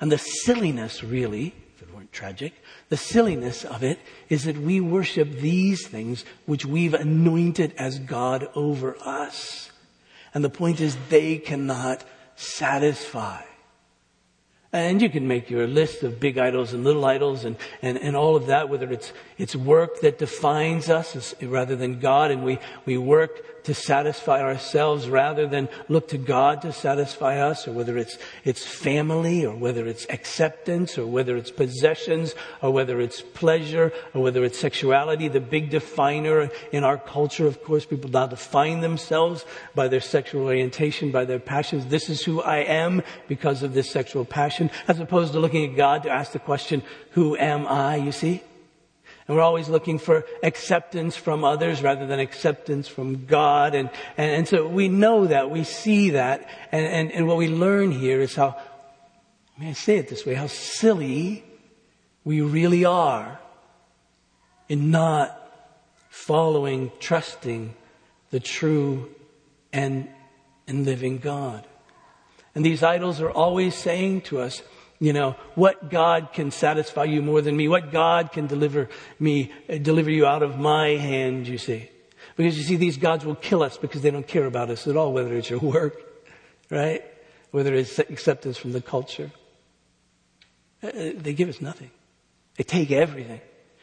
And 0.00 0.10
the 0.10 0.18
silliness, 0.18 1.04
really, 1.04 1.54
if 1.76 1.82
it 1.82 1.94
weren't 1.94 2.12
tragic, 2.12 2.54
the 2.88 2.96
silliness 2.96 3.64
of 3.64 3.84
it 3.84 4.00
is 4.28 4.46
that 4.46 4.58
we 4.58 4.80
worship 4.80 5.30
these 5.30 5.86
things 5.86 6.24
which 6.44 6.66
we've 6.66 6.94
anointed 6.94 7.72
as 7.78 8.00
God 8.00 8.48
over 8.56 8.96
us. 8.98 9.70
And 10.34 10.42
the 10.42 10.50
point 10.50 10.80
is, 10.80 10.96
they 11.08 11.38
cannot 11.38 12.02
satisfy. 12.34 13.42
And 14.72 15.00
you 15.00 15.08
can 15.08 15.26
make 15.26 15.48
your 15.48 15.66
list 15.66 16.02
of 16.02 16.20
big 16.20 16.36
idols 16.36 16.74
and 16.74 16.84
little 16.84 17.04
idols 17.06 17.44
and, 17.44 17.56
and, 17.80 17.96
and 17.98 18.14
all 18.14 18.36
of 18.36 18.46
that, 18.46 18.68
whether 18.68 18.92
it's, 18.92 19.14
it's 19.38 19.56
work 19.56 20.00
that 20.02 20.18
defines 20.18 20.90
us 20.90 21.34
rather 21.40 21.74
than 21.74 22.00
God, 22.00 22.30
and 22.30 22.44
we, 22.44 22.58
we 22.84 22.98
work 22.98 23.57
to 23.68 23.74
satisfy 23.74 24.40
ourselves 24.40 25.10
rather 25.10 25.46
than 25.46 25.68
look 25.90 26.08
to 26.08 26.16
God 26.16 26.62
to 26.62 26.72
satisfy 26.72 27.38
us, 27.38 27.68
or 27.68 27.72
whether 27.72 27.98
it's, 27.98 28.16
it's 28.42 28.64
family, 28.64 29.44
or 29.44 29.54
whether 29.54 29.86
it's 29.86 30.06
acceptance, 30.08 30.96
or 30.96 31.06
whether 31.06 31.36
it's 31.36 31.50
possessions, 31.50 32.34
or 32.62 32.70
whether 32.70 32.98
it's 32.98 33.20
pleasure, 33.20 33.92
or 34.14 34.22
whether 34.22 34.42
it's 34.42 34.58
sexuality. 34.58 35.28
The 35.28 35.40
big 35.40 35.68
definer 35.68 36.48
in 36.72 36.82
our 36.82 36.96
culture, 36.96 37.46
of 37.46 37.62
course, 37.62 37.84
people 37.84 38.08
now 38.08 38.26
define 38.26 38.80
themselves 38.80 39.44
by 39.74 39.86
their 39.88 40.00
sexual 40.00 40.46
orientation, 40.46 41.12
by 41.12 41.26
their 41.26 41.38
passions. 41.38 41.84
This 41.88 42.08
is 42.08 42.24
who 42.24 42.40
I 42.40 42.60
am 42.60 43.02
because 43.28 43.62
of 43.62 43.74
this 43.74 43.90
sexual 43.90 44.24
passion, 44.24 44.70
as 44.88 44.98
opposed 44.98 45.34
to 45.34 45.40
looking 45.40 45.70
at 45.70 45.76
God 45.76 46.04
to 46.04 46.10
ask 46.10 46.32
the 46.32 46.38
question, 46.38 46.82
who 47.10 47.36
am 47.36 47.66
I, 47.66 47.96
you 47.96 48.12
see? 48.12 48.42
And 49.28 49.36
we're 49.36 49.42
always 49.42 49.68
looking 49.68 49.98
for 49.98 50.24
acceptance 50.42 51.14
from 51.14 51.44
others 51.44 51.82
rather 51.82 52.06
than 52.06 52.18
acceptance 52.18 52.88
from 52.88 53.26
God. 53.26 53.74
And, 53.74 53.90
and, 54.16 54.30
and 54.30 54.48
so 54.48 54.66
we 54.66 54.88
know 54.88 55.26
that, 55.26 55.50
we 55.50 55.64
see 55.64 56.10
that. 56.10 56.48
And, 56.72 56.86
and, 56.86 57.12
and 57.12 57.28
what 57.28 57.36
we 57.36 57.48
learn 57.48 57.92
here 57.92 58.22
is 58.22 58.34
how, 58.34 58.56
may 59.58 59.68
I 59.68 59.72
say 59.74 59.98
it 59.98 60.08
this 60.08 60.24
way, 60.24 60.32
how 60.32 60.46
silly 60.46 61.44
we 62.24 62.40
really 62.40 62.86
are 62.86 63.38
in 64.66 64.90
not 64.90 65.34
following, 66.08 66.90
trusting 66.98 67.74
the 68.30 68.40
true 68.40 69.14
and, 69.74 70.08
and 70.66 70.86
living 70.86 71.18
God. 71.18 71.66
And 72.54 72.64
these 72.64 72.82
idols 72.82 73.20
are 73.20 73.30
always 73.30 73.74
saying 73.74 74.22
to 74.22 74.40
us, 74.40 74.62
you 75.00 75.12
know, 75.12 75.36
what 75.54 75.90
God 75.90 76.32
can 76.32 76.50
satisfy 76.50 77.04
you 77.04 77.22
more 77.22 77.40
than 77.40 77.56
me? 77.56 77.68
What 77.68 77.92
God 77.92 78.32
can 78.32 78.46
deliver 78.46 78.88
me, 79.18 79.52
deliver 79.82 80.10
you 80.10 80.26
out 80.26 80.42
of 80.42 80.58
my 80.58 80.88
hand, 80.90 81.46
you 81.46 81.58
see? 81.58 81.88
Because 82.36 82.58
you 82.58 82.64
see, 82.64 82.76
these 82.76 82.96
gods 82.96 83.24
will 83.24 83.36
kill 83.36 83.62
us 83.62 83.78
because 83.78 84.02
they 84.02 84.10
don't 84.10 84.26
care 84.26 84.46
about 84.46 84.70
us 84.70 84.86
at 84.86 84.96
all, 84.96 85.12
whether 85.12 85.34
it's 85.34 85.50
your 85.50 85.60
work, 85.60 86.00
right? 86.70 87.04
Whether 87.52 87.74
it's 87.74 87.98
acceptance 87.98 88.56
from 88.56 88.72
the 88.72 88.80
culture. 88.80 89.30
Uh, 90.82 90.88
uh, 90.88 91.10
they 91.16 91.32
give 91.32 91.48
us 91.48 91.60
nothing. 91.60 91.90
They 92.56 92.64
take 92.64 92.90
everything. 92.90 93.40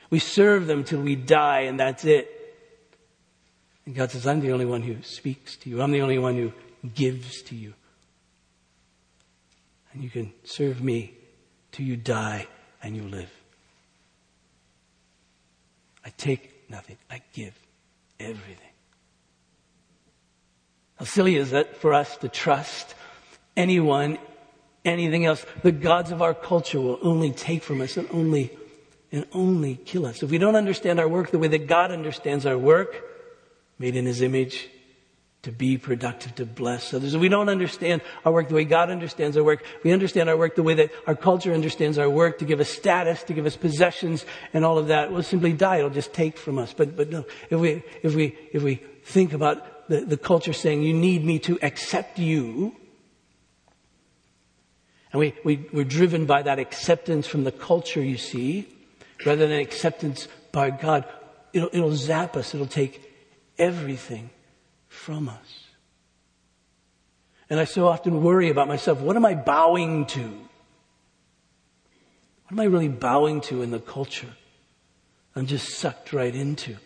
We 0.10 0.20
serve 0.20 0.68
them 0.68 0.84
till 0.84 1.02
we 1.02 1.16
die 1.16 1.62
and 1.62 1.80
that's 1.80 2.06
it. 2.06 2.30
And 3.86 3.96
God 3.96 4.12
says, 4.12 4.28
I'm 4.28 4.42
the 4.42 4.52
only 4.52 4.66
one 4.66 4.82
who 4.82 5.02
speaks 5.02 5.56
to 5.58 5.70
you. 5.70 5.82
I'm 5.82 5.92
the 5.92 6.02
only 6.02 6.20
one 6.20 6.36
who 6.36 6.52
gives 6.94 7.42
to 7.44 7.56
you 7.56 7.74
and 9.96 10.04
you 10.04 10.10
can 10.10 10.34
serve 10.44 10.84
me 10.84 11.14
till 11.72 11.86
you 11.86 11.96
die 11.96 12.48
and 12.84 12.96
you 12.96 13.04
live. 13.04 13.32
I 16.04 16.10
take 16.18 16.70
nothing, 16.70 16.98
I 17.10 17.22
give 17.34 17.58
everything. 18.20 18.58
How 20.98 21.06
silly 21.06 21.38
is 21.38 21.54
it 21.54 21.78
for 21.78 21.94
us 21.94 22.18
to 22.18 22.30
trust 22.30 22.94
anyone, 23.56 24.18
anything 24.84 25.26
else? 25.26 25.46
The 25.64 25.72
gods 25.72 26.12
of 26.12 26.22
our 26.22 26.34
culture 26.34 26.80
will 26.80 27.00
only 27.02 27.32
take 27.32 27.64
from 27.64 27.82
us 27.82 27.98
and 27.98 28.08
only, 28.12 28.52
and 29.12 29.26
only 29.32 29.76
kill 29.78 30.06
us. 30.06 30.22
If 30.22 30.30
we 30.30 30.38
don't 30.38 30.56
understand 30.56 31.00
our 31.00 31.08
work 31.08 31.32
the 31.32 31.40
way 31.40 31.48
that 31.48 31.68
God 31.68 31.92
understands 31.92 32.46
our 32.46 32.58
work, 32.58 33.02
made 33.80 33.96
in 33.96 34.06
His 34.06 34.22
image, 34.22 34.70
to 35.46 35.52
be 35.52 35.78
productive, 35.78 36.34
to 36.34 36.46
bless 36.46 36.92
others. 36.92 37.14
If 37.14 37.22
we 37.22 37.30
don't 37.30 37.50
understand 37.50 38.02
our 38.26 38.32
work 38.32 38.50
the 38.50 38.56
way 38.56 38.64
God 38.66 38.90
understands 38.90 39.38
our 39.38 39.44
work, 39.44 39.64
we 39.84 39.92
understand 39.92 40.28
our 40.28 40.36
work 40.36 40.56
the 40.56 40.64
way 40.64 40.74
that 40.74 40.92
our 41.06 41.14
culture 41.14 41.54
understands 41.54 42.00
our 42.00 42.10
work, 42.10 42.40
to 42.40 42.46
give 42.46 42.60
us 42.60 42.68
status, 42.68 43.22
to 43.24 43.34
give 43.34 43.46
us 43.46 43.56
possessions, 43.56 44.26
and 44.54 44.66
all 44.66 44.80
of 44.80 44.88
that, 44.88 45.12
we'll 45.12 45.22
simply 45.22 45.54
die. 45.54 45.78
It'll 45.78 45.92
just 45.92 46.14
take 46.14 46.40
from 46.40 46.58
us. 46.58 46.74
But, 46.74 46.98
but 46.98 47.12
no, 47.12 47.26
if 47.52 47.60
we, 47.60 47.84
if 48.02 48.16
we, 48.16 48.36
if 48.54 48.64
we 48.64 48.82
think 49.04 49.34
about 49.34 49.88
the, 49.88 50.02
the 50.02 50.18
culture 50.18 50.52
saying, 50.52 50.82
you 50.82 50.94
need 50.94 51.24
me 51.24 51.38
to 51.40 51.60
accept 51.62 52.18
you, 52.18 52.76
and 55.14 55.20
we, 55.20 55.36
we, 55.44 55.70
we're 55.72 55.86
driven 55.86 56.26
by 56.26 56.42
that 56.42 56.58
acceptance 56.58 57.28
from 57.28 57.44
the 57.44 57.52
culture, 57.52 58.02
you 58.02 58.18
see, 58.18 58.68
rather 59.28 59.46
than 59.46 59.60
acceptance 59.60 60.28
by 60.52 60.72
God, 60.72 61.06
it'll, 61.54 61.70
it'll 61.72 61.96
zap 61.96 62.36
us. 62.36 62.56
It'll 62.56 62.66
take 62.66 63.14
everything 63.60 64.32
from 65.06 65.30
us. 65.30 65.68
And 67.48 67.60
I 67.60 67.66
so 67.66 67.88
often 67.88 68.24
worry 68.24 68.50
about 68.50 68.68
myself. 68.68 69.00
What 69.02 69.16
am 69.16 69.24
I 69.24 69.36
bowing 69.36 70.08
to? 70.08 70.22
What 72.48 72.52
am 72.52 72.60
I 72.60 72.64
really 72.64 72.88
bowing 72.88 73.42
to 73.42 73.62
in 73.62 73.70
the 73.70 73.80
culture? 73.80 74.34
I'm 75.36 75.46
just 75.46 75.78
sucked 75.78 76.12
right 76.12 76.34
into. 76.34 76.78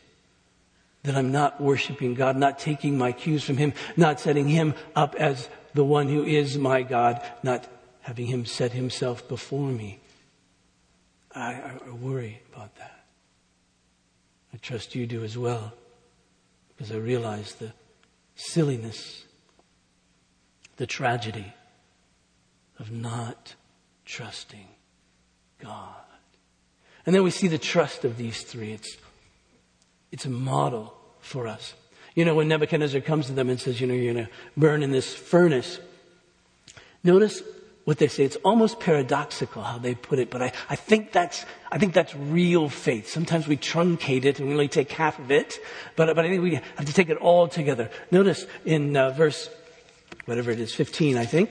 That 1.03 1.15
I'm 1.15 1.31
not 1.31 1.61
worshiping 1.61 2.13
God, 2.13 2.35
not 2.35 2.59
taking 2.59 2.97
my 2.97 3.13
cues 3.13 3.41
from 3.41 3.55
Him, 3.55 3.71
not 3.95 4.19
setting 4.19 4.49
Him 4.49 4.73
up 4.97 5.15
as 5.15 5.47
the 5.73 5.85
one 5.85 6.09
who 6.09 6.25
is 6.25 6.57
my 6.57 6.81
God, 6.81 7.23
not 7.41 7.65
having 8.01 8.25
Him 8.25 8.45
set 8.45 8.73
Himself 8.73 9.29
before 9.29 9.69
me. 9.69 10.01
I, 11.33 11.53
I 11.87 11.91
worry 12.01 12.41
about 12.53 12.75
that. 12.75 13.05
I 14.53 14.57
trust 14.57 14.93
you 14.93 15.07
do 15.07 15.23
as 15.23 15.37
well, 15.37 15.71
because 16.75 16.91
I 16.91 16.97
realize 16.97 17.53
the 17.53 17.71
silliness, 18.39 19.25
the 20.77 20.87
tragedy 20.87 21.53
of 22.79 22.89
not 22.89 23.55
trusting 24.05 24.67
God. 25.61 25.93
And 27.05 27.13
then 27.13 27.23
we 27.23 27.31
see 27.31 27.49
the 27.49 27.57
trust 27.57 28.05
of 28.05 28.15
these 28.15 28.43
three. 28.43 28.71
It's, 28.71 28.97
it's 30.11 30.25
a 30.25 30.29
model 30.29 30.93
for 31.19 31.47
us. 31.47 31.73
You 32.15 32.23
know, 32.23 32.35
when 32.35 32.47
Nebuchadnezzar 32.47 33.01
comes 33.01 33.27
to 33.27 33.33
them 33.33 33.49
and 33.49 33.59
says, 33.59 33.81
you 33.81 33.87
know, 33.87 33.93
you're 33.93 34.13
going 34.13 34.25
to 34.25 34.31
burn 34.55 34.83
in 34.83 34.91
this 34.91 35.13
furnace, 35.13 35.79
notice 37.03 37.43
what 37.89 37.97
they 37.97 38.07
say. 38.07 38.23
It's 38.23 38.35
almost 38.43 38.79
paradoxical 38.79 39.63
how 39.63 39.79
they 39.79 39.95
put 39.95 40.19
it, 40.19 40.29
but 40.29 40.43
I, 40.43 40.51
I 40.69 40.75
think 40.75 41.11
that's, 41.11 41.43
I 41.71 41.79
think 41.79 41.95
that's 41.95 42.13
real 42.13 42.69
faith. 42.69 43.09
Sometimes 43.09 43.47
we 43.47 43.57
truncate 43.57 44.25
it 44.25 44.37
and 44.37 44.47
we 44.47 44.53
only 44.53 44.67
take 44.67 44.91
half 44.91 45.17
of 45.17 45.31
it, 45.31 45.57
but, 45.95 46.15
but 46.15 46.23
I 46.23 46.29
think 46.29 46.43
we 46.43 46.53
have 46.53 46.85
to 46.85 46.93
take 46.93 47.09
it 47.09 47.17
all 47.17 47.47
together. 47.47 47.89
Notice 48.11 48.45
in 48.63 48.95
uh, 48.95 49.09
verse, 49.09 49.49
whatever 50.25 50.51
it 50.51 50.59
is, 50.59 50.71
15, 50.75 51.17
I 51.17 51.25
think, 51.25 51.49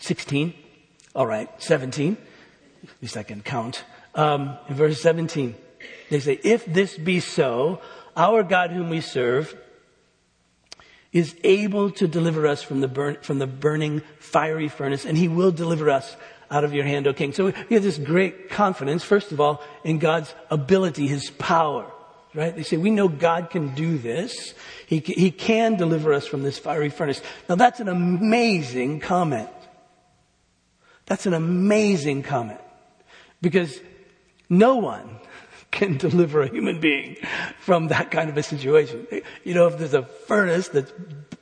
16, 0.00 0.52
all 1.14 1.28
right, 1.28 1.48
17, 1.62 2.16
at 2.82 2.88
least 3.00 3.16
I 3.16 3.22
can 3.22 3.40
count. 3.40 3.84
Um, 4.16 4.58
in 4.68 4.74
verse 4.74 5.00
17, 5.00 5.54
they 6.10 6.18
say, 6.18 6.40
if 6.42 6.66
this 6.66 6.98
be 6.98 7.20
so, 7.20 7.80
our 8.16 8.42
God 8.42 8.72
whom 8.72 8.90
we 8.90 9.00
serve, 9.00 9.54
is 11.14 11.34
able 11.44 11.90
to 11.92 12.06
deliver 12.06 12.46
us 12.46 12.62
from 12.62 12.80
the, 12.80 12.88
burn, 12.88 13.16
from 13.22 13.38
the 13.38 13.46
burning 13.46 14.02
fiery 14.18 14.68
furnace, 14.68 15.06
and 15.06 15.16
he 15.16 15.28
will 15.28 15.52
deliver 15.52 15.88
us 15.88 16.16
out 16.50 16.64
of 16.64 16.74
your 16.74 16.84
hand, 16.84 17.06
O 17.06 17.14
king. 17.14 17.32
So 17.32 17.46
we 17.46 17.74
have 17.74 17.82
this 17.82 17.96
great 17.96 18.50
confidence, 18.50 19.02
first 19.02 19.32
of 19.32 19.40
all, 19.40 19.62
in 19.84 19.98
God's 19.98 20.34
ability, 20.50 21.06
his 21.06 21.30
power. 21.30 21.90
Right? 22.34 22.54
They 22.54 22.64
say, 22.64 22.76
we 22.76 22.90
know 22.90 23.06
God 23.06 23.50
can 23.50 23.76
do 23.76 23.96
this. 23.96 24.54
He, 24.88 24.98
he 24.98 25.30
can 25.30 25.76
deliver 25.76 26.12
us 26.12 26.26
from 26.26 26.42
this 26.42 26.58
fiery 26.58 26.90
furnace. 26.90 27.22
Now 27.48 27.54
that's 27.54 27.78
an 27.78 27.88
amazing 27.88 28.98
comment. 28.98 29.48
That's 31.06 31.26
an 31.26 31.34
amazing 31.34 32.24
comment 32.24 32.60
because 33.40 33.78
no 34.48 34.76
one 34.76 35.20
can 35.74 35.96
deliver 36.08 36.42
a 36.42 36.48
human 36.48 36.80
being 36.80 37.16
from 37.60 37.88
that 37.88 38.10
kind 38.10 38.30
of 38.30 38.36
a 38.36 38.42
situation. 38.42 39.06
You 39.44 39.54
know, 39.54 39.66
if 39.66 39.78
there's 39.78 39.94
a 39.94 40.04
furnace 40.04 40.68
that's 40.68 40.92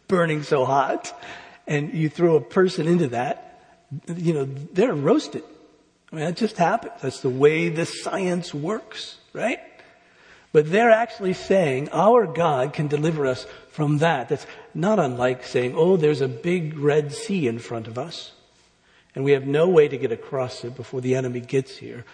burning 0.09 0.43
so 0.43 0.65
hot 0.65 1.17
and 1.67 1.95
you 1.95 2.09
throw 2.09 2.37
a 2.37 2.41
person 2.41 2.89
into 2.89 3.09
that, 3.09 3.63
you 4.17 4.33
know, 4.33 4.45
they're 4.45 4.95
roasted. 4.95 5.45
I 6.11 6.17
mean, 6.17 6.25
that 6.25 6.37
just 6.37 6.57
happens. 6.57 6.95
That's 7.01 7.21
the 7.21 7.31
way 7.31 7.69
the 7.69 7.87
science 7.87 8.53
works, 8.53 9.19
right? 9.33 9.61
But 10.53 10.71
they're 10.71 10.91
actually 10.91 11.35
saying 11.35 11.91
our 11.93 12.27
God 12.27 12.73
can 12.75 12.89
deliver 12.89 13.27
us 13.27 13.47
from 13.71 13.99
that. 13.99 14.29
That's 14.29 14.47
not 14.75 14.99
unlike 14.99 15.45
saying, 15.45 15.75
oh, 15.77 15.97
there's 15.97 16.21
a 16.21 16.29
big 16.29 16.79
red 16.79 17.13
sea 17.13 17.47
in 17.47 17.59
front 17.59 17.87
of 17.87 17.97
us 17.97 18.33
and 19.15 19.25
we 19.25 19.33
have 19.33 19.47
no 19.47 19.69
way 19.69 19.89
to 19.89 19.97
get 19.97 20.13
across 20.13 20.65
it 20.65 20.75
before 20.75 21.01
the 21.01 21.15
enemy 21.15 21.41
gets 21.41 21.77
here. 21.77 22.05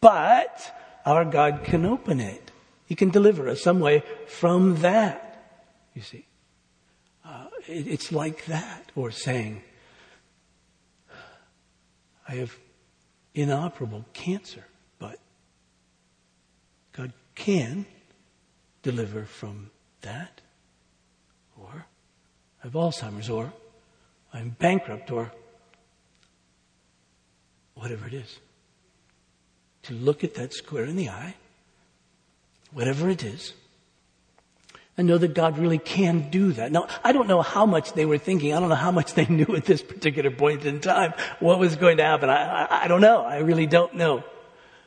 But 0.00 0.72
our 1.04 1.24
God 1.24 1.62
can 1.64 1.84
open 1.84 2.20
it. 2.20 2.50
He 2.86 2.94
can 2.94 3.10
deliver 3.10 3.48
us 3.48 3.62
some 3.62 3.80
way 3.80 4.02
from 4.26 4.76
that. 4.76 5.20
You 5.94 6.02
see, 6.02 6.26
uh, 7.24 7.46
it, 7.66 7.86
it's 7.86 8.12
like 8.12 8.46
that, 8.46 8.92
or 8.94 9.10
saying, 9.10 9.62
I 12.28 12.36
have 12.36 12.56
inoperable 13.34 14.04
cancer, 14.12 14.64
but 14.98 15.18
God 16.92 17.12
can 17.34 17.86
deliver 18.82 19.24
from 19.24 19.70
that. 20.02 20.40
Or 21.58 21.86
I 22.62 22.66
have 22.66 22.72
Alzheimer's, 22.72 23.28
or 23.28 23.52
I'm 24.32 24.50
bankrupt, 24.58 25.10
or 25.10 25.32
whatever 27.74 28.06
it 28.06 28.14
is. 28.14 28.38
To 29.84 29.94
look 29.94 30.24
at 30.24 30.34
that 30.34 30.52
square 30.52 30.84
in 30.84 30.96
the 30.96 31.10
eye, 31.10 31.34
whatever 32.72 33.10
it 33.10 33.22
is, 33.22 33.52
and 34.96 35.08
know 35.08 35.18
that 35.18 35.34
God 35.34 35.58
really 35.58 35.78
can 35.78 36.30
do 36.30 36.52
that. 36.52 36.70
Now, 36.70 36.86
I 37.02 37.12
don't 37.12 37.26
know 37.26 37.42
how 37.42 37.66
much 37.66 37.92
they 37.94 38.06
were 38.06 38.18
thinking. 38.18 38.54
I 38.54 38.60
don't 38.60 38.68
know 38.68 38.76
how 38.76 38.92
much 38.92 39.14
they 39.14 39.26
knew 39.28 39.56
at 39.56 39.64
this 39.64 39.82
particular 39.82 40.30
point 40.30 40.64
in 40.64 40.80
time 40.80 41.14
what 41.40 41.58
was 41.58 41.76
going 41.76 41.96
to 41.96 42.04
happen. 42.04 42.30
I, 42.30 42.64
I, 42.64 42.84
I 42.84 42.88
don't 42.88 43.00
know. 43.00 43.22
I 43.22 43.38
really 43.38 43.66
don't 43.66 43.94
know. 43.94 44.24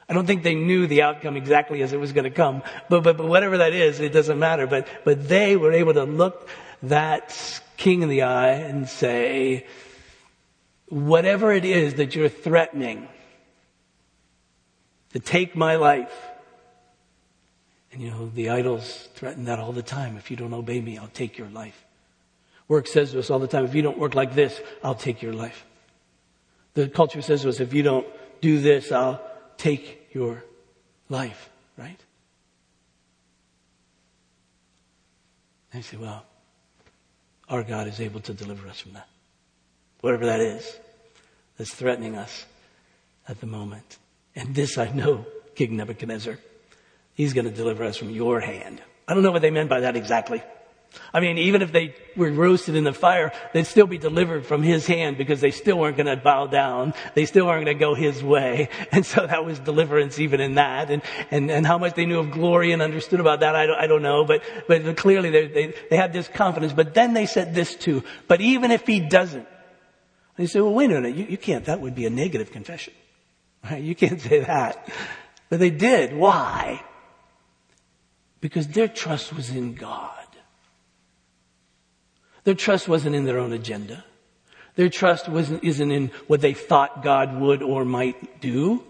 I 0.09 0.13
don't 0.13 0.25
think 0.25 0.43
they 0.43 0.55
knew 0.55 0.87
the 0.87 1.01
outcome 1.01 1.35
exactly 1.35 1.81
as 1.81 1.91
it 1.91 1.99
was 1.99 2.13
going 2.13 2.23
to 2.23 2.29
come. 2.29 2.63
But, 2.87 3.03
but, 3.03 3.17
but 3.17 3.27
whatever 3.27 3.57
that 3.57 3.73
is, 3.73 3.99
it 3.99 4.13
doesn't 4.13 4.39
matter. 4.39 4.65
But, 4.65 4.87
but 5.03 5.27
they 5.27 5.57
were 5.57 5.73
able 5.73 5.93
to 5.95 6.05
look 6.05 6.47
that 6.83 7.61
king 7.75 8.03
in 8.03 8.09
the 8.09 8.21
eye 8.21 8.53
and 8.53 8.87
say, 8.87 9.67
whatever 10.87 11.51
it 11.51 11.65
is 11.65 11.95
that 11.95 12.15
you're 12.15 12.29
threatening 12.29 13.09
to 15.13 15.19
take 15.19 15.55
my 15.55 15.75
life. 15.75 16.13
And 17.91 18.01
you 18.01 18.11
know, 18.11 18.27
the 18.27 18.49
idols 18.49 19.07
threaten 19.15 19.45
that 19.45 19.59
all 19.59 19.71
the 19.71 19.83
time. 19.83 20.17
If 20.17 20.29
you 20.29 20.37
don't 20.37 20.53
obey 20.53 20.81
me, 20.81 20.97
I'll 20.97 21.07
take 21.07 21.37
your 21.37 21.49
life. 21.49 21.85
Work 22.67 22.87
says 22.87 23.11
to 23.11 23.19
us 23.19 23.29
all 23.29 23.39
the 23.39 23.47
time, 23.47 23.65
if 23.65 23.73
you 23.73 23.81
don't 23.81 23.97
work 23.97 24.13
like 24.13 24.35
this, 24.35 24.59
I'll 24.83 24.95
take 24.95 25.21
your 25.21 25.33
life. 25.33 25.65
The 26.73 26.89
culture 26.89 27.21
says 27.21 27.43
to 27.43 27.49
us, 27.49 27.59
if 27.59 27.73
you 27.73 27.81
don't 27.81 28.05
do 28.41 28.59
this, 28.59 28.91
I'll 28.91 29.21
take 29.57 30.09
your 30.13 30.43
life, 31.09 31.49
right? 31.77 31.99
And 35.71 35.79
you 35.79 35.83
say, 35.83 35.97
well, 35.97 36.25
our 37.49 37.63
God 37.63 37.87
is 37.87 38.01
able 38.01 38.19
to 38.21 38.33
deliver 38.33 38.67
us 38.67 38.81
from 38.81 38.93
that 38.93 39.07
whatever 40.01 40.25
that 40.27 40.39
is, 40.39 40.79
that's 41.57 41.73
threatening 41.73 42.15
us 42.15 42.45
at 43.27 43.39
the 43.39 43.47
moment. 43.47 43.97
And 44.37 44.53
this 44.53 44.77
I 44.77 44.89
know, 44.91 45.25
King 45.55 45.77
Nebuchadnezzar, 45.77 46.37
he's 47.15 47.33
going 47.33 47.45
to 47.45 47.51
deliver 47.51 47.83
us 47.83 47.97
from 47.97 48.11
your 48.11 48.39
hand. 48.39 48.79
I 49.07 49.15
don't 49.15 49.23
know 49.23 49.31
what 49.31 49.41
they 49.41 49.49
meant 49.49 49.67
by 49.67 49.79
that 49.79 49.95
exactly. 49.95 50.43
I 51.11 51.21
mean, 51.21 51.39
even 51.39 51.63
if 51.63 51.71
they 51.71 51.95
were 52.15 52.31
roasted 52.31 52.75
in 52.75 52.83
the 52.83 52.93
fire, 52.93 53.31
they'd 53.53 53.65
still 53.65 53.87
be 53.87 53.97
delivered 53.97 54.45
from 54.45 54.61
his 54.61 54.85
hand 54.85 55.17
because 55.17 55.41
they 55.41 55.49
still 55.49 55.79
weren't 55.79 55.97
going 55.97 56.07
to 56.07 56.15
bow 56.15 56.45
down. 56.45 56.93
They 57.15 57.25
still 57.25 57.47
weren't 57.47 57.65
going 57.65 57.77
to 57.77 57.79
go 57.79 57.95
his 57.95 58.23
way. 58.23 58.69
And 58.91 59.05
so 59.05 59.25
that 59.25 59.43
was 59.43 59.59
deliverance 59.59 60.19
even 60.19 60.39
in 60.39 60.55
that. 60.55 60.91
And, 60.91 61.01
and, 61.31 61.49
and 61.51 61.65
how 61.65 61.79
much 61.79 61.95
they 61.95 62.05
knew 62.05 62.19
of 62.19 62.31
glory 62.31 62.71
and 62.71 62.81
understood 62.81 63.19
about 63.19 63.39
that, 63.39 63.55
I 63.55 63.65
don't, 63.65 63.79
I 63.79 63.87
don't 63.87 64.01
know. 64.03 64.23
But, 64.23 64.43
but 64.67 64.97
clearly 64.97 65.31
they, 65.31 65.47
they, 65.47 65.73
they 65.89 65.97
had 65.97 66.13
this 66.13 66.27
confidence. 66.27 66.73
But 66.73 66.93
then 66.93 67.13
they 67.13 67.25
said 67.25 67.55
this 67.55 67.75
too. 67.75 68.03
But 68.27 68.39
even 68.39 68.69
if 68.71 68.85
he 68.85 68.99
doesn't, 68.99 69.47
you 70.37 70.47
say, 70.47 70.61
well, 70.61 70.73
wait 70.73 70.91
a 70.91 70.93
minute, 70.93 71.15
you, 71.15 71.25
you 71.25 71.37
can't, 71.37 71.65
that 71.65 71.81
would 71.81 71.95
be 71.95 72.05
a 72.05 72.09
negative 72.11 72.51
confession. 72.51 72.93
You 73.75 73.95
can't 73.95 74.21
say 74.21 74.39
that. 74.39 74.89
But 75.49 75.59
they 75.59 75.69
did. 75.69 76.15
Why? 76.15 76.83
Because 78.41 78.67
their 78.67 78.87
trust 78.87 79.33
was 79.33 79.49
in 79.49 79.73
God. 79.73 80.13
Their 82.43 82.55
trust 82.55 82.87
wasn't 82.87 83.15
in 83.15 83.25
their 83.25 83.39
own 83.39 83.51
agenda. 83.51 84.05
Their 84.75 84.89
trust 84.89 85.27
wasn't, 85.27 85.63
isn't 85.63 85.91
in 85.91 86.11
what 86.27 86.39
they 86.39 86.53
thought 86.53 87.03
God 87.03 87.41
would 87.41 87.61
or 87.63 87.83
might 87.83 88.39
do. 88.39 88.83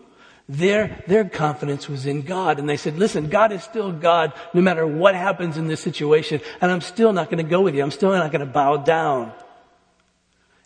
Their, 0.50 1.04
their 1.08 1.26
confidence 1.26 1.90
was 1.90 2.06
in 2.06 2.22
God. 2.22 2.60
And 2.60 2.70
they 2.70 2.78
said, 2.78 2.98
listen, 2.98 3.30
God 3.30 3.52
is 3.52 3.64
still 3.64 3.92
God 3.92 4.34
no 4.54 4.62
matter 4.62 4.86
what 4.86 5.16
happens 5.16 5.58
in 5.58 5.68
this 5.68 5.82
situation. 5.82 6.42
And 6.62 6.72
I'm 6.72 6.82
still 6.82 7.14
not 7.14 7.30
going 7.30 7.44
to 7.44 7.50
go 7.50 7.62
with 7.62 7.74
you. 7.74 7.84
I'm 7.84 7.92
still 7.92 8.12
not 8.12 8.32
going 8.32 8.46
to 8.46 8.52
bow 8.52 8.78
down. 8.78 9.32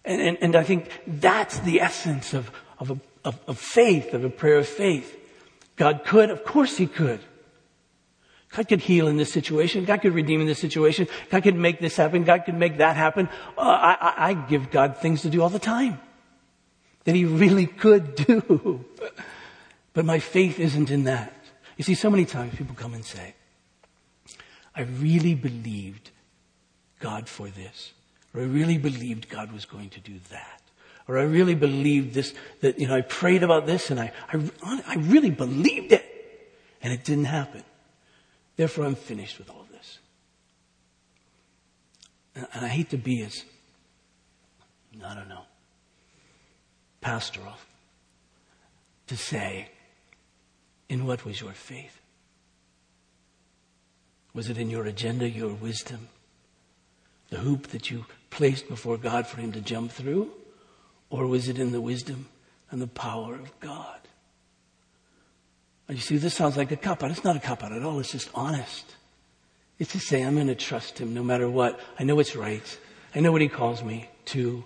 And, 0.03 0.21
and, 0.21 0.37
and 0.41 0.55
I 0.55 0.63
think 0.63 0.89
that's 1.05 1.59
the 1.59 1.81
essence 1.81 2.33
of, 2.33 2.51
of, 2.79 2.91
a, 2.91 2.99
of, 3.23 3.39
of 3.47 3.57
faith, 3.57 4.13
of 4.13 4.23
a 4.23 4.29
prayer 4.29 4.57
of 4.57 4.67
faith. 4.67 5.17
God 5.75 6.03
could, 6.05 6.29
of 6.29 6.43
course 6.43 6.77
He 6.77 6.87
could. 6.87 7.19
God 8.51 8.67
could 8.67 8.81
heal 8.81 9.07
in 9.07 9.17
this 9.17 9.31
situation. 9.31 9.85
God 9.85 10.01
could 10.01 10.13
redeem 10.13 10.41
in 10.41 10.47
this 10.47 10.59
situation. 10.59 11.07
God 11.29 11.43
could 11.43 11.55
make 11.55 11.79
this 11.79 11.95
happen. 11.95 12.23
God 12.23 12.43
could 12.45 12.55
make 12.55 12.77
that 12.77 12.97
happen. 12.97 13.29
Uh, 13.57 13.61
I, 13.61 13.97
I, 13.99 14.29
I 14.29 14.33
give 14.33 14.71
God 14.71 14.97
things 14.97 15.21
to 15.21 15.29
do 15.29 15.41
all 15.41 15.49
the 15.49 15.59
time 15.59 15.99
that 17.05 17.15
He 17.15 17.25
really 17.25 17.65
could 17.65 18.15
do. 18.27 18.85
But 19.93 20.05
my 20.05 20.19
faith 20.19 20.59
isn't 20.59 20.91
in 20.91 21.05
that. 21.05 21.33
You 21.77 21.83
see, 21.83 21.95
so 21.95 22.09
many 22.09 22.25
times 22.25 22.55
people 22.55 22.75
come 22.75 22.93
and 22.93 23.05
say, 23.05 23.35
I 24.75 24.81
really 24.81 25.33
believed 25.33 26.11
God 26.99 27.27
for 27.27 27.47
this. 27.47 27.93
Or 28.33 28.41
I 28.41 28.45
really 28.45 28.77
believed 28.77 29.29
God 29.29 29.51
was 29.51 29.65
going 29.65 29.89
to 29.89 29.99
do 29.99 30.13
that. 30.29 30.60
Or 31.11 31.19
I 31.19 31.23
really 31.23 31.55
believed 31.55 32.13
this, 32.13 32.33
that, 32.61 32.79
you 32.79 32.87
know, 32.87 32.95
I 32.95 33.01
prayed 33.01 33.43
about 33.43 33.65
this 33.65 33.91
and 33.91 33.99
I, 33.99 34.13
I, 34.31 34.81
I 34.87 34.95
really 34.95 35.29
believed 35.29 35.91
it. 35.91 36.05
And 36.81 36.93
it 36.93 37.03
didn't 37.03 37.25
happen. 37.25 37.65
Therefore, 38.55 38.85
I'm 38.85 38.95
finished 38.95 39.37
with 39.37 39.49
all 39.49 39.59
of 39.59 39.69
this. 39.73 39.99
And, 42.33 42.47
and 42.53 42.65
I 42.65 42.69
hate 42.69 42.91
to 42.91 42.97
be 42.97 43.23
as, 43.23 43.43
I 45.05 45.13
don't 45.13 45.27
know, 45.27 45.43
pastoral 47.01 47.57
to 49.07 49.17
say, 49.17 49.67
in 50.87 51.05
what 51.05 51.25
was 51.25 51.41
your 51.41 51.51
faith? 51.51 51.99
Was 54.33 54.49
it 54.49 54.57
in 54.57 54.69
your 54.69 54.85
agenda, 54.85 55.29
your 55.29 55.53
wisdom? 55.53 56.07
The 57.31 57.39
hoop 57.39 57.67
that 57.67 57.91
you 57.91 58.05
placed 58.29 58.69
before 58.69 58.95
God 58.95 59.27
for 59.27 59.41
him 59.41 59.51
to 59.51 59.59
jump 59.59 59.91
through? 59.91 60.31
Or 61.11 61.27
was 61.27 61.47
it 61.47 61.59
in 61.59 61.71
the 61.71 61.81
wisdom 61.81 62.29
and 62.71 62.81
the 62.81 62.87
power 62.87 63.35
of 63.35 63.59
God? 63.59 63.99
And 65.87 65.97
you 65.97 66.01
see, 66.01 66.17
this 66.17 66.33
sounds 66.33 66.57
like 66.57 66.71
a 66.71 66.77
cop 66.77 67.03
out. 67.03 67.11
It's 67.11 67.23
not 67.23 67.35
a 67.35 67.39
cop 67.39 67.63
out 67.63 67.73
at 67.73 67.83
all. 67.83 67.99
It's 67.99 68.13
just 68.13 68.29
honest. 68.33 68.95
It's 69.77 69.91
to 69.91 69.99
say, 69.99 70.23
I'm 70.23 70.33
going 70.35 70.47
to 70.47 70.55
trust 70.55 70.97
him 70.97 71.13
no 71.13 71.21
matter 71.21 71.47
what. 71.49 71.79
I 71.99 72.03
know 72.03 72.19
it's 72.19 72.35
right. 72.35 72.79
I 73.13 73.19
know 73.19 73.31
what 73.31 73.41
he 73.41 73.49
calls 73.49 73.83
me 73.83 74.09
to 74.25 74.63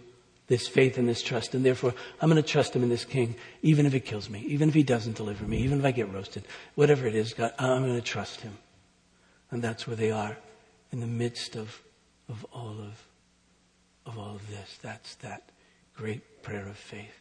this 0.48 0.68
faith 0.68 1.00
and 1.00 1.10
this 1.10 1.24
trust. 1.24 1.56
And 1.56 1.66
therefore, 1.66 1.96
I'm 2.22 2.30
going 2.30 2.41
to 2.41 2.48
trust 2.48 2.76
him 2.76 2.84
in 2.84 2.89
this 2.89 3.06
king, 3.06 3.36
even 3.64 3.88
if 3.88 3.96
it 3.96 4.02
kills 4.02 4.30
me, 4.30 4.41
even 4.41 4.70
if 4.70 4.76
he 4.76 4.84
doesn't 4.84 5.18
deliver 5.18 5.46
me, 5.46 5.58
even 5.58 5.80
if 5.80 5.86
I 5.86 5.91
get 5.91 6.14
roasted, 6.14 6.46
whatever 6.76 7.08
it 7.08 7.16
is, 7.16 7.34
God, 7.34 7.54
I'm 7.58 7.84
going 7.84 7.96
to 7.96 8.02
trust 8.02 8.41
him. 8.41 8.56
And 9.50 9.64
that's 9.64 9.88
where 9.88 9.96
they 9.96 10.12
are 10.12 10.38
in 10.91 11.00
the 11.00 11.08
midst 11.08 11.56
of, 11.56 11.82
of 12.30 12.46
all 12.54 12.78
of 12.80 13.04
of 14.06 14.20
all 14.20 14.36
of 14.36 14.48
this. 14.50 14.78
That's 14.82 15.16
that 15.16 15.41
great 15.96 16.43
prayer 16.43 16.68
of 16.68 16.78
faith. 16.78 17.20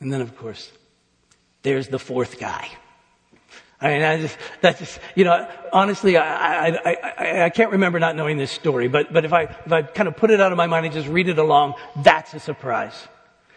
And 0.00 0.12
then, 0.12 0.20
of 0.20 0.36
course, 0.36 0.70
there's 1.62 1.88
the 1.88 1.98
fourth 1.98 2.38
guy. 2.38 2.68
I 3.80 3.88
mean, 3.88 4.02
I 4.02 4.20
just, 4.20 4.38
that's 4.60 4.78
just, 4.78 5.00
you 5.16 5.24
know, 5.24 5.48
honestly, 5.72 6.16
I, 6.16 6.68
I, 6.68 6.96
I, 7.18 7.44
I, 7.44 7.50
can't 7.50 7.72
remember 7.72 7.98
not 7.98 8.14
knowing 8.14 8.38
this 8.38 8.52
story, 8.52 8.86
but, 8.86 9.12
but 9.12 9.24
if 9.24 9.32
I, 9.32 9.42
if 9.42 9.72
I 9.72 9.82
kind 9.82 10.06
of 10.06 10.16
put 10.16 10.30
it 10.30 10.40
out 10.40 10.52
of 10.52 10.58
my 10.58 10.68
mind 10.68 10.86
and 10.86 10.94
just 10.94 11.08
read 11.08 11.28
it 11.28 11.38
along, 11.38 11.74
that's 11.96 12.32
a 12.32 12.38
surprise. 12.38 12.94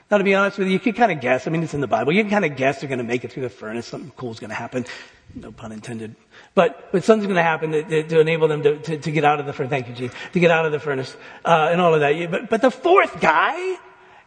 Now, 0.10 0.18
to 0.18 0.24
be 0.24 0.34
honest 0.34 0.58
with 0.58 0.68
you, 0.68 0.74
you 0.74 0.80
can 0.80 0.94
kind 0.94 1.12
of 1.12 1.20
guess. 1.20 1.46
I 1.48 1.52
mean, 1.52 1.62
it's 1.62 1.76
in 1.76 1.82
the 1.82 1.88
Bible. 1.88 2.12
You 2.12 2.24
can 2.24 2.32
kind 2.32 2.46
of 2.46 2.56
guess 2.56 2.80
they're 2.80 2.90
going 2.90 3.00
to 3.00 3.04
make 3.04 3.24
it 3.24 3.32
through 3.32 3.44
the 3.44 3.50
furnace. 3.50 3.86
Something 3.86 4.12
cool 4.16 4.32
is 4.32 4.40
going 4.40 4.50
to 4.50 4.56
happen. 4.56 4.86
No 5.34 5.52
pun 5.52 5.72
intended. 5.72 6.16
But, 6.56 6.92
but 6.94 7.04
something's 7.04 7.28
going 7.28 7.36
to 7.36 7.44
happen 7.44 7.72
to, 7.72 8.04
to, 8.04 8.20
enable 8.22 8.48
them 8.48 8.64
to, 8.64 8.80
to, 8.80 8.98
to, 8.98 9.12
get 9.12 9.26
out 9.26 9.42
of 9.42 9.46
the 9.46 9.52
furnace. 9.52 9.70
Thank 9.70 9.90
you, 9.90 9.94
Gene. 9.94 10.12
To 10.32 10.40
get 10.40 10.52
out 10.52 10.66
of 10.66 10.72
the 10.72 10.80
furnace, 10.80 11.16
uh, 11.44 11.68
and 11.70 11.82
all 11.82 11.94
of 11.94 12.00
that. 12.00 12.32
But, 12.32 12.50
but 12.50 12.62
the 12.62 12.72
fourth 12.72 13.20
guy, 13.20 13.78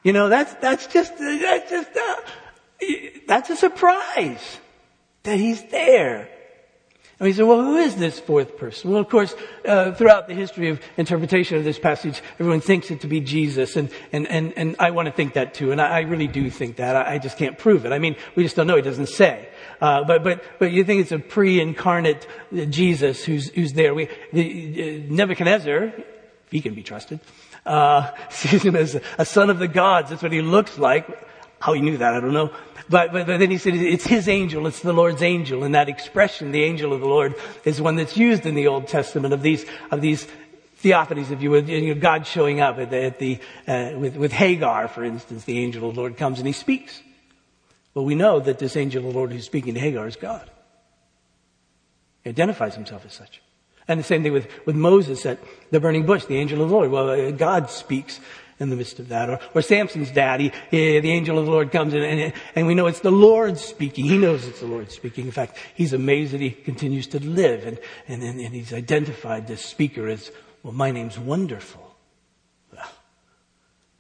you 0.03 0.13
know, 0.13 0.29
that's, 0.29 0.53
that's 0.55 0.87
just, 0.87 1.17
that's 1.19 1.71
just, 1.71 1.91
uh, 1.97 2.17
that's 3.27 3.49
a 3.49 3.57
surprise 3.57 4.59
that 5.23 5.39
he's 5.39 5.65
there. 5.71 6.29
And 7.21 7.27
we 7.27 7.33
say, 7.33 7.43
well, 7.43 7.63
who 7.63 7.79
is 7.79 7.97
this 7.97 8.21
fourth 8.21 8.57
person? 8.59 8.93
Well, 8.93 9.01
of 9.01 9.09
course, 9.09 9.35
uh, 9.65 9.93
throughout 9.93 10.29
the 10.29 10.35
history 10.35 10.69
of 10.69 10.81
interpretation 10.97 11.59
of 11.59 11.65
this 11.65 11.79
passage, 11.79 12.23
everyone 12.39 12.61
thinks 12.61 12.93
it 12.93 13.01
to 13.01 13.09
be 13.09 13.21
Jesus, 13.21 13.75
and 13.75 13.91
and 14.13 14.29
and, 14.29 14.53
and 14.57 14.77
I 14.79 14.93
want 14.93 15.07
to 15.07 15.13
think 15.13 15.35
that 15.35 15.53
too, 15.53 15.73
and 15.73 15.81
I, 15.81 15.97
I 15.97 16.01
really 16.03 16.29
do 16.29 16.49
think 16.49 16.77
that. 16.77 16.95
I, 16.95 17.15
I, 17.15 17.19
just 17.19 17.37
can't 17.37 17.59
prove 17.59 17.85
it. 17.87 17.93
I 17.93 17.99
mean, 17.99 18.15
we 18.37 18.45
just 18.45 18.55
don't 18.55 18.69
know. 18.69 18.77
It 18.77 18.83
doesn't 18.83 19.09
say. 19.09 19.49
Uh, 19.81 20.05
but 20.05 20.25
but 20.25 20.43
but 20.59 20.73
you 20.73 20.85
think 20.85 21.03
it's 21.03 21.13
a 21.13 21.19
pre-incarnate 21.19 22.27
Jesus 22.71 23.25
who's 23.25 23.49
who's 23.51 23.73
there? 23.75 23.95
We 23.95 24.09
the, 24.33 25.05
uh, 25.09 25.15
Nebuchadnezzar, 25.15 25.93
he 26.51 26.61
can 26.61 26.75
be 26.75 26.83
trusted, 26.83 27.21
uh, 27.65 28.11
sees 28.31 28.63
him 28.63 28.77
as 28.77 29.01
a 29.19 29.25
son 29.25 29.51
of 29.51 29.59
the 29.59 29.69
gods. 29.69 30.11
That's 30.11 30.23
what 30.23 30.33
he 30.33 30.43
looks 30.43 30.79
like. 30.79 31.27
How 31.61 31.73
he 31.73 31.81
knew 31.81 31.97
that, 31.97 32.15
I 32.15 32.21
don't 32.21 32.33
know. 32.33 32.53
But, 32.89 33.13
but, 33.13 33.27
but 33.27 33.39
then 33.39 33.51
he 33.51 33.59
said 33.59 33.75
it's 33.75 34.07
his 34.07 34.29
angel, 34.29 34.67
it's 34.67 34.81
the 34.81 34.93
Lord's 34.93 35.23
angel. 35.23 35.65
And 35.65 35.75
that 35.75 35.89
expression, 35.89 36.53
the 36.53 36.63
angel 36.63 36.93
of 36.93 37.01
the 37.01 37.07
Lord, 37.07 37.35
is 37.65 37.81
one 37.81 37.97
that's 37.97 38.17
used 38.17 38.47
in 38.47 38.55
the 38.55 38.69
Old 38.69 38.89
Testament 38.89 39.35
of 39.35 39.43
these, 39.43 39.67
of 39.91 40.01
these 40.01 40.27
theophanies, 40.83 41.31
if 41.31 41.43
you 41.43 41.51
would, 41.51 41.69
you 41.69 41.95
know, 41.95 42.01
God 42.01 42.27
showing 42.27 42.61
up 42.61 42.79
at 42.79 42.91
the, 42.91 43.03
at 43.05 43.19
the 43.19 43.39
uh, 43.67 43.99
with, 43.99 44.17
with 44.17 44.33
Hagar, 44.33 44.89
for 44.89 45.05
instance, 45.05 45.45
the 45.45 45.59
angel 45.59 45.89
of 45.89 45.97
the 45.97 46.01
Lord 46.01 46.17
comes 46.17 46.39
and 46.39 46.47
he 46.47 46.53
speaks. 46.53 47.03
Well, 47.99 48.05
we 48.05 48.15
know 48.15 48.39
that 48.39 48.61
this 48.61 48.77
angel 48.77 49.05
of 49.05 49.13
the 49.13 49.19
Lord 49.19 49.33
who's 49.33 49.45
speaking 49.45 49.75
to 49.75 49.81
Hagar 49.81 50.07
is 50.07 50.15
God. 50.15 50.49
He 52.23 52.31
identifies 52.31 52.77
himself 52.77 53.05
as 53.05 53.13
such. 53.13 53.43
And 53.89 53.99
the 53.99 54.05
same 54.05 54.23
thing 54.23 54.33
with, 54.33 54.47
with 54.65 54.77
Moses 54.77 55.27
at 55.27 55.41
the 55.73 55.81
burning 55.81 56.07
bush, 56.07 56.25
the 56.25 56.37
angel 56.37 56.63
of 56.63 56.69
the 56.69 56.75
Lord. 56.77 56.93
Well, 56.93 57.11
uh, 57.11 57.33
God 57.33 57.71
speaks 57.71 58.21
in 58.61 58.71
the 58.71 58.77
midst 58.77 59.01
of 59.01 59.09
that. 59.09 59.29
Or, 59.29 59.41
or 59.53 59.63
Samson's 59.63 60.13
daddy, 60.13 60.53
eh, 60.71 61.01
the 61.01 61.11
angel 61.11 61.41
of 61.41 61.47
the 61.47 61.51
Lord 61.51 61.73
comes 61.73 61.93
in 61.93 62.05
and, 62.05 62.33
and 62.55 62.69
we 62.69 62.77
know 62.77 62.87
it's 62.87 63.01
the 63.01 63.11
Lord 63.11 63.59
speaking. 63.59 64.05
He 64.05 64.17
knows 64.17 64.47
it's 64.47 64.61
the 64.61 64.67
Lord 64.67 64.93
speaking. 64.93 65.27
In 65.27 65.33
fact, 65.33 65.57
he's 65.75 65.93
amazed 65.93 66.35
that 66.35 66.41
he 66.41 66.53
continues 66.53 67.09
to 67.09 67.19
live 67.19 67.67
and, 67.67 67.81
and, 68.07 68.23
and, 68.23 68.39
and 68.39 68.55
he's 68.55 68.73
identified 68.73 69.49
this 69.49 69.65
speaker 69.65 70.07
as, 70.07 70.31
well, 70.63 70.73
my 70.73 70.93
name's 70.93 71.19
wonderful. 71.19 71.89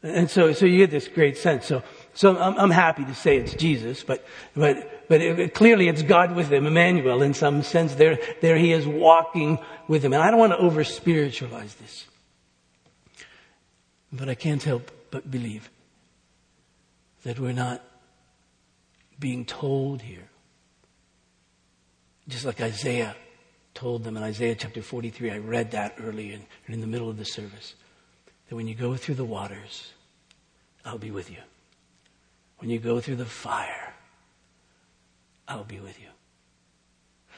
And 0.02 0.30
so, 0.30 0.52
so 0.52 0.64
you 0.64 0.78
get 0.78 0.90
this 0.90 1.08
great 1.08 1.36
sense. 1.36 1.66
So, 1.66 1.82
so 2.18 2.36
I'm, 2.36 2.58
I'm 2.58 2.70
happy 2.70 3.04
to 3.04 3.14
say 3.14 3.36
it's 3.36 3.54
Jesus, 3.54 4.02
but, 4.02 4.26
but, 4.56 5.06
but 5.08 5.20
it, 5.20 5.54
clearly 5.54 5.86
it's 5.86 6.02
God 6.02 6.34
with 6.34 6.52
him, 6.52 6.66
Emmanuel, 6.66 7.22
in 7.22 7.32
some 7.32 7.62
sense. 7.62 7.94
There, 7.94 8.18
there 8.40 8.56
he 8.56 8.72
is 8.72 8.88
walking 8.88 9.60
with 9.86 10.04
him. 10.04 10.12
And 10.12 10.20
I 10.20 10.32
don't 10.32 10.40
want 10.40 10.50
to 10.50 10.58
over 10.58 10.82
spiritualize 10.82 11.76
this. 11.76 12.06
But 14.12 14.28
I 14.28 14.34
can't 14.34 14.60
help 14.60 14.90
but 15.12 15.30
believe 15.30 15.70
that 17.22 17.38
we're 17.38 17.52
not 17.52 17.84
being 19.20 19.44
told 19.44 20.02
here. 20.02 20.28
Just 22.26 22.44
like 22.44 22.60
Isaiah 22.60 23.14
told 23.74 24.02
them 24.02 24.16
in 24.16 24.24
Isaiah 24.24 24.56
chapter 24.56 24.82
43, 24.82 25.30
I 25.30 25.38
read 25.38 25.70
that 25.70 25.94
early 26.02 26.32
in, 26.32 26.44
in 26.66 26.80
the 26.80 26.88
middle 26.88 27.10
of 27.10 27.16
the 27.16 27.24
service, 27.24 27.76
that 28.48 28.56
when 28.56 28.66
you 28.66 28.74
go 28.74 28.96
through 28.96 29.14
the 29.14 29.24
waters, 29.24 29.92
I'll 30.84 30.98
be 30.98 31.12
with 31.12 31.30
you. 31.30 31.38
When 32.58 32.70
you 32.70 32.78
go 32.78 33.00
through 33.00 33.16
the 33.16 33.24
fire, 33.24 33.94
I'll 35.46 35.64
be 35.64 35.80
with 35.80 35.98
you. 36.00 36.08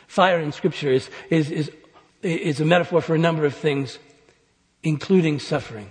Fire 0.06 0.40
in 0.40 0.50
scripture 0.52 0.90
is, 0.90 1.08
is, 1.28 1.50
is, 1.50 1.70
is 2.22 2.60
a 2.60 2.64
metaphor 2.64 3.00
for 3.00 3.14
a 3.14 3.18
number 3.18 3.44
of 3.44 3.54
things, 3.54 3.98
including 4.82 5.38
suffering. 5.38 5.88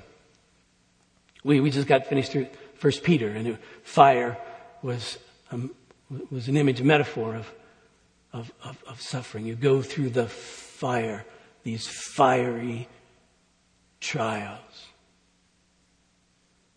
We, 1.43 1.61
we 1.61 1.71
just 1.71 1.88
got 1.88 2.07
finished 2.07 2.32
through 2.32 2.47
First 2.75 3.03
Peter, 3.03 3.30
and 3.30 3.57
fire 3.84 4.38
was, 4.82 5.17
um, 5.51 5.71
was 6.30 6.47
an 6.47 6.57
image, 6.57 6.82
a 6.82 6.84
metaphor 6.84 7.36
of, 7.36 7.53
of, 8.34 8.51
of, 8.63 8.84
of 8.88 9.01
suffering. 9.01 9.45
You 9.45 9.55
go 9.55 9.82
through 9.82 10.09
the 10.09 10.27
fire, 10.27 11.25
these 11.63 11.88
fiery 11.88 12.88
trials. 13.99 14.88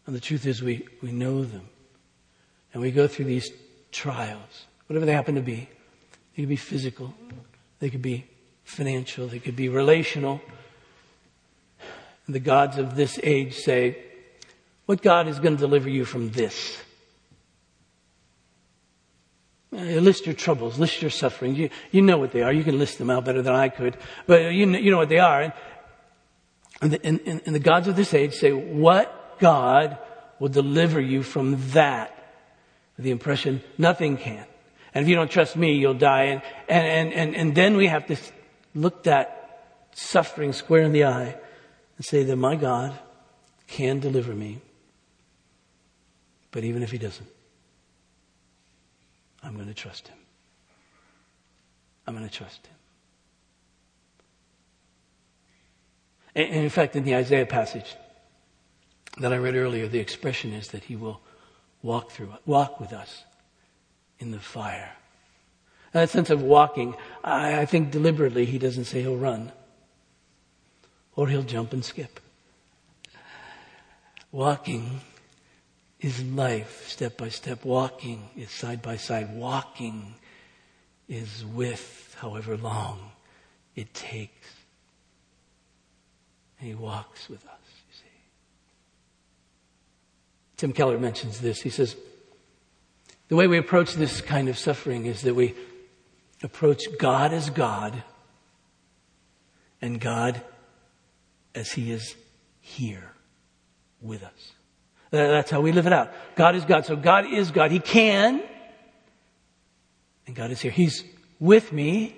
And 0.07 0.15
the 0.15 0.21
truth 0.21 0.47
is, 0.47 0.63
we, 0.63 0.87
we 1.01 1.13
know 1.13 1.45
them. 1.45 1.69
And 2.73 2.83
we 2.83 2.91
go 2.91 3.07
through 3.07 3.27
these 3.27 3.51
trials, 3.91 4.67
whatever 4.87 5.07
they 5.07 5.13
happen 5.13 5.35
to 5.35 5.43
be. 5.43 5.69
They 6.35 6.43
could 6.43 6.49
be 6.49 6.57
physical, 6.57 7.15
they 7.79 7.91
could 7.91 8.03
be 8.03 8.27
financial, 8.65 9.27
they 9.27 9.39
could 9.39 9.57
be 9.57 9.69
relational. 9.69 10.41
And 12.27 12.35
the 12.35 12.41
gods 12.41 12.79
of 12.79 12.97
this 12.97 13.19
age 13.23 13.57
say, 13.57 13.99
what 14.87 15.03
God 15.03 15.29
is 15.29 15.39
going 15.39 15.57
to 15.57 15.61
deliver 15.61 15.89
you 15.89 16.05
from 16.05 16.31
this. 16.31 16.79
Uh, 19.73 19.79
list 19.79 20.27
your 20.27 20.35
troubles, 20.35 20.79
list 20.79 21.01
your 21.01 21.11
sufferings. 21.11 21.59
You, 21.59 21.71
you 21.91 22.03
know 22.03 22.19
what 22.19 22.33
they 22.33 22.43
are. 22.43 22.53
You 22.53 22.63
can 22.63 22.79
list 22.79 22.99
them 22.99 23.09
out 23.09 23.25
better 23.25 23.43
than 23.43 23.55
I 23.55 23.69
could, 23.71 23.97
but 24.27 24.53
you 24.53 24.67
know, 24.67 24.79
you 24.79 24.91
know 24.91 24.99
what 24.99 25.09
they 25.09 25.19
are. 25.19 25.55
And 26.83 26.91
the, 26.91 27.07
and, 27.07 27.43
and 27.47 27.55
the 27.55 27.61
gods 27.61 27.89
of 27.89 27.97
this 27.97 28.13
age 28.13 28.35
say, 28.35 28.53
what 28.53 29.39
God 29.39 29.97
will 30.39 30.49
deliver 30.49 31.01
you 31.01 31.23
from 31.23 31.71
that? 31.71 32.22
The 33.03 33.11
impression, 33.11 33.63
nothing 33.79 34.17
can. 34.17 34.47
And 34.95 35.03
if 35.03 35.09
you 35.09 35.15
don't 35.15 35.31
trust 35.31 35.57
me, 35.57 35.75
you'll 35.75 35.95
die. 35.95 36.25
And, 36.25 36.43
and, 36.69 37.13
and, 37.13 37.35
and 37.35 37.55
then 37.55 37.77
we 37.77 37.87
have 37.87 38.07
to 38.07 38.17
look 38.75 39.05
that 39.05 39.89
suffering 39.93 40.53
square 40.53 40.83
in 40.83 40.93
the 40.93 41.05
eye 41.05 41.37
and 41.97 42.05
say 42.05 42.25
that 42.25 42.37
my 42.37 42.57
God 42.57 42.99
can 43.67 44.01
deliver 44.01 44.35
me 44.35 44.61
but 46.53 46.65
even 46.65 46.83
if 46.83 46.93
he 46.93 46.99
doesn't, 46.99 47.29
I'm 49.43 49.57
going 49.57 49.67
to 49.67 49.75
trust 49.75 50.07
him. 50.07 50.19
I'm 52.07 52.15
going 52.15 52.29
to 52.29 52.35
trust 52.35 52.67
him. 52.67 52.77
And 56.35 56.65
in 56.65 56.71
fact, 56.71 56.95
in 56.95 57.05
the 57.05 57.17
Isaiah 57.17 57.47
passage 57.47 57.97
that 59.19 59.33
I 59.33 59.37
read 59.37 59.57
earlier, 59.57 59.89
the 59.89 59.99
expression 59.99 60.53
is 60.53 60.69
that 60.69 60.85
he 60.85 60.95
will 60.95 61.21
walk 61.83 62.11
through, 62.11 62.35
walk 62.47 62.81
with 62.81 62.93
us 62.93 63.25
in 64.19 64.31
the 64.31 64.39
fire. 64.39 64.93
And 65.93 66.03
that 66.03 66.11
sense 66.11 66.31
of 66.31 66.43
walking, 66.43 66.95
I, 67.23 67.61
I 67.61 67.67
think 67.67 67.91
deliberately 67.91 68.45
he 68.45 68.59
doesn't 68.59 68.85
say 68.85 69.03
he'll 69.03 69.17
run 69.17 69.53
or 71.15 71.29
he'll 71.29 71.43
jump 71.43 71.73
and 71.73 71.85
skip. 71.85 72.21
Walking 74.31 75.01
is 76.01 76.23
life, 76.25 76.89
step 76.89 77.19
by 77.19 77.29
step. 77.29 77.65
Walking 77.65 78.31
is 78.37 78.51
side 78.51 78.81
by 78.81 78.97
side. 78.97 79.35
Walking 79.35 80.15
is 81.09 81.45
with 81.45 82.17
however 82.19 82.57
long 82.57 83.13
it 83.77 83.93
takes. 83.93 84.49
And 86.59 86.69
he 86.69 86.75
walks 86.75 87.29
with 87.29 87.45
us, 87.45 87.61
you 87.89 87.95
see. 87.95 88.05
Tim 90.63 90.73
Keller 90.73 90.97
mentions 90.97 91.41
this. 91.41 91.61
He 91.61 91.71
says, 91.71 91.97
the 93.27 93.35
way 93.35 93.49
we 93.49 93.59
approach 93.59 93.95
this 93.95 94.21
kind 94.21 94.49
of 94.49 94.57
suffering 94.57 95.07
is 95.07 95.23
that 95.23 95.35
we 95.35 95.57
approach 96.41 96.85
God 97.01 97.33
as 97.33 97.51
God 97.51 98.01
and 99.81 100.01
God 100.01 100.41
as 101.53 101.73
He 101.73 101.91
is 101.91 102.15
here 102.61 103.11
with 104.01 104.23
us. 104.23 104.53
That's 105.11 105.51
how 105.51 105.61
we 105.63 105.73
live 105.73 105.89
it 105.89 105.93
out. 105.93 106.13
God 106.37 106.55
is 106.55 106.65
God. 106.65 106.87
So 106.87 106.95
God 106.95 107.27
is 107.27 107.51
God. 107.51 107.73
He 107.73 107.81
can. 107.81 108.41
And 110.29 110.37
God 110.37 110.53
is 110.53 110.61
here. 110.61 110.71
He's 110.71 111.03
with 111.41 111.73
me. 111.73 112.15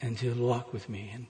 And 0.00 0.16
He'll 0.16 0.34
walk 0.36 0.72
with 0.72 0.88
me. 0.88 1.10
And 1.12 1.26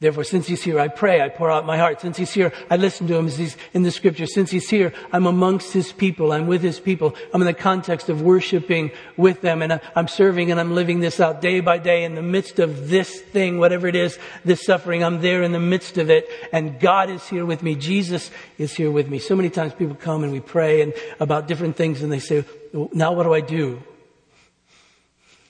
Therefore, 0.00 0.24
since 0.24 0.46
he's 0.46 0.62
here, 0.62 0.80
I 0.80 0.88
pray, 0.88 1.20
I 1.20 1.28
pour 1.28 1.50
out 1.50 1.66
my 1.66 1.76
heart. 1.76 2.00
Since 2.00 2.16
he's 2.16 2.32
here, 2.32 2.54
I 2.70 2.78
listen 2.78 3.06
to 3.08 3.16
him 3.16 3.26
as 3.26 3.36
he's 3.36 3.54
in 3.74 3.82
the 3.82 3.90
scripture. 3.90 4.24
Since 4.24 4.50
he's 4.50 4.70
here, 4.70 4.94
I'm 5.12 5.26
amongst 5.26 5.74
his 5.74 5.92
people. 5.92 6.32
I'm 6.32 6.46
with 6.46 6.62
his 6.62 6.80
people. 6.80 7.14
I'm 7.34 7.42
in 7.42 7.46
the 7.46 7.52
context 7.52 8.08
of 8.08 8.22
worshiping 8.22 8.92
with 9.18 9.42
them 9.42 9.60
and 9.60 9.78
I'm 9.94 10.08
serving 10.08 10.50
and 10.50 10.58
I'm 10.58 10.74
living 10.74 11.00
this 11.00 11.20
out 11.20 11.42
day 11.42 11.60
by 11.60 11.76
day 11.76 12.04
in 12.04 12.14
the 12.14 12.22
midst 12.22 12.58
of 12.58 12.88
this 12.88 13.20
thing, 13.20 13.58
whatever 13.58 13.86
it 13.88 13.94
is, 13.94 14.18
this 14.42 14.64
suffering. 14.64 15.04
I'm 15.04 15.20
there 15.20 15.42
in 15.42 15.52
the 15.52 15.60
midst 15.60 15.98
of 15.98 16.08
it 16.08 16.26
and 16.50 16.80
God 16.80 17.10
is 17.10 17.28
here 17.28 17.44
with 17.44 17.62
me. 17.62 17.74
Jesus 17.74 18.30
is 18.56 18.72
here 18.72 18.90
with 18.90 19.06
me. 19.06 19.18
So 19.18 19.36
many 19.36 19.50
times 19.50 19.74
people 19.74 19.96
come 19.96 20.24
and 20.24 20.32
we 20.32 20.40
pray 20.40 20.80
and 20.80 20.94
about 21.20 21.46
different 21.46 21.76
things 21.76 22.00
and 22.00 22.10
they 22.10 22.20
say, 22.20 22.46
now 22.72 23.12
what 23.12 23.24
do 23.24 23.34
I 23.34 23.42
do? 23.42 23.82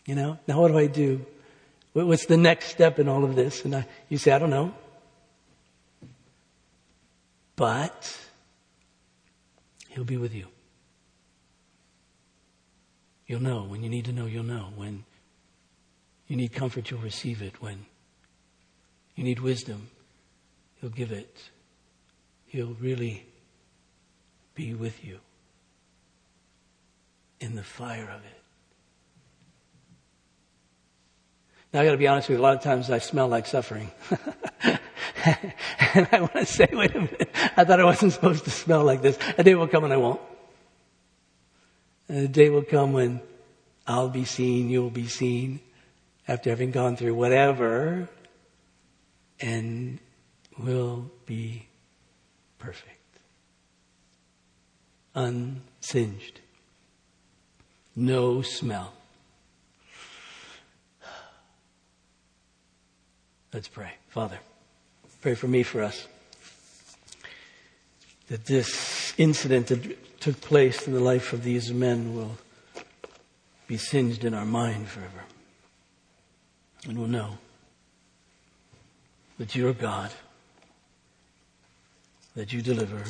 You 0.07 0.17
know, 0.17 0.39
now 0.49 0.61
what 0.61 0.73
do 0.73 0.79
I 0.79 0.89
do? 0.89 1.25
What's 1.93 2.27
the 2.27 2.37
next 2.37 2.67
step 2.67 2.99
in 2.99 3.09
all 3.09 3.25
of 3.25 3.35
this? 3.35 3.65
And 3.65 3.75
I, 3.75 3.87
you 4.09 4.19
say, 4.19 4.33
I 4.33 4.39
don't 4.39 4.51
know. 4.51 4.75
But 7.57 8.19
He'll 9.89 10.05
be 10.05 10.17
with 10.17 10.35
you. 10.35 10.47
You'll 13.27 13.43
know. 13.43 13.65
When 13.65 13.83
you 13.83 13.89
need 13.89 14.05
to 14.07 14.13
know, 14.13 14.27
you'll 14.27 14.45
know. 14.45 14.69
When 14.77 15.05
you 16.27 16.37
need 16.37 16.53
comfort, 16.53 16.91
you'll 16.91 17.01
receive 17.01 17.43
it. 17.43 17.61
When 17.61 17.87
you 19.17 19.25
need 19.25 19.41
wisdom, 19.41 19.89
He'll 20.81 20.91
give 20.91 21.13
it. 21.13 21.51
He'll 22.47 22.77
really 22.81 23.27
be 24.55 24.75
with 24.75 25.05
you 25.05 25.19
in 27.41 27.57
the 27.57 27.63
fire 27.63 28.11
of 28.11 28.25
it. 28.25 28.40
Now 31.73 31.81
I 31.81 31.85
gotta 31.85 31.97
be 31.97 32.09
honest 32.09 32.29
with 32.29 32.39
you, 32.39 32.43
a 32.43 32.47
lot 32.47 32.57
of 32.57 32.63
times 32.63 32.91
I 32.91 32.99
smell 32.99 33.29
like 33.29 33.47
suffering. 33.47 33.91
and 35.25 36.09
I 36.13 36.21
want 36.21 36.33
to 36.33 36.47
say, 36.47 36.69
wait 36.73 36.95
a 36.95 37.01
minute, 37.01 37.31
I 37.57 37.65
thought 37.65 37.81
I 37.81 37.85
wasn't 37.85 38.13
supposed 38.13 38.45
to 38.45 38.51
smell 38.51 38.85
like 38.85 39.03
this. 39.03 39.19
A 39.39 39.45
day 39.45 39.55
will 39.55 39.69
come 39.69 39.85
and 39.85 39.93
I 39.93 39.97
won't. 39.97 40.21
And 42.09 42.19
a 42.19 42.29
day 42.29 42.51
will 42.51 42.65
come 42.65 42.93
when 42.93 43.21
I'll 43.87 44.09
be 44.09 44.25
seen, 44.25 44.69
you'll 44.69 44.91
be 44.91 45.07
seen, 45.07 45.61
after 46.27 46.51
having 46.51 46.73
gone 46.73 46.97
through 46.97 47.15
whatever, 47.15 48.09
and 49.41 49.99
we'll 50.59 51.11
be 51.27 51.67
perfect. 52.59 52.97
Unsinged. 55.15 56.41
No 57.97 58.43
smell. 58.43 58.93
Let's 63.53 63.69
pray. 63.69 63.93
Father, 64.09 64.39
pray 65.23 65.35
for 65.35 65.49
me, 65.49 65.65
for 65.65 65.83
us. 65.83 66.07
That 68.29 68.47
this 68.47 69.13
incident 69.19 69.67
that 69.69 70.21
took 70.21 70.41
place 70.41 70.87
in 70.87 70.93
the 70.93 71.01
life 71.01 71.33
of 71.33 71.43
these 71.43 71.73
men 71.73 72.15
will 72.15 72.39
be 73.67 73.77
singed 73.77 74.25
in 74.25 74.35
our 74.35 74.45
mind 74.45 74.89
forever. 74.89 75.25
And 76.87 76.97
we'll 76.97 77.09
know 77.09 77.39
that 79.39 79.57
you're 79.57 79.73
God, 79.73 80.13
that 82.37 82.53
you 82.53 82.63
deliver, 82.63 83.03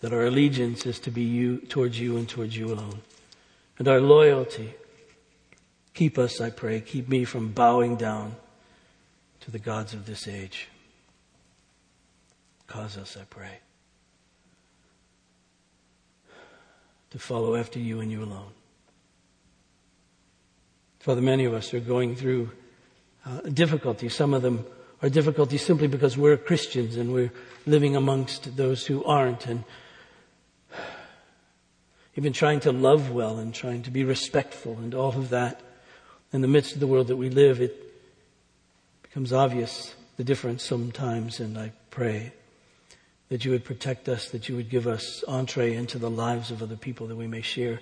that 0.00 0.12
our 0.12 0.26
allegiance 0.26 0.84
is 0.84 0.98
to 1.00 1.10
be 1.12 1.22
you, 1.22 1.58
towards 1.58 2.00
you 2.00 2.16
and 2.16 2.28
towards 2.28 2.56
you 2.56 2.66
alone. 2.72 3.02
And 3.78 3.86
our 3.86 4.00
loyalty, 4.00 4.74
keep 5.94 6.18
us, 6.18 6.40
I 6.40 6.50
pray, 6.50 6.80
keep 6.80 7.08
me 7.08 7.24
from 7.24 7.52
bowing 7.52 7.96
down 7.96 8.34
to 9.46 9.52
the 9.52 9.58
gods 9.60 9.94
of 9.94 10.06
this 10.06 10.26
age. 10.26 10.66
Cause 12.66 12.98
us, 12.98 13.16
I 13.16 13.22
pray, 13.30 13.60
to 17.10 17.18
follow 17.20 17.54
after 17.54 17.78
you 17.78 18.00
and 18.00 18.10
you 18.10 18.24
alone. 18.24 18.50
Father, 20.98 21.20
many 21.20 21.44
of 21.44 21.54
us 21.54 21.72
are 21.72 21.78
going 21.78 22.16
through 22.16 22.50
uh, 23.24 23.42
difficulties. 23.42 24.16
Some 24.16 24.34
of 24.34 24.42
them 24.42 24.66
are 25.00 25.08
difficulties 25.08 25.64
simply 25.64 25.86
because 25.86 26.18
we're 26.18 26.36
Christians 26.36 26.96
and 26.96 27.12
we're 27.12 27.32
living 27.66 27.94
amongst 27.94 28.56
those 28.56 28.84
who 28.84 29.04
aren't 29.04 29.46
and 29.46 29.62
even 32.16 32.32
trying 32.32 32.58
to 32.60 32.72
love 32.72 33.12
well 33.12 33.38
and 33.38 33.54
trying 33.54 33.84
to 33.84 33.92
be 33.92 34.02
respectful 34.02 34.72
and 34.78 34.92
all 34.92 35.10
of 35.10 35.30
that. 35.30 35.60
In 36.32 36.40
the 36.40 36.48
midst 36.48 36.74
of 36.74 36.80
the 36.80 36.88
world 36.88 37.06
that 37.06 37.16
we 37.16 37.30
live, 37.30 37.60
it 37.60 37.85
becomes 39.16 39.32
obvious 39.32 39.94
the 40.18 40.24
difference 40.24 40.62
sometimes, 40.62 41.40
and 41.40 41.56
I 41.56 41.72
pray 41.88 42.34
that 43.30 43.46
you 43.46 43.50
would 43.52 43.64
protect 43.64 44.10
us, 44.10 44.28
that 44.28 44.46
you 44.46 44.56
would 44.56 44.68
give 44.68 44.86
us 44.86 45.24
entree 45.26 45.74
into 45.74 45.98
the 45.98 46.10
lives 46.10 46.50
of 46.50 46.62
other 46.62 46.76
people, 46.76 47.06
that 47.06 47.16
we 47.16 47.26
may 47.26 47.40
share 47.40 47.80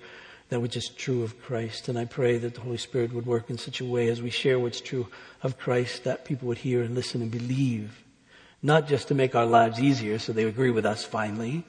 that 0.50 0.60
which 0.60 0.76
is 0.76 0.88
true 0.90 1.24
of 1.24 1.42
Christ. 1.42 1.88
And 1.88 1.98
I 1.98 2.04
pray 2.04 2.38
that 2.38 2.54
the 2.54 2.60
Holy 2.60 2.76
Spirit 2.76 3.12
would 3.12 3.26
work 3.26 3.50
in 3.50 3.58
such 3.58 3.80
a 3.80 3.84
way 3.84 4.06
as 4.10 4.22
we 4.22 4.30
share 4.30 4.60
what's 4.60 4.80
true 4.80 5.08
of 5.42 5.58
Christ, 5.58 6.04
that 6.04 6.24
people 6.24 6.46
would 6.46 6.58
hear 6.58 6.82
and 6.82 6.94
listen 6.94 7.20
and 7.20 7.32
believe, 7.32 8.04
not 8.62 8.86
just 8.86 9.08
to 9.08 9.14
make 9.16 9.34
our 9.34 9.44
lives 9.44 9.80
easier 9.80 10.20
so 10.20 10.32
they 10.32 10.44
agree 10.44 10.70
with 10.70 10.86
us 10.86 11.04
finally, 11.04 11.64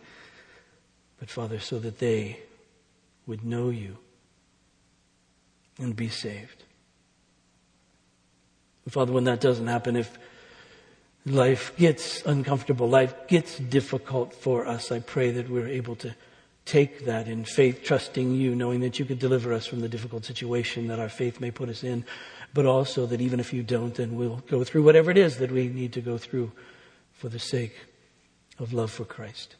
but 1.18 1.32
Father, 1.32 1.60
so 1.60 1.80
that 1.80 1.98
they 1.98 2.40
would 3.26 3.44
know 3.44 3.70
you 3.70 3.98
and 5.80 5.96
be 5.96 6.10
saved. 6.10 6.65
Father, 8.90 9.12
when 9.12 9.24
that 9.24 9.42
doesn't 9.42 9.68
happen, 9.68 9.96
if 9.96 10.18
life 11.26 11.76
gets 11.76 12.24
uncomfortable, 12.26 12.88
life 12.88 13.28
gets 13.28 13.58
difficult 13.58 14.34
for 14.34 14.68
us, 14.68 14.92
I 14.92 15.00
pray 15.00 15.32
that 15.32 15.50
we're 15.50 15.68
able 15.68 15.96
to 15.98 16.16
take 16.66 17.06
that 17.06 17.28
in 17.28 17.46
faith, 17.46 17.84
trusting 17.84 18.36
you, 18.36 18.56
knowing 18.56 18.80
that 18.82 19.00
you 19.00 19.06
could 19.06 19.20
deliver 19.20 19.54
us 19.54 19.66
from 19.66 19.82
the 19.82 19.90
difficult 19.90 20.26
situation 20.26 20.88
that 20.88 21.00
our 21.00 21.10
faith 21.10 21.40
may 21.40 21.52
put 21.52 21.70
us 21.70 21.84
in, 21.84 22.06
but 22.54 22.66
also 22.66 23.06
that 23.06 23.22
even 23.22 23.40
if 23.40 23.54
you 23.54 23.64
don't, 23.64 23.96
then 23.96 24.16
we'll 24.16 24.42
go 24.48 24.64
through 24.64 24.84
whatever 24.84 25.12
it 25.12 25.18
is 25.18 25.38
that 25.38 25.52
we 25.52 25.68
need 25.68 25.94
to 25.94 26.02
go 26.02 26.18
through 26.18 26.52
for 27.14 27.30
the 27.30 27.40
sake 27.40 27.76
of 28.60 28.74
love 28.74 28.92
for 28.92 29.06
Christ. 29.06 29.56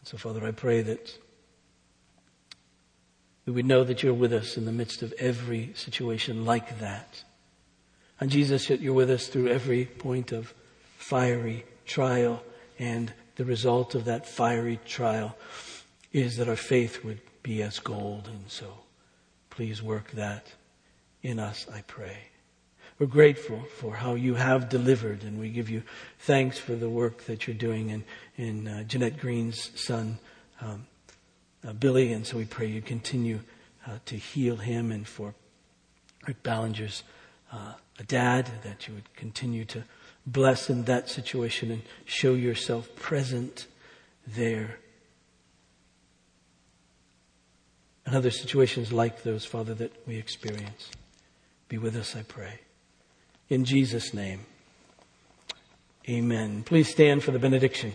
And 0.00 0.08
so, 0.08 0.16
Father, 0.16 0.44
I 0.46 0.52
pray 0.52 0.82
that 0.82 1.18
we 3.44 3.52
would 3.52 3.66
know 3.66 3.84
that 3.84 4.02
you're 4.02 4.14
with 4.14 4.32
us 4.32 4.56
in 4.56 4.64
the 4.64 4.72
midst 4.72 5.02
of 5.02 5.12
every 5.18 5.72
situation 5.74 6.44
like 6.44 6.78
that. 6.80 7.24
And 8.22 8.30
Jesus, 8.30 8.70
you're 8.70 8.94
with 8.94 9.10
us 9.10 9.26
through 9.26 9.48
every 9.48 9.84
point 9.84 10.30
of 10.30 10.54
fiery 10.96 11.66
trial. 11.84 12.40
And 12.78 13.12
the 13.34 13.44
result 13.44 13.96
of 13.96 14.04
that 14.04 14.28
fiery 14.28 14.78
trial 14.86 15.36
is 16.12 16.36
that 16.36 16.48
our 16.48 16.54
faith 16.54 17.02
would 17.02 17.20
be 17.42 17.62
as 17.62 17.80
gold. 17.80 18.28
And 18.32 18.48
so 18.48 18.74
please 19.50 19.82
work 19.82 20.12
that 20.12 20.52
in 21.24 21.40
us, 21.40 21.66
I 21.74 21.80
pray. 21.80 22.16
We're 23.00 23.08
grateful 23.08 23.64
for 23.78 23.96
how 23.96 24.14
you 24.14 24.36
have 24.36 24.68
delivered, 24.68 25.24
and 25.24 25.40
we 25.40 25.48
give 25.48 25.68
you 25.68 25.82
thanks 26.20 26.60
for 26.60 26.76
the 26.76 26.88
work 26.88 27.24
that 27.24 27.48
you're 27.48 27.56
doing 27.56 27.90
in, 27.90 28.04
in 28.36 28.68
uh, 28.68 28.84
Jeanette 28.84 29.18
Green's 29.18 29.72
son, 29.74 30.18
um, 30.60 30.86
uh, 31.66 31.72
Billy. 31.72 32.12
And 32.12 32.24
so 32.24 32.36
we 32.36 32.44
pray 32.44 32.66
you 32.66 32.82
continue 32.82 33.40
uh, 33.84 33.98
to 34.06 34.14
heal 34.14 34.54
him 34.54 34.92
and 34.92 35.08
for 35.08 35.34
Rick 36.28 36.44
Ballinger's 36.44 37.02
uh, 37.52 37.74
a 37.98 38.02
dad, 38.04 38.50
that 38.64 38.88
you 38.88 38.94
would 38.94 39.14
continue 39.14 39.64
to 39.66 39.84
bless 40.26 40.70
in 40.70 40.84
that 40.84 41.08
situation 41.08 41.70
and 41.70 41.82
show 42.04 42.34
yourself 42.34 42.94
present 42.96 43.66
there. 44.26 44.78
And 48.06 48.16
other 48.16 48.30
situations 48.30 48.92
like 48.92 49.22
those, 49.22 49.44
Father, 49.44 49.74
that 49.74 49.92
we 50.06 50.16
experience. 50.16 50.90
Be 51.68 51.78
with 51.78 51.96
us, 51.96 52.16
I 52.16 52.22
pray. 52.22 52.60
In 53.48 53.64
Jesus' 53.64 54.14
name, 54.14 54.46
amen. 56.08 56.64
Please 56.64 56.88
stand 56.88 57.22
for 57.22 57.30
the 57.30 57.38
benediction. 57.38 57.92